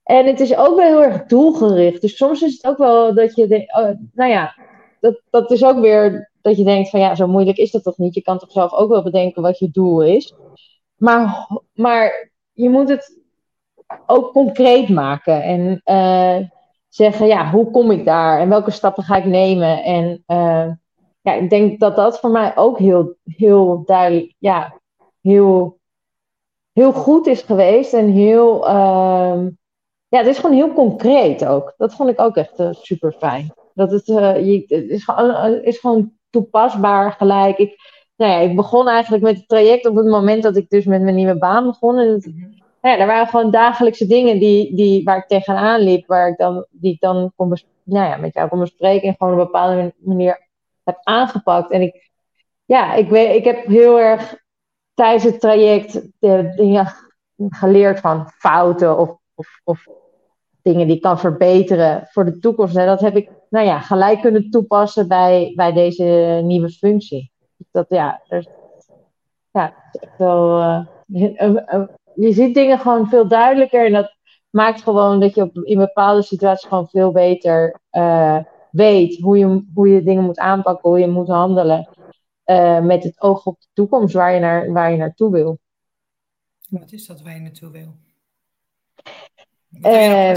En 0.04 0.26
het 0.26 0.40
is 0.40 0.56
ook 0.56 0.76
wel 0.76 0.86
heel 0.86 1.04
erg 1.04 1.26
doelgericht. 1.26 2.02
Dus 2.02 2.18
soms 2.18 2.42
is 2.42 2.54
het 2.54 2.66
ook 2.66 2.78
wel 2.78 3.14
dat 3.14 3.36
je, 3.36 3.48
de, 3.48 3.58
oh, 3.58 3.90
nou 4.14 4.32
ja, 4.32 4.56
dat, 5.00 5.22
dat 5.30 5.52
is 5.52 5.64
ook 5.64 5.80
weer 5.80 6.32
dat 6.42 6.58
je 6.58 6.64
denkt 6.64 6.90
van 6.90 7.00
ja, 7.00 7.16
zo 7.16 7.28
moeilijk 7.28 7.58
is 7.58 7.72
dat 7.72 7.84
toch 7.84 7.98
niet. 7.98 8.14
Je 8.14 8.22
kan 8.22 8.38
toch 8.38 8.52
zelf 8.52 8.74
ook 8.74 8.90
wel 8.90 9.04
bedenken 9.04 9.42
wat 9.42 9.60
je 9.60 9.72
doel 9.72 10.04
is. 10.04 10.34
Maar, 10.96 11.48
maar 11.74 12.32
je 12.52 12.70
moet 12.70 12.90
het 12.90 13.20
ook 14.06 14.32
concreet 14.32 14.90
maken. 14.90 15.44
En 15.44 15.82
uh, 15.86 16.48
zeggen, 16.90 17.28
ja, 17.28 17.50
hoe 17.50 17.72
kom 17.72 17.92
ik 17.92 18.06
daar? 18.06 18.40
En 18.40 18.50
welke 18.50 18.72
stappen 18.72 19.04
ga 19.04 19.16
ik 19.16 19.26
nemen? 19.26 19.84
En 19.84 20.24
uh, 20.28 20.72
ja, 21.22 21.34
ik 21.34 21.50
denk 21.50 21.80
dat 21.80 21.96
dat 21.96 22.20
voor 22.20 22.30
mij 22.30 22.58
ook 22.58 22.80
heel, 22.80 23.16
heel 23.24 23.84
duidelijk, 23.86 24.36
ja, 24.40 24.80
heel, 25.26 25.80
heel 26.74 26.94
goed 26.94 27.28
is 27.28 27.42
geweest. 27.42 27.94
En 27.94 28.12
heel, 28.12 28.68
uh, 28.68 29.48
ja, 30.08 30.18
het 30.18 30.28
is 30.28 30.38
gewoon 30.38 30.56
heel 30.56 30.74
concreet 30.74 31.46
ook. 31.46 31.74
Dat 31.78 31.96
vond 31.96 32.10
ik 32.10 32.20
ook 32.20 32.36
echt 32.36 32.60
uh, 32.60 32.70
super 32.72 33.12
fijn. 33.12 33.54
Dat 33.74 33.92
het, 33.92 34.06
je, 34.06 34.64
het 34.68 34.90
is, 34.90 35.04
gewoon, 35.04 35.54
is 35.54 35.78
gewoon 35.78 36.12
toepasbaar 36.30 37.12
gelijk. 37.12 37.58
Ik, 37.58 37.76
nou 38.16 38.32
ja, 38.32 38.38
ik 38.38 38.56
begon 38.56 38.88
eigenlijk 38.88 39.24
met 39.24 39.38
het 39.38 39.48
traject 39.48 39.86
op 39.86 39.96
het 39.96 40.06
moment 40.06 40.44
dat 40.44 40.58
ik 40.58 40.70
dus 40.70 40.86
met 40.86 41.02
mijn 41.02 41.16
nieuwe 41.16 41.38
baan 41.38 41.66
begon. 41.66 41.98
En 41.98 42.08
het, 42.08 42.26
nou 42.82 42.96
ja, 42.96 42.98
er 42.98 43.08
waren 43.08 43.28
gewoon 43.28 43.52
dagelijkse 43.52 44.08
dingen 44.08 44.40
die, 44.40 44.76
die, 44.76 45.04
waar 45.04 45.18
ik 45.18 45.28
tegenaan 45.28 45.82
liep, 45.82 46.08
waar 46.08 46.30
ik 46.30 46.38
dan, 46.38 46.66
die 46.70 46.94
ik 46.94 47.00
dan 47.00 47.32
kon 47.36 47.54
nou 47.84 48.10
ja, 48.10 48.18
met 48.18 48.34
jou 48.34 48.50
kon 48.50 48.60
bespreken 48.60 49.08
en 49.08 49.16
gewoon 49.18 49.34
op 49.34 49.40
een 49.40 49.46
bepaalde 49.46 49.94
manier 49.98 50.48
heb 50.84 50.98
aangepakt. 51.04 51.72
En 51.72 51.82
ik, 51.82 52.12
ja, 52.66 52.94
ik, 52.94 53.10
weet, 53.10 53.36
ik 53.36 53.44
heb 53.44 53.66
heel 53.66 54.00
erg 54.00 54.44
tijdens 54.96 55.24
het 55.24 55.40
traject 55.40 55.94
de, 55.94 56.54
de, 56.56 56.68
ja, 56.68 56.96
geleerd 57.50 58.00
van 58.00 58.30
fouten 58.38 58.98
of, 58.98 59.18
of, 59.36 59.62
of 59.64 59.88
dingen 60.62 60.88
die 60.88 60.96
ik 60.96 61.02
kan 61.02 61.20
verbeteren 61.20 62.08
voor 62.12 62.26
de 62.26 62.40
toekomst. 62.40 62.76
En 62.76 62.86
dat 62.86 63.02
heb 63.02 63.16
ik 63.16 63.30
nou 63.50 63.66
ja, 63.66 63.80
gelijk 63.80 64.22
kunnen 64.22 64.50
toepassen 64.50 65.08
bij, 65.08 65.52
bij 65.56 65.74
deze 65.74 66.04
nieuwe 66.44 66.70
functie. 66.70 67.32
Dat 67.72 67.86
ja, 67.90 68.22
ja 69.52 69.74
zo, 70.18 70.60
uh, 70.60 70.86
je, 72.16 72.32
ziet 72.34 72.54
dingen 72.54 72.80
gewoon 72.80 73.08
veel 73.08 73.28
duidelijker 73.28 73.86
en 73.86 73.94
dat 73.94 74.16
maakt 74.50 74.82
gewoon 74.82 75.20
dat 75.20 75.36
je 75.36 75.42
op, 75.42 75.56
in 75.56 75.78
bepaalde 75.78 76.22
situaties 76.22 76.68
gewoon 76.68 76.88
veel 76.88 77.12
beter 77.12 77.80
weet 78.72 79.20
hoe 79.22 79.38
je, 79.38 79.66
hoe 79.74 79.90
je 79.90 80.04
dingen 80.04 80.24
moet 80.24 80.40
aanpakken, 80.40 80.90
hoe 80.90 81.00
je 81.00 81.08
moet 81.08 81.28
handelen. 81.28 81.90
Uh, 82.46 82.82
met 82.82 83.04
het 83.04 83.22
oog 83.22 83.46
op 83.46 83.60
de 83.60 83.68
toekomst 83.74 84.14
waar 84.14 84.34
je, 84.34 84.40
naar, 84.40 84.72
waar 84.72 84.92
je 84.92 84.98
naartoe 84.98 85.32
wil. 85.32 85.60
Wat 86.70 86.92
is 86.92 87.06
dat 87.06 87.22
waar 87.22 87.34
je 87.34 87.40
naartoe 87.40 87.72
wil? 87.72 87.96
Uh, 89.82 90.30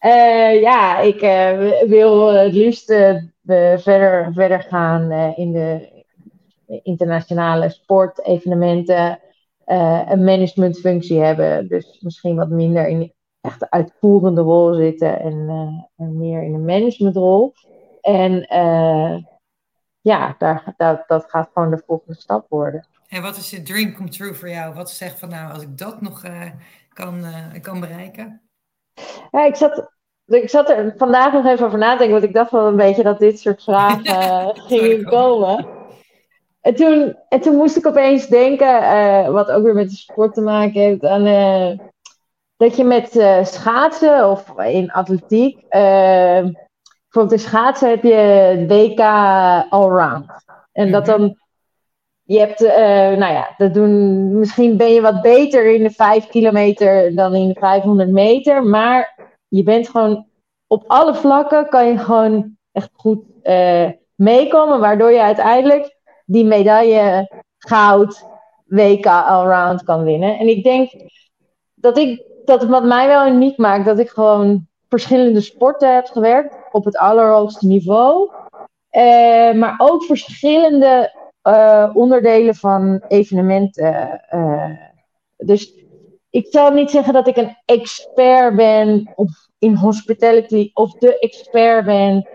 uh, 0.00 0.60
ja, 0.68 0.98
ik 0.98 1.22
uh, 1.22 1.82
wil 1.88 2.32
het 2.32 2.52
liefst 2.52 2.86
verder, 3.76 4.32
verder 4.32 4.62
gaan 4.62 5.12
in 5.36 5.52
de 5.52 5.88
internationale 6.82 7.68
sportevenementen. 7.68 9.20
een 9.64 10.24
managementfunctie 10.24 11.20
hebben. 11.20 11.68
Dus 11.68 12.00
misschien 12.00 12.36
wat 12.36 12.48
minder 12.48 12.88
in 12.88 13.12
echt 13.40 13.60
de 13.60 13.70
uitvoerende 13.70 14.40
rol 14.40 14.74
zitten 14.74 15.20
en, 15.20 15.48
en 15.96 16.18
meer 16.18 16.42
in 16.42 16.54
een 16.54 16.64
managementrol. 16.64 17.52
En 18.00 18.46
ja, 20.00 20.34
daar, 20.38 20.74
dat, 20.76 21.04
dat 21.06 21.24
gaat 21.30 21.50
gewoon 21.52 21.70
de 21.70 21.82
volgende 21.86 22.20
stap 22.20 22.46
worden. 22.48 22.86
En 23.08 23.22
wat 23.22 23.36
is 23.36 23.50
je 23.50 23.62
dream 23.62 23.94
come 23.94 24.08
true 24.08 24.34
voor 24.34 24.48
jou? 24.48 24.74
Wat 24.74 24.90
zegt 24.90 25.18
van 25.18 25.28
nou, 25.28 25.52
als 25.52 25.62
ik 25.62 25.78
dat 25.78 26.00
nog 26.00 26.24
uh, 26.24 26.42
kan, 26.92 27.18
uh, 27.18 27.60
kan 27.60 27.80
bereiken? 27.80 28.40
Ja, 29.30 29.44
ik 29.44 29.54
zat, 29.54 29.90
ik 30.26 30.50
zat 30.50 30.70
er 30.70 30.94
vandaag 30.96 31.32
nog 31.32 31.46
even 31.46 31.66
over 31.66 31.78
na 31.78 31.92
te 31.92 31.98
denken, 31.98 32.16
want 32.16 32.28
ik 32.28 32.34
dacht 32.34 32.50
wel 32.50 32.66
een 32.66 32.76
beetje 32.76 33.02
dat 33.02 33.18
dit 33.18 33.40
soort 33.40 33.62
vragen 33.62 34.04
uh, 34.16 34.48
gingen 34.52 35.04
komen. 35.04 35.66
En 36.60 36.74
toen, 36.74 37.16
en 37.28 37.40
toen 37.40 37.56
moest 37.56 37.76
ik 37.76 37.86
opeens 37.86 38.26
denken, 38.26 39.32
wat 39.32 39.50
ook 39.50 39.62
weer 39.62 39.74
met 39.74 39.90
de 39.90 39.96
sport 39.96 40.34
te 40.34 40.40
maken 40.40 40.80
heeft, 40.80 41.04
aan 41.04 41.80
dat 42.56 42.76
je 42.76 42.84
met 42.84 43.10
schaatsen 43.48 44.30
of 44.30 44.58
in 44.58 44.90
atletiek, 44.90 45.64
bijvoorbeeld 47.10 47.40
in 47.42 47.48
schaatsen 47.48 47.88
heb 47.88 48.02
je 48.02 48.64
WK 48.68 49.00
Allround. 49.70 50.26
En 50.72 50.90
dat 50.90 51.06
mhm. 51.06 51.18
dan 51.18 51.38
je 52.22 52.38
hebt, 52.38 52.62
uh, 52.62 52.70
nou 53.18 53.32
ja, 53.32 53.54
dat 53.56 53.74
doen, 53.74 54.38
misschien 54.38 54.76
ben 54.76 54.92
je 54.92 55.00
wat 55.00 55.22
beter 55.22 55.74
in 55.74 55.82
de 55.82 55.90
5 55.90 56.26
kilometer 56.26 57.14
dan 57.14 57.34
in 57.34 57.48
de 57.48 57.58
500 57.58 58.10
meter. 58.10 58.62
Maar 58.62 59.28
je 59.48 59.62
bent 59.62 59.88
gewoon 59.88 60.26
op 60.66 60.84
alle 60.86 61.14
vlakken 61.14 61.68
kan 61.68 61.86
je 61.86 61.98
gewoon 61.98 62.56
echt 62.72 62.90
goed 62.92 63.22
uh, 63.42 63.88
meekomen. 64.14 64.80
Waardoor 64.80 65.10
je 65.10 65.22
uiteindelijk 65.22 65.96
die 66.24 66.44
medaille 66.44 67.30
goud 67.58 68.24
WK 68.64 69.06
allround 69.06 69.82
kan 69.82 70.04
winnen. 70.04 70.38
En 70.38 70.48
ik 70.48 70.64
denk 70.64 70.90
dat 71.74 71.98
ik, 71.98 72.22
dat 72.44 72.64
wat 72.64 72.84
mij 72.84 73.06
wel 73.06 73.26
uniek 73.26 73.56
maakt, 73.56 73.84
dat 73.84 73.98
ik 73.98 74.08
gewoon 74.08 74.66
verschillende 74.88 75.40
sporten 75.40 75.94
heb 75.94 76.06
gewerkt 76.06 76.59
op 76.72 76.84
het 76.84 76.96
allerhoogste 76.96 77.66
niveau. 77.66 78.30
Uh, 78.92 79.52
maar 79.52 79.74
ook 79.78 80.04
verschillende 80.04 81.14
uh, 81.48 81.90
onderdelen 81.92 82.54
van 82.54 83.02
evenementen. 83.08 84.24
Uh, 84.34 84.70
dus 85.36 85.74
ik 86.30 86.46
zou 86.50 86.74
niet 86.74 86.90
zeggen 86.90 87.12
dat 87.12 87.28
ik 87.28 87.36
een 87.36 87.56
expert 87.64 88.56
ben 88.56 89.12
of 89.14 89.48
in 89.58 89.74
hospitality 89.74 90.70
of 90.72 90.92
de 90.92 91.18
expert 91.18 91.84
ben 91.84 92.28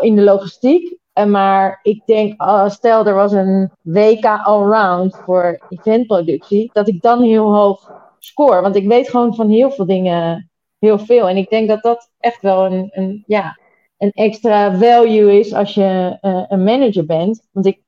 in 0.00 0.16
de 0.16 0.22
logistiek. 0.22 0.98
maar 1.26 1.80
ik 1.82 2.02
denk, 2.06 2.42
stel 2.66 3.06
er 3.06 3.14
was 3.14 3.32
een 3.32 3.70
WK 3.80 4.24
allround 4.24 5.16
voor 5.16 5.66
eventproductie, 5.68 6.70
dat 6.72 6.88
ik 6.88 7.02
dan 7.02 7.22
heel 7.22 7.54
hoog 7.54 7.92
score. 8.18 8.60
Want 8.60 8.76
ik 8.76 8.88
weet 8.88 9.10
gewoon 9.10 9.34
van 9.34 9.48
heel 9.48 9.70
veel 9.70 9.86
dingen 9.86 10.50
heel 10.84 10.98
veel. 10.98 11.28
En 11.28 11.36
ik 11.36 11.50
denk 11.50 11.68
dat 11.68 11.82
dat 11.82 12.10
echt 12.18 12.42
wel 12.42 12.64
een, 12.64 12.88
een 12.92 13.24
ja, 13.26 13.58
een 13.98 14.10
extra 14.10 14.78
value 14.78 15.38
is 15.38 15.52
als 15.52 15.74
je 15.74 16.18
uh, 16.20 16.44
een 16.48 16.64
manager 16.64 17.06
bent. 17.06 17.48
Want 17.52 17.66
ik 17.66 17.80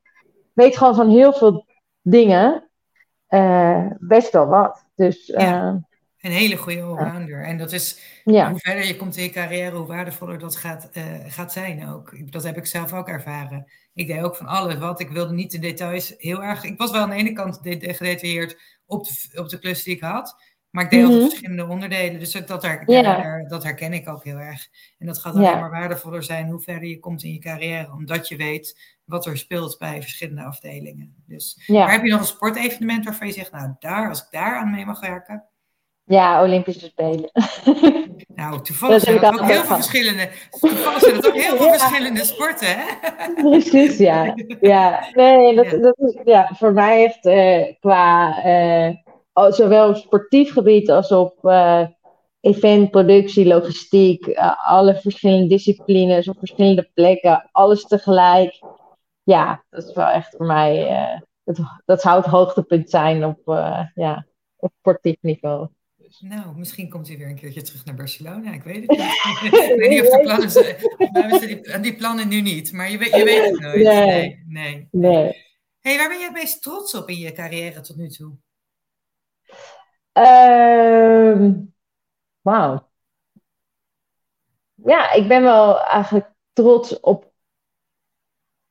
weet 0.53 0.77
gewoon 0.77 0.95
van 0.95 1.09
heel 1.09 1.33
veel 1.33 1.65
dingen 2.01 2.69
uh, 3.29 3.85
best 3.99 4.31
wel 4.31 4.47
wat. 4.47 4.85
Dus, 4.95 5.25
ja, 5.25 5.63
uh, 5.63 5.75
een 6.21 6.31
hele 6.31 6.55
goede 6.55 6.81
allrounder. 6.81 7.43
En 7.43 7.57
dat 7.57 7.71
is, 7.71 7.99
ja. 8.23 8.49
hoe 8.49 8.59
verder 8.59 8.85
je 8.85 8.95
komt 8.95 9.17
in 9.17 9.23
je 9.23 9.29
carrière, 9.29 9.75
hoe 9.75 9.87
waardevoller 9.87 10.39
dat 10.39 10.55
gaat, 10.55 10.89
gaat 11.27 11.51
zijn 11.51 11.89
ook. 11.89 12.31
Dat 12.31 12.43
heb 12.43 12.57
ik 12.57 12.65
zelf 12.65 12.93
ook 12.93 13.07
ervaren. 13.07 13.71
Ik 13.93 14.07
deed 14.07 14.23
ook 14.23 14.35
van 14.35 14.47
alles 14.47 14.77
wat. 14.77 14.99
Ik 14.99 15.09
wilde 15.09 15.33
niet 15.33 15.51
de 15.51 15.59
details 15.59 16.13
heel 16.17 16.43
erg... 16.43 16.63
Ik 16.63 16.77
was 16.77 16.91
wel 16.91 17.01
aan 17.01 17.09
de 17.09 17.15
ene 17.15 17.33
kant 17.33 17.59
gedetailleerd 17.61 18.57
op 18.85 19.05
de, 19.05 19.41
op 19.41 19.49
de 19.49 19.59
klus 19.59 19.83
die 19.83 19.95
ik 19.95 20.01
had. 20.01 20.35
Maar 20.69 20.83
ik 20.83 20.89
deel 20.89 21.07
mm 21.07 21.11
-hmm. 21.11 21.29
verschillende 21.29 21.67
onderdelen. 21.67 22.19
Dus 22.19 22.31
dat, 22.31 22.61
her, 22.61 22.83
yeah. 22.85 23.49
dat 23.49 23.63
herken 23.63 23.93
ik 23.93 24.09
ook 24.09 24.23
heel 24.23 24.37
erg. 24.37 24.67
En 24.97 25.07
dat 25.07 25.19
gaat 25.19 25.35
alleen 25.35 25.59
maar 25.59 25.71
waardevoller 25.71 26.23
zijn 26.23 26.49
hoe 26.49 26.61
verder 26.61 26.89
je 26.89 26.99
komt 26.99 27.23
in 27.23 27.33
je 27.33 27.39
carrière. 27.39 27.91
Omdat 27.91 28.27
je 28.27 28.35
weet 28.35 28.95
wat 29.05 29.25
er 29.25 29.37
speelt 29.37 29.77
bij 29.77 30.01
verschillende 30.01 30.43
afdelingen. 30.43 31.15
Dus 31.25 31.63
maar 31.67 31.91
heb 31.91 32.03
je 32.03 32.11
nog 32.11 32.19
een 32.19 32.25
sportevenement 32.25 33.05
waarvan 33.05 33.27
je 33.27 33.33
zegt, 33.33 33.51
nou 33.51 33.73
daar, 33.79 34.09
als 34.09 34.21
ik 34.21 34.27
daar 34.31 34.57
aan 34.57 34.71
mee 34.71 34.85
mag 34.85 34.99
werken. 34.99 35.45
Ja, 36.03 36.43
Olympische 36.43 36.85
Spelen. 36.85 37.31
Nou, 38.35 38.61
toevallig 38.61 39.01
zijn 39.01 39.17
het 39.19 39.25
ook 39.25 39.47
heel 39.47 39.63
veel 39.63 39.75
verschillende, 39.75 40.29
toevallig 40.59 40.99
zijn 40.99 41.25
ook 41.25 41.33
heel 41.33 41.57
veel 41.57 41.69
verschillende 41.69 42.23
sporten, 42.23 42.67
hè? 42.67 42.85
Precies, 43.33 43.97
ja. 43.97 44.35
ja. 44.61 45.09
Nee, 45.13 45.55
dat, 45.55 45.69
dat 45.81 45.97
is 45.97 46.17
ja, 46.23 46.51
voor 46.53 46.73
mij 46.73 47.05
echt 47.05 47.25
uh, 47.25 47.73
qua... 47.79 48.37
Uh, 48.45 48.95
zowel 49.49 49.89
op 49.89 49.95
sportief 49.95 50.51
gebied 50.51 50.89
als 50.89 51.11
op 51.11 51.37
uh, 51.43 51.87
event, 52.39 52.91
productie, 52.91 53.45
logistiek, 53.45 54.27
uh, 54.27 54.67
alle 54.67 54.95
verschillende 54.95 55.47
disciplines 55.47 56.27
op 56.27 56.37
verschillende 56.37 56.89
plekken, 56.93 57.49
alles 57.51 57.83
tegelijk. 57.83 58.59
Ja, 59.23 59.63
dat 59.69 59.87
is 59.87 59.93
wel 59.93 60.07
echt 60.07 60.35
voor 60.35 60.45
mij, 60.45 60.91
uh, 60.91 61.21
dat, 61.43 61.59
dat 61.85 62.01
zou 62.01 62.21
het 62.21 62.31
hoogtepunt 62.31 62.89
zijn 62.89 63.25
op, 63.25 63.39
ja, 63.93 64.27
op 64.55 64.71
sportief 64.79 65.17
niveau. 65.21 65.67
Nou, 66.19 66.57
misschien 66.57 66.89
komt 66.89 67.07
hij 67.07 67.17
weer 67.17 67.27
een 67.27 67.35
keertje 67.35 67.61
terug 67.61 67.85
naar 67.85 67.95
Barcelona. 67.95 68.53
Ik 68.53 68.63
weet 68.63 68.81
het 68.81 68.89
niet. 68.89 68.99
ik 69.71 69.75
weet 69.77 69.89
niet 69.89 70.01
of 70.01 70.09
de 70.09 70.19
plannen 70.21 70.51
zijn. 70.51 70.75
Die, 71.47 71.79
die 71.79 71.95
plannen 71.95 72.27
nu 72.27 72.41
niet, 72.41 72.71
maar 72.71 72.91
je 72.91 72.97
weet, 72.97 73.15
je 73.15 73.23
weet 73.23 73.49
het 73.49 73.59
nooit. 73.59 73.83
Nee. 73.83 74.43
nee. 74.47 74.87
nee. 74.91 75.45
Hey, 75.79 75.97
waar 75.97 76.07
ben 76.07 76.17
je 76.17 76.23
het 76.23 76.33
meest 76.33 76.61
trots 76.61 76.95
op 76.95 77.09
in 77.09 77.17
je 77.17 77.31
carrière 77.31 77.81
tot 77.81 77.95
nu 77.95 78.07
toe? 78.07 78.37
Uh, 80.17 81.51
Wauw. 82.41 82.87
Ja, 84.75 85.11
ik 85.11 85.27
ben 85.27 85.43
wel 85.43 85.83
eigenlijk 85.83 86.31
trots 86.53 86.99
op 86.99 87.31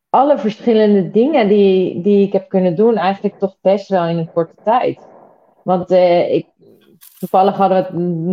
alle 0.09 0.39
verschillende 0.39 1.11
dingen 1.11 1.49
die, 1.49 2.01
die 2.03 2.27
ik 2.27 2.33
heb 2.33 2.49
kunnen 2.49 2.77
doen. 2.77 2.97
Eigenlijk 2.97 3.39
toch 3.39 3.57
best 3.61 3.89
wel 3.89 4.05
in 4.05 4.19
een 4.19 4.33
korte 4.33 4.55
tijd. 4.65 5.07
Want 5.65 5.91
uh, 5.91 6.35
ik, 6.35 6.47
toevallig 7.19 7.57
hadden 7.57 7.79
we 7.79 7.85
het 7.85 7.93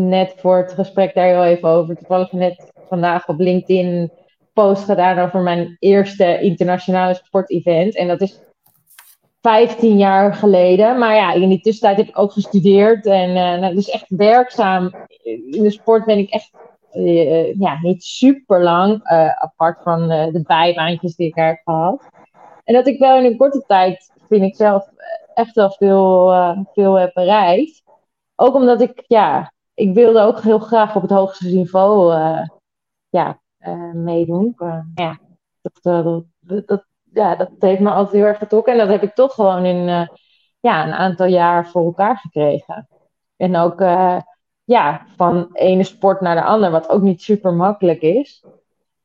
net 0.09 0.33
voor 0.37 0.57
het 0.57 0.73
gesprek 0.73 1.13
daar 1.13 1.27
heel 1.27 1.43
even 1.43 1.69
over. 1.69 1.95
Toevallig 1.95 2.31
net 2.31 2.71
vandaag 2.87 3.27
op 3.27 3.39
LinkedIn 3.39 4.11
post 4.53 4.83
gedaan 4.83 5.19
over 5.19 5.41
mijn 5.41 5.75
eerste 5.79 6.39
internationale 6.39 7.13
sportevent. 7.13 7.95
En 7.95 8.07
dat 8.07 8.21
is 8.21 8.39
15 9.43 9.97
jaar 9.97 10.33
geleden. 10.33 10.97
Maar 10.97 11.15
ja, 11.15 11.33
in 11.33 11.49
die 11.49 11.61
tussentijd 11.61 11.97
heb 11.97 12.07
ik 12.07 12.19
ook 12.19 12.31
gestudeerd. 12.31 13.05
En 13.05 13.63
uh, 13.63 13.75
dus 13.75 13.89
echt 13.89 14.05
werkzaam. 14.07 14.91
In 15.23 15.63
de 15.63 15.71
sport 15.71 16.05
ben 16.05 16.17
ik 16.17 16.29
echt 16.29 16.51
uh, 16.93 17.59
ja, 17.59 17.79
niet 17.81 18.03
super 18.03 18.63
lang. 18.63 19.11
Uh, 19.11 19.43
apart 19.43 19.81
van 19.81 20.07
de 20.07 20.43
bijbaantjes 20.43 21.15
die 21.15 21.27
ik 21.27 21.35
daar 21.35 21.47
heb 21.47 21.61
gehad. 21.63 22.09
En 22.63 22.73
dat 22.73 22.87
ik 22.87 22.99
wel 22.99 23.17
in 23.17 23.25
een 23.25 23.37
korte 23.37 23.63
tijd, 23.67 24.11
vind 24.29 24.43
ik 24.43 24.55
zelf, 24.55 24.89
echt 25.33 25.55
wel 25.55 25.71
veel, 25.71 26.33
veel 26.73 26.93
heb 26.93 27.13
bereikt. 27.13 27.83
Ook 28.35 28.55
omdat 28.55 28.81
ik, 28.81 29.03
ja, 29.07 29.53
ik 29.73 29.93
wilde 29.93 30.19
ook 30.19 30.41
heel 30.41 30.59
graag 30.59 30.95
op 30.95 31.01
het 31.01 31.11
hoogste 31.11 31.47
niveau 31.47 32.13
ja, 33.09 33.39
meedoen. 33.93 34.55
ja, 34.95 35.19
dat, 35.61 36.23
dat 36.65 36.85
ja, 37.13 37.35
dat 37.35 37.49
heeft 37.59 37.79
me 37.79 37.89
altijd 37.89 38.15
heel 38.15 38.25
erg 38.25 38.37
getrokken. 38.37 38.73
En 38.73 38.79
dat 38.79 38.87
heb 38.87 39.03
ik 39.03 39.13
toch 39.13 39.33
gewoon 39.33 39.65
in 39.65 39.87
uh, 39.87 40.07
ja, 40.59 40.85
een 40.85 40.93
aantal 40.93 41.25
jaar 41.25 41.67
voor 41.67 41.85
elkaar 41.85 42.17
gekregen. 42.17 42.87
En 43.35 43.55
ook 43.55 43.81
uh, 43.81 44.21
ja, 44.63 45.05
van 45.15 45.49
ene 45.53 45.83
sport 45.83 46.21
naar 46.21 46.35
de 46.35 46.43
ander, 46.43 46.71
wat 46.71 46.89
ook 46.89 47.01
niet 47.01 47.21
super 47.21 47.53
makkelijk 47.53 48.01
is. 48.01 48.43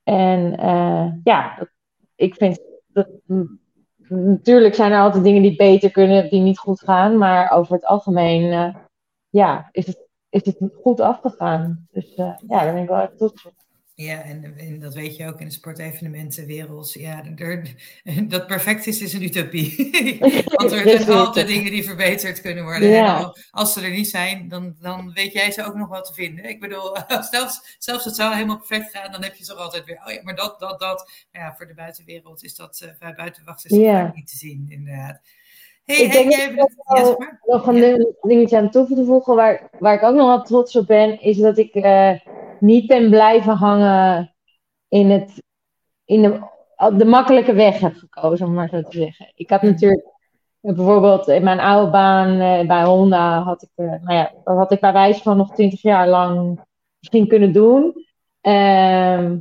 En 0.02 0.60
uh, 0.60 1.12
ja, 1.24 1.68
ik 2.14 2.34
vind 2.34 2.60
dat 2.86 3.08
natuurlijk 4.08 4.74
zijn 4.74 4.92
er 4.92 5.00
altijd 5.00 5.24
dingen 5.24 5.42
die 5.42 5.56
beter 5.56 5.90
kunnen, 5.90 6.30
die 6.30 6.40
niet 6.40 6.58
goed 6.58 6.80
gaan. 6.80 7.18
Maar 7.18 7.50
over 7.50 7.74
het 7.74 7.84
algemeen, 7.84 8.74
ja, 9.28 9.68
is 9.72 9.86
het, 9.86 10.06
is 10.28 10.44
het 10.44 10.58
goed 10.82 11.00
afgegaan. 11.00 11.86
Dus 11.90 12.14
ja, 12.14 12.38
daar 12.42 12.72
ben 12.72 12.82
ik 12.82 12.88
wel 12.88 13.00
echt 13.00 13.18
trots 13.18 13.46
op. 13.46 13.57
Ja, 14.00 14.22
en, 14.22 14.58
en, 14.58 14.78
dat 14.78 14.94
weet 14.94 15.16
je 15.16 15.26
ook 15.26 15.40
in 15.40 15.46
de 15.46 15.52
sportevenementenwereld. 15.52 16.92
Ja, 16.92 17.24
er, 17.36 17.74
dat 18.28 18.46
perfect 18.46 18.86
is, 18.86 19.00
is 19.00 19.12
een 19.12 19.22
utopie. 19.22 19.90
Want 20.56 20.72
er 20.72 20.88
zijn 20.88 21.10
altijd 21.10 21.46
dingen 21.46 21.70
die 21.70 21.84
verbeterd 21.84 22.40
kunnen 22.40 22.64
worden. 22.64 23.06
En 23.06 23.32
als 23.50 23.72
ze 23.72 23.80
er 23.80 23.90
niet 23.90 24.08
zijn, 24.08 24.48
dan, 24.48 24.76
dan 24.80 25.12
weet 25.12 25.32
jij 25.32 25.50
ze 25.50 25.64
ook 25.64 25.74
nog 25.74 25.88
wel 25.88 26.02
te 26.02 26.14
vinden. 26.14 26.44
Ik 26.44 26.60
bedoel, 26.60 26.96
zelfs, 27.30 27.76
zelfs 27.78 28.04
het 28.04 28.14
zou 28.14 28.34
helemaal 28.34 28.56
perfect 28.58 28.90
gaan, 28.90 29.12
dan 29.12 29.22
heb 29.22 29.34
je 29.34 29.44
toch 29.44 29.58
altijd 29.58 29.84
weer, 29.84 30.00
oh 30.06 30.12
ja, 30.12 30.20
maar 30.22 30.36
dat, 30.36 30.60
dat, 30.60 30.80
dat. 30.80 31.26
Ja, 31.32 31.54
voor 31.56 31.66
de 31.66 31.74
buitenwereld 31.74 32.44
is 32.44 32.54
dat, 32.54 32.88
uh, 33.00 33.16
buitenwacht 33.16 33.64
is 33.64 33.78
dat 33.78 34.14
niet 34.14 34.28
te 34.28 34.36
zien, 34.36 34.66
inderdaad. 34.68 35.20
Hey, 35.88 36.00
ik 36.00 36.12
denk 36.12 36.56
dat 36.56 37.18
nog 37.44 37.66
een 37.66 38.14
dingetje 38.20 38.56
aan 38.56 38.70
toe 38.70 38.86
te 38.86 39.04
voegen, 39.04 39.34
waar, 39.34 39.70
waar 39.78 39.94
ik 39.94 40.02
ook 40.02 40.14
nog 40.14 40.26
wel 40.26 40.42
trots 40.42 40.76
op 40.76 40.86
ben, 40.86 41.20
is 41.20 41.36
dat 41.36 41.58
ik... 41.58 41.74
Uh, 41.74 42.12
niet 42.60 42.86
ben 42.86 43.10
blijven 43.10 43.52
hangen 43.52 44.34
in, 44.88 45.10
het, 45.10 45.42
in 46.04 46.22
de, 46.22 46.40
de 46.96 47.04
makkelijke 47.04 47.52
weg 47.52 47.80
heb 47.80 47.94
gekozen, 47.94 48.46
om 48.46 48.54
maar 48.54 48.68
zo 48.68 48.82
te 48.82 48.98
zeggen. 48.98 49.32
Ik 49.34 49.50
had 49.50 49.62
natuurlijk 49.62 50.06
bijvoorbeeld 50.60 51.28
in 51.28 51.44
mijn 51.44 51.60
oude 51.60 51.90
baan 51.90 52.40
eh, 52.40 52.66
bij 52.66 52.84
Honda 52.84 53.42
had 53.42 53.62
ik, 53.62 53.70
uh, 53.76 53.86
nou 53.86 54.14
ja, 54.14 54.32
had 54.44 54.72
ik 54.72 54.80
bij 54.80 54.92
wijze 54.92 55.22
van 55.22 55.36
nog 55.36 55.54
twintig 55.54 55.82
jaar 55.82 56.08
lang 56.08 56.60
misschien 56.98 57.28
kunnen 57.28 57.52
doen. 57.52 58.06
Ehm, 58.40 59.36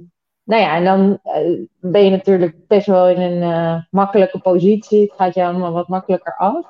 nou 0.48 0.62
ja, 0.62 0.76
en 0.76 0.84
dan 0.84 1.20
uh, 1.26 1.66
ben 1.80 2.04
je 2.04 2.10
natuurlijk 2.10 2.68
best 2.68 2.88
wel 2.88 3.10
in 3.10 3.22
een 3.22 3.88
makkelijke 3.92 4.40
positie. 4.40 5.02
Het 5.02 5.14
gaat 5.14 5.34
je 5.34 5.46
allemaal 5.46 5.72
wat 5.72 5.88
makkelijker 5.88 6.36
af. 6.38 6.66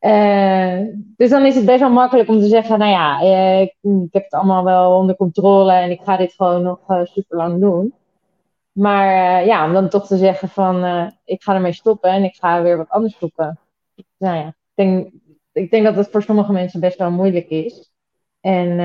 Uh, 0.00 0.78
dus 1.16 1.30
dan 1.30 1.44
is 1.44 1.54
het 1.54 1.64
best 1.64 1.80
wel 1.80 1.90
makkelijk 1.90 2.28
om 2.28 2.40
te 2.40 2.46
zeggen, 2.46 2.78
nou 2.78 2.90
ja, 2.90 3.20
ik, 3.60 3.74
ik, 3.80 4.12
heb 4.12 4.24
het 4.24 4.32
allemaal 4.32 4.64
wel 4.64 4.96
onder 4.96 5.16
controle 5.16 5.72
en 5.72 5.90
ik 5.90 6.00
ga 6.02 6.16
dit 6.16 6.32
gewoon 6.32 6.62
nog 6.62 6.78
uh, 6.88 7.04
super 7.04 7.36
lang 7.36 7.60
doen. 7.60 7.94
Maar 8.72 9.44
ja, 9.44 9.66
om 9.66 9.72
dan 9.72 9.88
toch 9.88 10.06
te 10.06 10.16
zeggen 10.16 10.48
van, 10.48 10.84
ik 11.24 11.42
ga 11.42 11.54
ermee 11.54 11.72
stoppen 11.72 12.10
en 12.10 12.24
ik 12.24 12.34
ga 12.34 12.62
weer 12.62 12.76
wat 12.76 12.88
anders 12.88 13.18
zoeken. 13.18 13.58
Nou 14.18 14.36
ja, 14.36 14.46
ik 14.46 14.54
denk, 14.74 15.12
ik 15.52 15.70
denk 15.70 15.84
dat 15.84 15.96
het 15.96 16.10
voor 16.10 16.22
sommige 16.22 16.52
mensen 16.52 16.80
best 16.80 16.98
wel 16.98 17.10
moeilijk 17.10 17.48
is. 17.48 17.92
En 18.40 18.78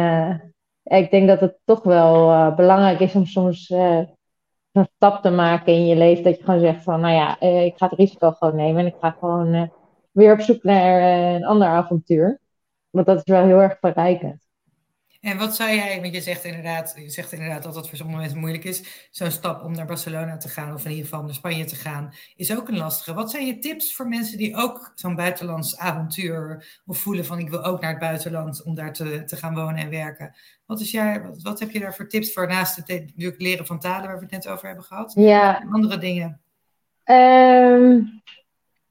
ik 0.87 1.11
denk 1.11 1.27
dat 1.27 1.39
het 1.39 1.57
toch 1.65 1.83
wel 1.83 2.53
belangrijk 2.55 2.99
is 2.99 3.15
om 3.15 3.25
soms 3.25 3.69
een 3.69 4.87
stap 4.95 5.21
te 5.21 5.29
maken 5.29 5.73
in 5.73 5.85
je 5.85 5.95
leven. 5.95 6.23
Dat 6.23 6.37
je 6.37 6.43
gewoon 6.43 6.59
zegt 6.59 6.83
van, 6.83 6.99
nou 6.99 7.13
ja, 7.13 7.39
ik 7.39 7.77
ga 7.77 7.87
het 7.87 7.99
risico 7.99 8.31
gewoon 8.31 8.55
nemen 8.55 8.79
en 8.81 8.87
ik 8.87 8.95
ga 8.99 9.15
gewoon 9.19 9.69
weer 10.17 10.33
op 10.33 10.39
zoek 10.39 10.63
naar 10.63 10.99
eh, 10.99 11.33
een 11.33 11.45
ander 11.45 11.67
avontuur. 11.67 12.39
Want 12.89 13.05
dat 13.05 13.17
is 13.17 13.23
wel 13.33 13.45
heel 13.45 13.61
erg 13.61 13.77
verrijkend. 13.79 14.46
En 15.21 15.37
wat 15.37 15.55
zou 15.55 15.69
jij, 15.75 16.01
want 16.01 16.13
je 16.13 16.21
zegt 16.21 16.43
inderdaad, 16.43 16.93
je 16.97 17.09
zegt 17.09 17.31
inderdaad 17.31 17.63
dat 17.63 17.75
het 17.75 17.87
voor 17.87 17.97
sommige 17.97 18.19
mensen 18.19 18.39
moeilijk 18.39 18.63
is. 18.63 19.07
Zo'n 19.11 19.31
stap 19.31 19.63
om 19.63 19.71
naar 19.71 19.85
Barcelona 19.85 20.37
te 20.37 20.49
gaan, 20.49 20.73
of 20.73 20.83
in 20.83 20.89
ieder 20.89 21.05
geval 21.05 21.23
naar 21.23 21.33
Spanje 21.33 21.65
te 21.65 21.75
gaan, 21.75 22.13
is 22.35 22.57
ook 22.57 22.67
een 22.67 22.77
lastige. 22.77 23.13
Wat 23.13 23.31
zijn 23.31 23.45
je 23.45 23.59
tips 23.59 23.95
voor 23.95 24.07
mensen 24.07 24.37
die 24.37 24.55
ook 24.55 24.91
zo'n 24.95 25.15
buitenlands 25.15 25.77
avontuur 25.77 26.65
of 26.85 26.97
voelen 26.97 27.25
van 27.25 27.39
ik 27.39 27.49
wil 27.49 27.63
ook 27.63 27.81
naar 27.81 27.89
het 27.89 27.99
buitenland 27.99 28.63
om 28.63 28.75
daar 28.75 28.93
te, 28.93 29.23
te 29.23 29.35
gaan 29.35 29.55
wonen 29.55 29.75
en 29.75 29.89
werken? 29.89 30.35
Wat, 30.65 30.79
is 30.79 30.91
jij, 30.91 31.21
wat, 31.21 31.41
wat 31.41 31.59
heb 31.59 31.71
je 31.71 31.79
daar 31.79 31.95
voor 31.95 32.07
tips 32.07 32.33
voor 32.33 32.47
naast 32.47 32.75
het 32.75 32.87
natuurlijk 32.87 33.41
leren 33.41 33.65
van 33.65 33.79
talen 33.79 34.07
waar 34.07 34.17
we 34.17 34.23
het 34.23 34.31
net 34.31 34.47
over 34.47 34.65
hebben 34.65 34.85
gehad? 34.85 35.13
Ja. 35.15 35.65
Andere 35.71 35.97
dingen? 35.97 36.39
Um, 37.05 38.21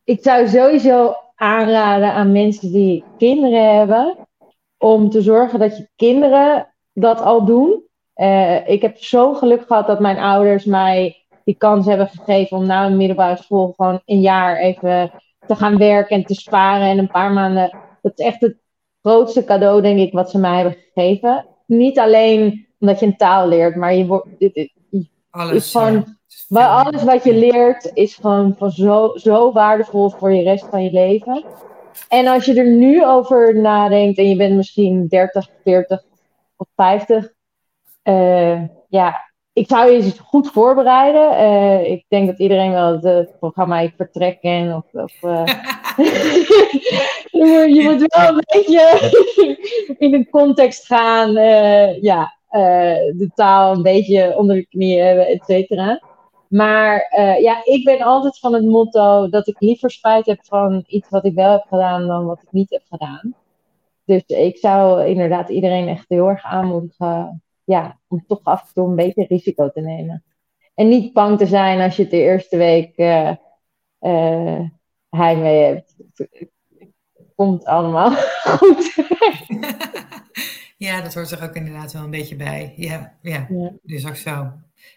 ik 0.05 0.19
zou 0.23 0.49
sowieso 0.49 1.17
aanraden 1.35 2.13
aan 2.13 2.33
mensen 2.33 2.73
die 2.73 3.05
kinderen 3.19 3.79
hebben, 3.79 4.26
om 4.87 5.11
te 5.11 5.23
zorgen 5.23 5.59
dat 5.59 5.77
je 5.77 5.89
kinderen 5.97 6.75
dat 6.93 7.21
al 7.21 7.45
doen. 7.45 7.85
Uh, 8.17 8.69
ik 8.69 8.83
heb 8.83 8.97
zo 8.99 9.35
geluk 9.35 9.67
gehad 9.67 9.87
dat 9.87 10.01
mijn 10.01 10.19
ouders 10.19 10.65
mij 10.65 11.27
die 11.45 11.55
kans 11.55 11.87
hebben 11.87 12.09
gegeven 12.09 12.57
om 12.57 12.67
na 12.67 12.87
een 12.87 12.97
middelbare 12.97 13.37
school 13.37 13.73
gewoon 13.77 14.01
een 14.05 14.21
jaar 14.21 14.57
even 14.57 15.11
te 15.47 15.55
gaan 15.55 15.79
werken 15.79 16.17
en 16.17 16.25
te 16.25 16.35
sparen 16.35 16.87
en 16.87 16.99
een 16.99 17.11
paar 17.11 17.33
maanden. 17.33 17.79
Dat 18.03 18.13
is 18.19 18.25
echt 18.25 18.41
het 18.41 18.57
grootste 19.03 19.45
cadeau, 19.45 19.83
denk 19.83 19.99
ik, 19.99 20.13
wat 20.13 20.31
ze 20.31 20.39
mij 20.39 20.55
hebben 20.55 20.77
gegeven. 20.93 21.47
Niet 21.67 21.99
alleen 21.99 22.67
omdat 22.79 23.01
je 23.01 23.07
een 23.07 23.17
taal 23.17 23.49
leert, 23.49 23.77
maar 23.77 23.95
je 23.95 24.07
wordt. 24.07 24.27
Alles. 25.31 25.55
Is 25.55 25.71
gewoon, 25.71 26.05
maar 26.49 26.69
alles 26.69 27.03
wat 27.03 27.25
je 27.25 27.35
leert 27.35 27.91
is 27.95 28.15
gewoon 28.15 28.55
van 28.59 28.71
zo, 28.71 29.13
zo 29.15 29.53
waardevol 29.53 30.11
voor 30.11 30.33
je 30.33 30.43
rest 30.43 30.67
van 30.71 30.83
je 30.83 30.93
leven. 30.93 31.45
En 32.09 32.27
als 32.27 32.45
je 32.45 32.55
er 32.55 32.71
nu 32.71 33.07
over 33.07 33.61
nadenkt 33.61 34.19
en 34.19 34.29
je 34.29 34.37
bent 34.37 34.57
misschien 34.57 35.07
30, 35.09 35.49
40 35.65 36.03
of 36.57 36.67
50, 36.77 37.33
uh, 38.05 38.53
eh, 38.53 38.63
ja, 38.89 39.31
ik 39.53 39.69
zou 39.69 39.91
je 39.91 39.97
eens 39.97 40.19
goed 40.19 40.51
voorbereiden. 40.51 41.33
Uh, 41.33 41.91
ik 41.91 42.05
denk 42.09 42.27
dat 42.27 42.39
iedereen 42.39 42.73
wel 42.73 42.93
het, 42.93 43.03
het 43.03 43.39
programma 43.39 43.81
Ik 43.81 43.95
Vertrek 43.97 44.41
ken. 44.41 44.75
Of, 44.75 44.85
of 44.93 45.23
uh, 47.33 47.75
je, 47.75 47.81
moet 47.83 48.15
wel 48.15 48.29
een 48.29 48.45
beetje 48.47 49.11
in 50.07 50.15
een 50.15 50.29
context 50.31 50.87
gaan. 50.87 51.33
ja, 52.01 52.35
de 53.17 53.31
taal 53.35 53.73
een 53.73 53.83
beetje 53.83 54.37
onder 54.37 54.57
de 54.57 54.67
knie 54.67 55.01
hebben, 55.01 55.27
et 55.27 55.45
cetera. 55.45 56.01
Maar 56.49 57.15
uh, 57.19 57.41
ja, 57.41 57.65
ik 57.65 57.85
ben 57.85 58.01
altijd 58.03 58.39
van 58.39 58.53
het 58.53 58.65
motto 58.65 59.29
dat 59.29 59.47
ik 59.47 59.61
liever 59.61 59.91
spijt 59.91 60.27
heb 60.27 60.45
van 60.45 60.85
iets 60.87 61.09
wat 61.09 61.25
ik 61.25 61.35
wel 61.35 61.53
heb 61.53 61.65
gedaan 61.69 62.07
dan 62.07 62.27
wat 62.27 62.43
ik 62.43 62.53
niet 62.53 62.71
heb 62.71 62.83
gedaan. 62.89 63.35
Dus 64.05 64.23
ik 64.27 64.57
zou 64.57 65.05
inderdaad 65.05 65.49
iedereen 65.49 65.89
echt 65.89 66.05
heel 66.09 66.29
erg 66.29 66.45
aanmoedigen 66.45 67.43
ja, 67.65 67.99
om 68.09 68.25
toch 68.27 68.41
af 68.43 68.61
en 68.61 68.75
toe 68.75 68.89
een 68.89 68.97
beetje 68.97 69.27
risico 69.29 69.71
te 69.71 69.81
nemen. 69.81 70.25
En 70.75 70.89
niet 70.89 71.13
bang 71.13 71.39
te 71.39 71.47
zijn 71.47 71.81
als 71.81 71.97
je 71.97 72.03
het 72.03 72.11
de 72.11 72.17
eerste 72.17 72.57
week 72.57 72.93
uh, 72.97 73.33
uh, 74.01 74.61
heimwee 75.09 75.65
hebt. 75.65 75.95
Het 76.15 76.51
komt 77.35 77.65
allemaal 77.65 78.11
goed. 78.59 78.95
ja, 80.87 81.01
dat 81.01 81.15
hoort 81.15 81.31
er 81.31 81.43
ook 81.43 81.55
inderdaad 81.55 81.93
wel 81.93 82.03
een 82.03 82.11
beetje 82.11 82.37
bij. 82.37 82.73
Ja, 82.77 83.17
ja. 83.23 83.47
ja. 83.49 83.73
dus 83.83 84.07
ook 84.07 84.17
zo. 84.17 84.53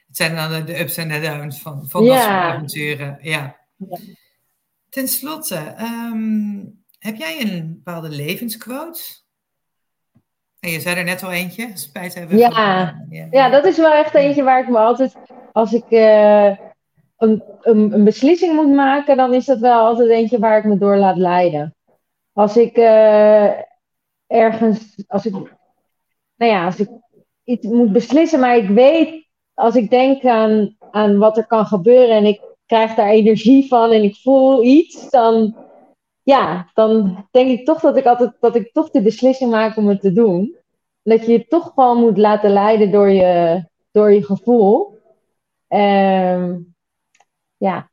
Het 0.08 0.18
zijn 0.18 0.36
dan 0.36 0.66
de 0.66 0.80
ups 0.80 0.98
en 0.98 1.08
de 1.08 1.20
downs 1.20 1.62
van, 1.62 1.88
van 1.88 2.06
dat 2.06 2.18
soort 2.18 2.30
avonturen. 2.30 3.18
Ja. 3.22 3.58
ja. 3.78 3.98
Ten 4.90 5.08
slotte, 5.08 5.56
ehm, 5.56 6.60
heb 7.00 7.16
jij 7.16 7.42
een 7.42 7.82
bepaalde 7.84 8.10
levensquote? 8.10 9.02
En 10.60 10.70
je 10.70 10.80
zei 10.80 10.96
er 10.96 11.04
net 11.04 11.24
al 11.24 11.32
eentje, 11.32 11.72
spijt 11.74 12.14
hebben. 12.14 12.38
Ja. 12.38 12.50
Van, 12.50 13.06
ja. 13.10 13.28
ja, 13.32 13.50
dat 13.50 13.66
is 13.66 13.78
wel 13.78 13.94
echt 13.94 14.14
eentje 14.14 14.44
waar 14.44 14.62
ik 14.62 14.70
me 14.70 14.78
altijd, 14.78 15.16
als 15.52 15.74
ik 15.74 15.86
uh, 15.90 16.46
een, 17.18 17.44
een, 17.62 17.94
een, 17.94 18.04
beslissing 18.04 18.54
moet 18.54 18.76
maken, 18.76 19.18
dan 19.18 19.34
is 19.34 19.46
dat 19.46 19.60
wel 19.60 19.86
altijd 19.86 20.10
eentje 20.10 20.40
waar 20.40 20.58
ik 20.58 20.64
me 20.64 20.78
door 20.78 20.98
laat 20.98 21.18
leiden. 21.18 21.76
Als 22.34 22.58
ik 22.58 22.78
uh, 22.78 23.52
ergens, 24.28 25.04
als 25.08 25.26
ik, 25.26 25.34
nou 26.36 26.52
ja, 26.52 26.66
als 26.66 26.80
ik 26.80 26.90
iets 27.44 27.66
moet 27.66 27.92
beslissen, 27.92 28.40
maar 28.40 28.58
ik 28.58 28.70
weet 28.70 29.28
als 29.60 29.76
ik 29.76 29.90
denk 29.90 30.26
aan, 30.26 30.76
aan 30.92 31.18
wat 31.18 31.38
er 31.38 31.48
kan 31.48 31.66
gebeuren 31.66 32.16
en 32.16 32.26
ik 32.26 32.42
krijg 32.66 32.96
daar 32.96 33.10
energie 33.10 33.68
van 33.68 33.92
en 33.92 34.04
ik 34.04 34.16
voel 34.16 34.64
iets, 34.64 35.10
dan, 35.10 35.56
ja, 36.24 36.70
dan 36.74 37.26
denk 37.32 37.50
ik 37.50 37.66
toch 37.66 37.80
dat 37.80 37.98
ik 37.98 38.06
altijd 38.06 38.34
dat 38.40 38.56
ik 38.56 38.74
toch 38.74 38.90
de 38.90 39.02
beslissing 39.02 39.52
maak 39.52 39.78
om 39.78 39.88
het 39.88 40.02
te 40.02 40.12
doen. 40.12 40.56
Dat 41.04 41.26
je 41.26 41.32
je 41.32 41.48
toch 41.48 41.72
gewoon 41.74 42.00
moet 42.00 42.18
laten 42.18 42.50
leiden 42.50 42.92
door 42.92 43.10
je, 43.10 43.64
door 43.92 44.12
je 44.12 44.26
gevoel. 44.26 44.98
Um, 45.68 46.76
ja. 47.58 47.90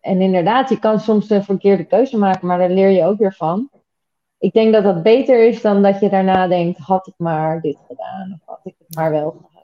En 0.00 0.20
inderdaad, 0.20 0.68
je 0.68 0.78
kan 0.78 1.00
soms 1.00 1.30
een 1.30 1.44
verkeerde 1.44 1.84
keuze 1.84 2.18
maken, 2.18 2.46
maar 2.46 2.58
daar 2.58 2.70
leer 2.70 2.90
je 2.90 3.04
ook 3.04 3.18
weer 3.18 3.34
van. 3.34 3.70
Ik 4.38 4.52
denk 4.52 4.72
dat 4.72 4.84
dat 4.84 5.02
beter 5.02 5.48
is 5.48 5.60
dan 5.60 5.82
dat 5.82 6.00
je 6.00 6.08
daarna 6.08 6.46
denkt: 6.46 6.78
had 6.78 7.06
ik 7.06 7.14
maar 7.16 7.60
dit 7.60 7.78
gedaan 7.88 8.32
of 8.32 8.40
had 8.44 8.60
ik 8.62 8.74
het 8.78 8.96
maar 8.96 9.10
wel 9.10 9.30
gedaan 9.30 9.55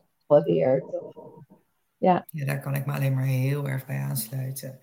ja. 2.02 2.26
ja, 2.30 2.44
daar 2.44 2.60
kan 2.60 2.74
ik 2.74 2.86
me 2.86 2.92
alleen 2.92 3.14
maar 3.14 3.24
heel 3.24 3.68
erg 3.68 3.86
bij 3.86 3.98
aansluiten. 3.98 4.78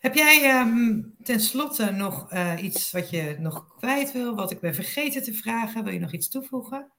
Heb 0.00 0.14
jij 0.14 0.60
um, 0.60 1.14
tenslotte 1.22 1.90
nog 1.90 2.32
uh, 2.32 2.62
iets 2.62 2.92
wat 2.92 3.10
je 3.10 3.36
nog 3.38 3.76
kwijt 3.78 4.12
wil, 4.12 4.34
wat 4.34 4.50
ik 4.50 4.60
ben 4.60 4.74
vergeten 4.74 5.22
te 5.22 5.32
vragen? 5.32 5.84
Wil 5.84 5.92
je 5.92 6.00
nog 6.00 6.12
iets 6.12 6.28
toevoegen? 6.28 6.92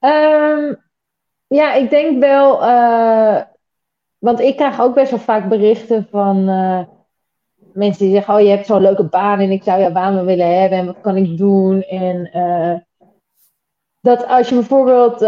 Um, 0.00 0.82
ja, 1.46 1.74
ik 1.74 1.90
denk 1.90 2.20
wel, 2.20 2.62
uh, 2.62 3.42
want 4.18 4.40
ik 4.40 4.56
krijg 4.56 4.80
ook 4.80 4.94
best 4.94 5.10
wel 5.10 5.20
vaak 5.20 5.48
berichten 5.48 6.06
van 6.10 6.48
uh, 6.48 6.82
mensen 7.72 8.04
die 8.04 8.14
zeggen: 8.14 8.34
Oh, 8.34 8.40
je 8.40 8.48
hebt 8.48 8.66
zo'n 8.66 8.80
leuke 8.80 9.04
baan 9.04 9.40
en 9.40 9.50
ik 9.50 9.62
zou 9.62 9.80
jouw 9.80 9.92
baan 9.92 10.24
willen 10.24 10.60
hebben 10.60 10.78
en 10.78 10.86
wat 10.86 11.00
kan 11.00 11.16
ik 11.16 11.38
doen? 11.38 11.82
En 11.82 12.30
dat 14.00 14.26
als 14.26 14.48
je 14.48 14.54
bijvoorbeeld, 14.54 15.18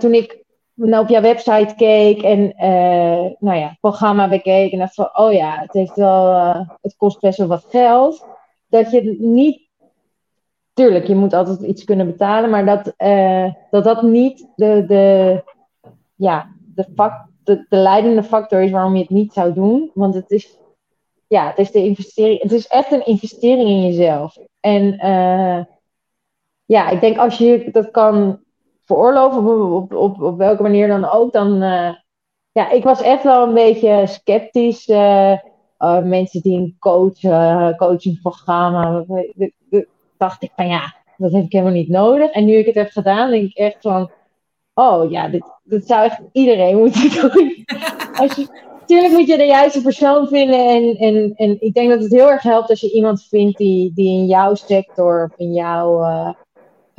toen 0.00 0.14
ik 0.14 0.39
nou, 0.88 1.02
op 1.02 1.08
jouw 1.08 1.20
website 1.20 1.74
keek 1.76 2.22
en 2.22 2.40
uh, 2.40 3.30
nou 3.38 3.58
ja, 3.58 3.68
het 3.68 3.80
programma 3.80 4.28
bekeek 4.28 4.72
en 4.72 4.78
dacht 4.78 4.94
van, 4.94 5.10
oh 5.12 5.32
ja, 5.32 5.58
het, 5.60 5.72
heeft 5.72 5.94
wel, 5.94 6.30
uh, 6.30 6.68
het 6.80 6.96
kost 6.96 7.20
best 7.20 7.38
wel 7.38 7.46
wat 7.46 7.66
geld. 7.68 8.26
Dat 8.68 8.90
je 8.90 9.16
niet, 9.18 9.68
tuurlijk, 10.72 11.06
je 11.06 11.14
moet 11.14 11.32
altijd 11.32 11.60
iets 11.60 11.84
kunnen 11.84 12.06
betalen, 12.06 12.50
maar 12.50 12.66
dat 12.66 12.94
uh, 12.98 13.52
dat, 13.70 13.84
dat 13.84 14.02
niet 14.02 14.46
de, 14.56 14.84
de, 14.86 15.42
ja, 16.14 16.50
de, 16.74 16.86
fact, 16.94 17.28
de, 17.44 17.66
de 17.68 17.76
leidende 17.76 18.22
factor 18.22 18.62
is 18.62 18.70
waarom 18.70 18.94
je 18.94 19.00
het 19.00 19.10
niet 19.10 19.32
zou 19.32 19.52
doen. 19.52 19.90
Want 19.94 20.14
het 20.14 20.30
is, 20.30 20.58
ja, 21.26 21.46
het 21.46 21.58
is 21.58 21.70
de 21.70 21.84
investering, 21.84 22.42
het 22.42 22.52
is 22.52 22.66
echt 22.66 22.92
een 22.92 23.06
investering 23.06 23.68
in 23.68 23.82
jezelf. 23.82 24.38
En 24.60 24.96
ja, 26.64 26.88
ik 26.88 27.00
denk 27.00 27.16
als 27.16 27.38
je 27.38 27.68
dat 27.72 27.90
kan 27.90 28.40
veroorloven, 28.94 29.72
op, 29.72 29.94
op, 29.94 30.20
op, 30.20 30.38
welke 30.38 30.62
manier 30.62 30.88
dan 30.88 31.10
ook, 31.10 31.32
dan. 31.32 31.62
Uh, 31.62 31.94
ja, 32.52 32.70
ik 32.70 32.84
was 32.84 33.02
echt 33.02 33.22
wel 33.22 33.46
een 33.46 33.54
beetje 33.54 34.06
sceptisch. 34.06 34.88
Uh, 34.88 35.32
uh, 35.78 36.02
mensen 36.02 36.40
die 36.40 36.58
een 36.58 36.76
coach, 36.78 37.20
coachingprogramma. 37.76 39.04
dacht 40.16 40.42
ik 40.42 40.50
van 40.56 40.68
ja, 40.68 40.94
dat 41.16 41.32
heb 41.32 41.44
ik 41.44 41.52
helemaal 41.52 41.72
niet 41.72 41.88
nodig. 41.88 42.30
En 42.30 42.44
nu 42.44 42.52
ik 42.52 42.66
het 42.66 42.74
heb 42.74 42.90
gedaan, 42.90 43.30
denk 43.30 43.50
ik 43.50 43.56
echt 43.56 43.76
van. 43.80 44.10
Oh 44.74 45.10
ja, 45.10 45.28
dit, 45.28 45.44
dit 45.62 45.86
zou 45.86 46.04
echt 46.04 46.20
iedereen 46.32 46.78
moeten 46.82 47.10
doen. 47.10 47.64
Als 48.12 48.34
je, 48.34 48.46
natuurlijk 48.80 49.12
moet 49.12 49.26
je 49.26 49.36
de 49.36 49.44
juiste 49.44 49.82
persoon 49.82 50.28
vinden. 50.28 50.68
En, 50.68 50.96
en, 50.96 51.32
en 51.36 51.56
ik 51.60 51.74
denk 51.74 51.90
dat 51.90 52.02
het 52.02 52.12
heel 52.12 52.30
erg 52.30 52.42
helpt 52.42 52.70
als 52.70 52.80
je 52.80 52.92
iemand 52.92 53.26
vindt 53.28 53.58
die, 53.58 53.92
die 53.94 54.18
in 54.18 54.26
jouw 54.26 54.54
sector 54.54 55.24
of 55.30 55.38
in 55.38 55.52
jouw 55.52 56.02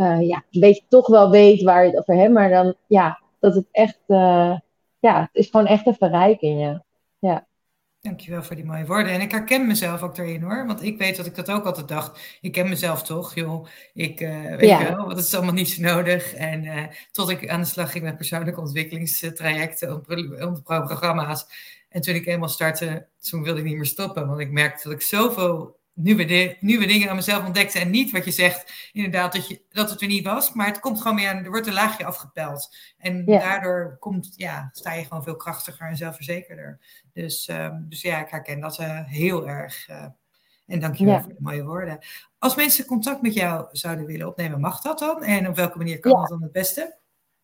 uh, 0.01 0.27
ja, 0.27 0.43
een 0.51 0.59
beetje 0.59 0.85
toch 0.89 1.07
wel 1.07 1.29
weet 1.29 1.61
waar 1.61 1.83
je 1.85 1.89
het 1.89 1.99
over 1.99 2.15
hebt. 2.15 2.33
Maar 2.33 2.49
dan, 2.49 2.75
ja, 2.87 3.21
dat 3.39 3.55
het 3.55 3.67
echt, 3.71 3.99
uh, 4.07 4.57
ja, 4.99 5.21
het 5.21 5.29
is 5.33 5.49
gewoon 5.49 5.67
echt 5.67 5.87
een 5.87 5.95
verrijking, 5.95 6.61
ja. 6.61 6.83
ja. 7.19 7.47
Dankjewel 8.01 8.43
voor 8.43 8.55
die 8.55 8.65
mooie 8.65 8.85
woorden. 8.85 9.11
En 9.11 9.21
ik 9.21 9.31
herken 9.31 9.67
mezelf 9.67 10.01
ook 10.01 10.17
erin 10.17 10.41
hoor. 10.41 10.65
Want 10.67 10.83
ik 10.83 10.97
weet 10.97 11.17
dat 11.17 11.25
ik 11.25 11.35
dat 11.35 11.51
ook 11.51 11.65
altijd 11.65 11.87
dacht. 11.87 12.37
Ik 12.41 12.51
ken 12.51 12.69
mezelf 12.69 13.03
toch, 13.03 13.35
joh. 13.35 13.65
Ik 13.93 14.21
uh, 14.21 14.55
weet 14.55 14.69
ja. 14.69 14.83
wel, 14.83 15.05
want 15.05 15.17
het 15.17 15.25
is 15.25 15.35
allemaal 15.35 15.53
niet 15.53 15.69
zo 15.69 15.81
nodig. 15.81 16.33
En 16.33 16.63
uh, 16.63 16.83
tot 17.11 17.29
ik 17.29 17.49
aan 17.49 17.59
de 17.59 17.65
slag 17.65 17.91
ging 17.91 18.03
met 18.03 18.17
persoonlijke 18.17 18.59
ontwikkelingstrajecten, 18.59 20.01
programma's. 20.63 21.45
En 21.89 22.01
toen 22.01 22.15
ik 22.15 22.25
eenmaal 22.25 22.49
startte, 22.49 23.07
toen 23.29 23.43
wilde 23.43 23.59
ik 23.59 23.65
niet 23.65 23.75
meer 23.75 23.85
stoppen. 23.85 24.27
Want 24.27 24.39
ik 24.39 24.51
merkte 24.51 24.83
dat 24.83 24.97
ik 24.97 25.01
zoveel 25.01 25.79
nieuwe, 25.93 26.57
nieuwe 26.59 26.85
dingen 26.85 27.09
aan 27.09 27.15
mezelf 27.15 27.45
ontdekte. 27.45 27.79
En 27.79 27.89
niet 27.89 28.11
wat 28.11 28.25
je 28.25 28.31
zegt, 28.31 28.89
inderdaad, 28.91 29.33
dat, 29.33 29.47
je, 29.47 29.61
dat 29.69 29.89
het 29.89 30.01
er 30.01 30.07
niet 30.07 30.25
was. 30.25 30.53
Maar 30.53 30.67
het 30.67 30.79
komt 30.79 31.01
gewoon 31.01 31.15
meer 31.15 31.29
aan, 31.29 31.43
er 31.43 31.49
wordt 31.49 31.67
een 31.67 31.73
laagje 31.73 32.05
afgepeld. 32.05 32.75
En 32.97 33.25
daardoor 33.25 33.97
komt, 33.99 34.33
ja, 34.35 34.69
sta 34.71 34.93
je 34.93 35.03
gewoon 35.03 35.23
veel 35.23 35.35
krachtiger 35.35 35.87
en 35.87 35.97
zelfverzekerder. 35.97 36.79
Dus, 37.13 37.49
um, 37.51 37.85
dus 37.89 38.01
ja, 38.01 38.21
ik 38.21 38.29
herken 38.29 38.59
dat 38.59 38.79
uh, 38.79 39.05
heel 39.05 39.47
erg. 39.47 39.89
Uh, 39.89 40.05
en 40.67 40.79
dankjewel 40.79 41.13
ja. 41.13 41.21
voor 41.21 41.33
de 41.33 41.39
mooie 41.39 41.63
woorden. 41.63 41.99
Als 42.39 42.55
mensen 42.55 42.85
contact 42.85 43.21
met 43.21 43.33
jou 43.33 43.67
zouden 43.71 44.05
willen 44.05 44.27
opnemen, 44.27 44.59
mag 44.59 44.81
dat 44.81 44.99
dan? 44.99 45.23
En 45.23 45.47
op 45.47 45.55
welke 45.55 45.77
manier 45.77 45.99
kan 45.99 46.11
ja. 46.11 46.17
dat 46.19 46.29
dan 46.29 46.41
het 46.41 46.51
beste? 46.51 46.97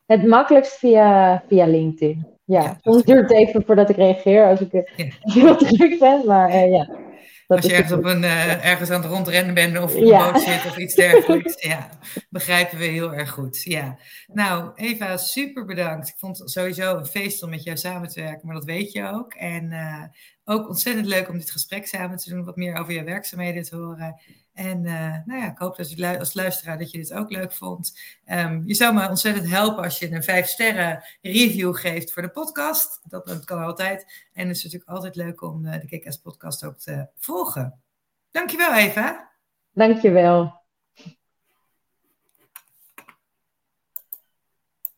Het 0.06 0.28
makkelijkst 0.28 0.78
via, 0.78 1.44
via 1.48 1.66
LinkedIn. 1.66 2.28
Ja, 2.44 2.78
soms 2.82 3.04
duurt 3.04 3.30
het 3.30 3.38
even 3.38 3.64
voordat 3.66 3.90
ik 3.90 3.96
reageer 3.96 4.46
als 4.46 4.60
ik, 4.60 4.72
wat 5.44 5.60
druk 5.60 6.00
ben, 6.00 6.26
maar 6.26 6.50
uh, 6.50 6.72
ja. 6.72 6.90
Als 7.48 7.66
je 7.66 7.74
ergens, 7.74 7.92
op 7.92 8.04
een, 8.04 8.24
uh, 8.24 8.66
ergens 8.66 8.90
aan 8.90 9.02
het 9.02 9.12
rondrennen 9.12 9.54
bent 9.54 9.78
of 9.78 9.96
op 9.96 10.02
een 10.02 10.10
boot 10.10 10.42
zit 10.42 10.66
of 10.66 10.78
iets 10.78 10.96
dergelijks. 10.96 11.62
ja, 11.64 11.90
begrijpen 12.30 12.78
we 12.78 12.86
heel 12.86 13.14
erg 13.14 13.30
goed. 13.30 13.64
Ja. 13.64 13.98
Nou, 14.28 14.72
Eva, 14.76 15.18
super 15.18 15.66
bedankt. 15.66 16.08
Ik 16.08 16.18
vond 16.18 16.38
het 16.38 16.52
sowieso 16.52 16.98
een 16.98 17.06
feest 17.06 17.44
om 17.44 17.50
met 17.50 17.64
jou 17.64 17.78
samen 17.78 18.10
te 18.10 18.22
werken, 18.22 18.48
maar 18.48 18.56
dat 18.56 18.66
weet 18.66 18.92
je 18.92 19.12
ook. 19.12 19.34
En 19.34 19.72
uh, 19.72 20.04
ook 20.44 20.68
ontzettend 20.68 21.06
leuk 21.06 21.30
om 21.30 21.38
dit 21.38 21.52
gesprek 21.52 21.88
samen 21.88 22.18
te 22.18 22.30
doen, 22.30 22.46
wat 22.46 22.56
meer 22.56 22.76
over 22.78 22.94
je 22.94 23.04
werkzaamheden 23.04 23.64
te 23.64 23.76
horen. 23.76 24.22
En 24.58 24.84
uh, 24.84 25.16
nou 25.26 25.42
ja, 25.42 25.52
ik 25.52 25.58
hoop 25.58 25.76
dat 25.76 25.92
je 25.92 26.20
als 26.20 26.34
luisteraar 26.34 26.78
dat 26.78 26.92
je 26.92 26.98
dit 26.98 27.14
ook 27.14 27.32
leuk 27.32 27.54
vond. 27.54 28.00
Um, 28.26 28.64
je 28.66 28.74
zou 28.74 28.94
me 28.94 29.10
ontzettend 29.10 29.50
helpen 29.50 29.84
als 29.84 30.00
je 30.00 30.12
een 30.12 30.24
vijf 30.24 30.48
sterren 30.48 31.04
review 31.22 31.76
geeft 31.76 32.14
voor 32.14 32.22
de 32.22 32.30
podcast. 32.30 33.02
Dat, 33.04 33.44
kan 33.46 33.64
altijd. 33.64 34.28
En 34.34 34.48
het 34.48 34.58
is 34.58 34.64
natuurlijk 34.64 34.92
altijd 34.92 35.16
leuk 35.16 35.42
om 35.42 35.66
uh, 35.66 35.80
de 35.80 35.88
Kick 35.88 36.18
podcast 36.24 36.64
ook 36.64 36.78
te 36.78 37.08
volgen. 37.18 37.82
Dankjewel 38.32 38.74
Eva. 38.74 39.32
Dankjewel. 39.72 40.57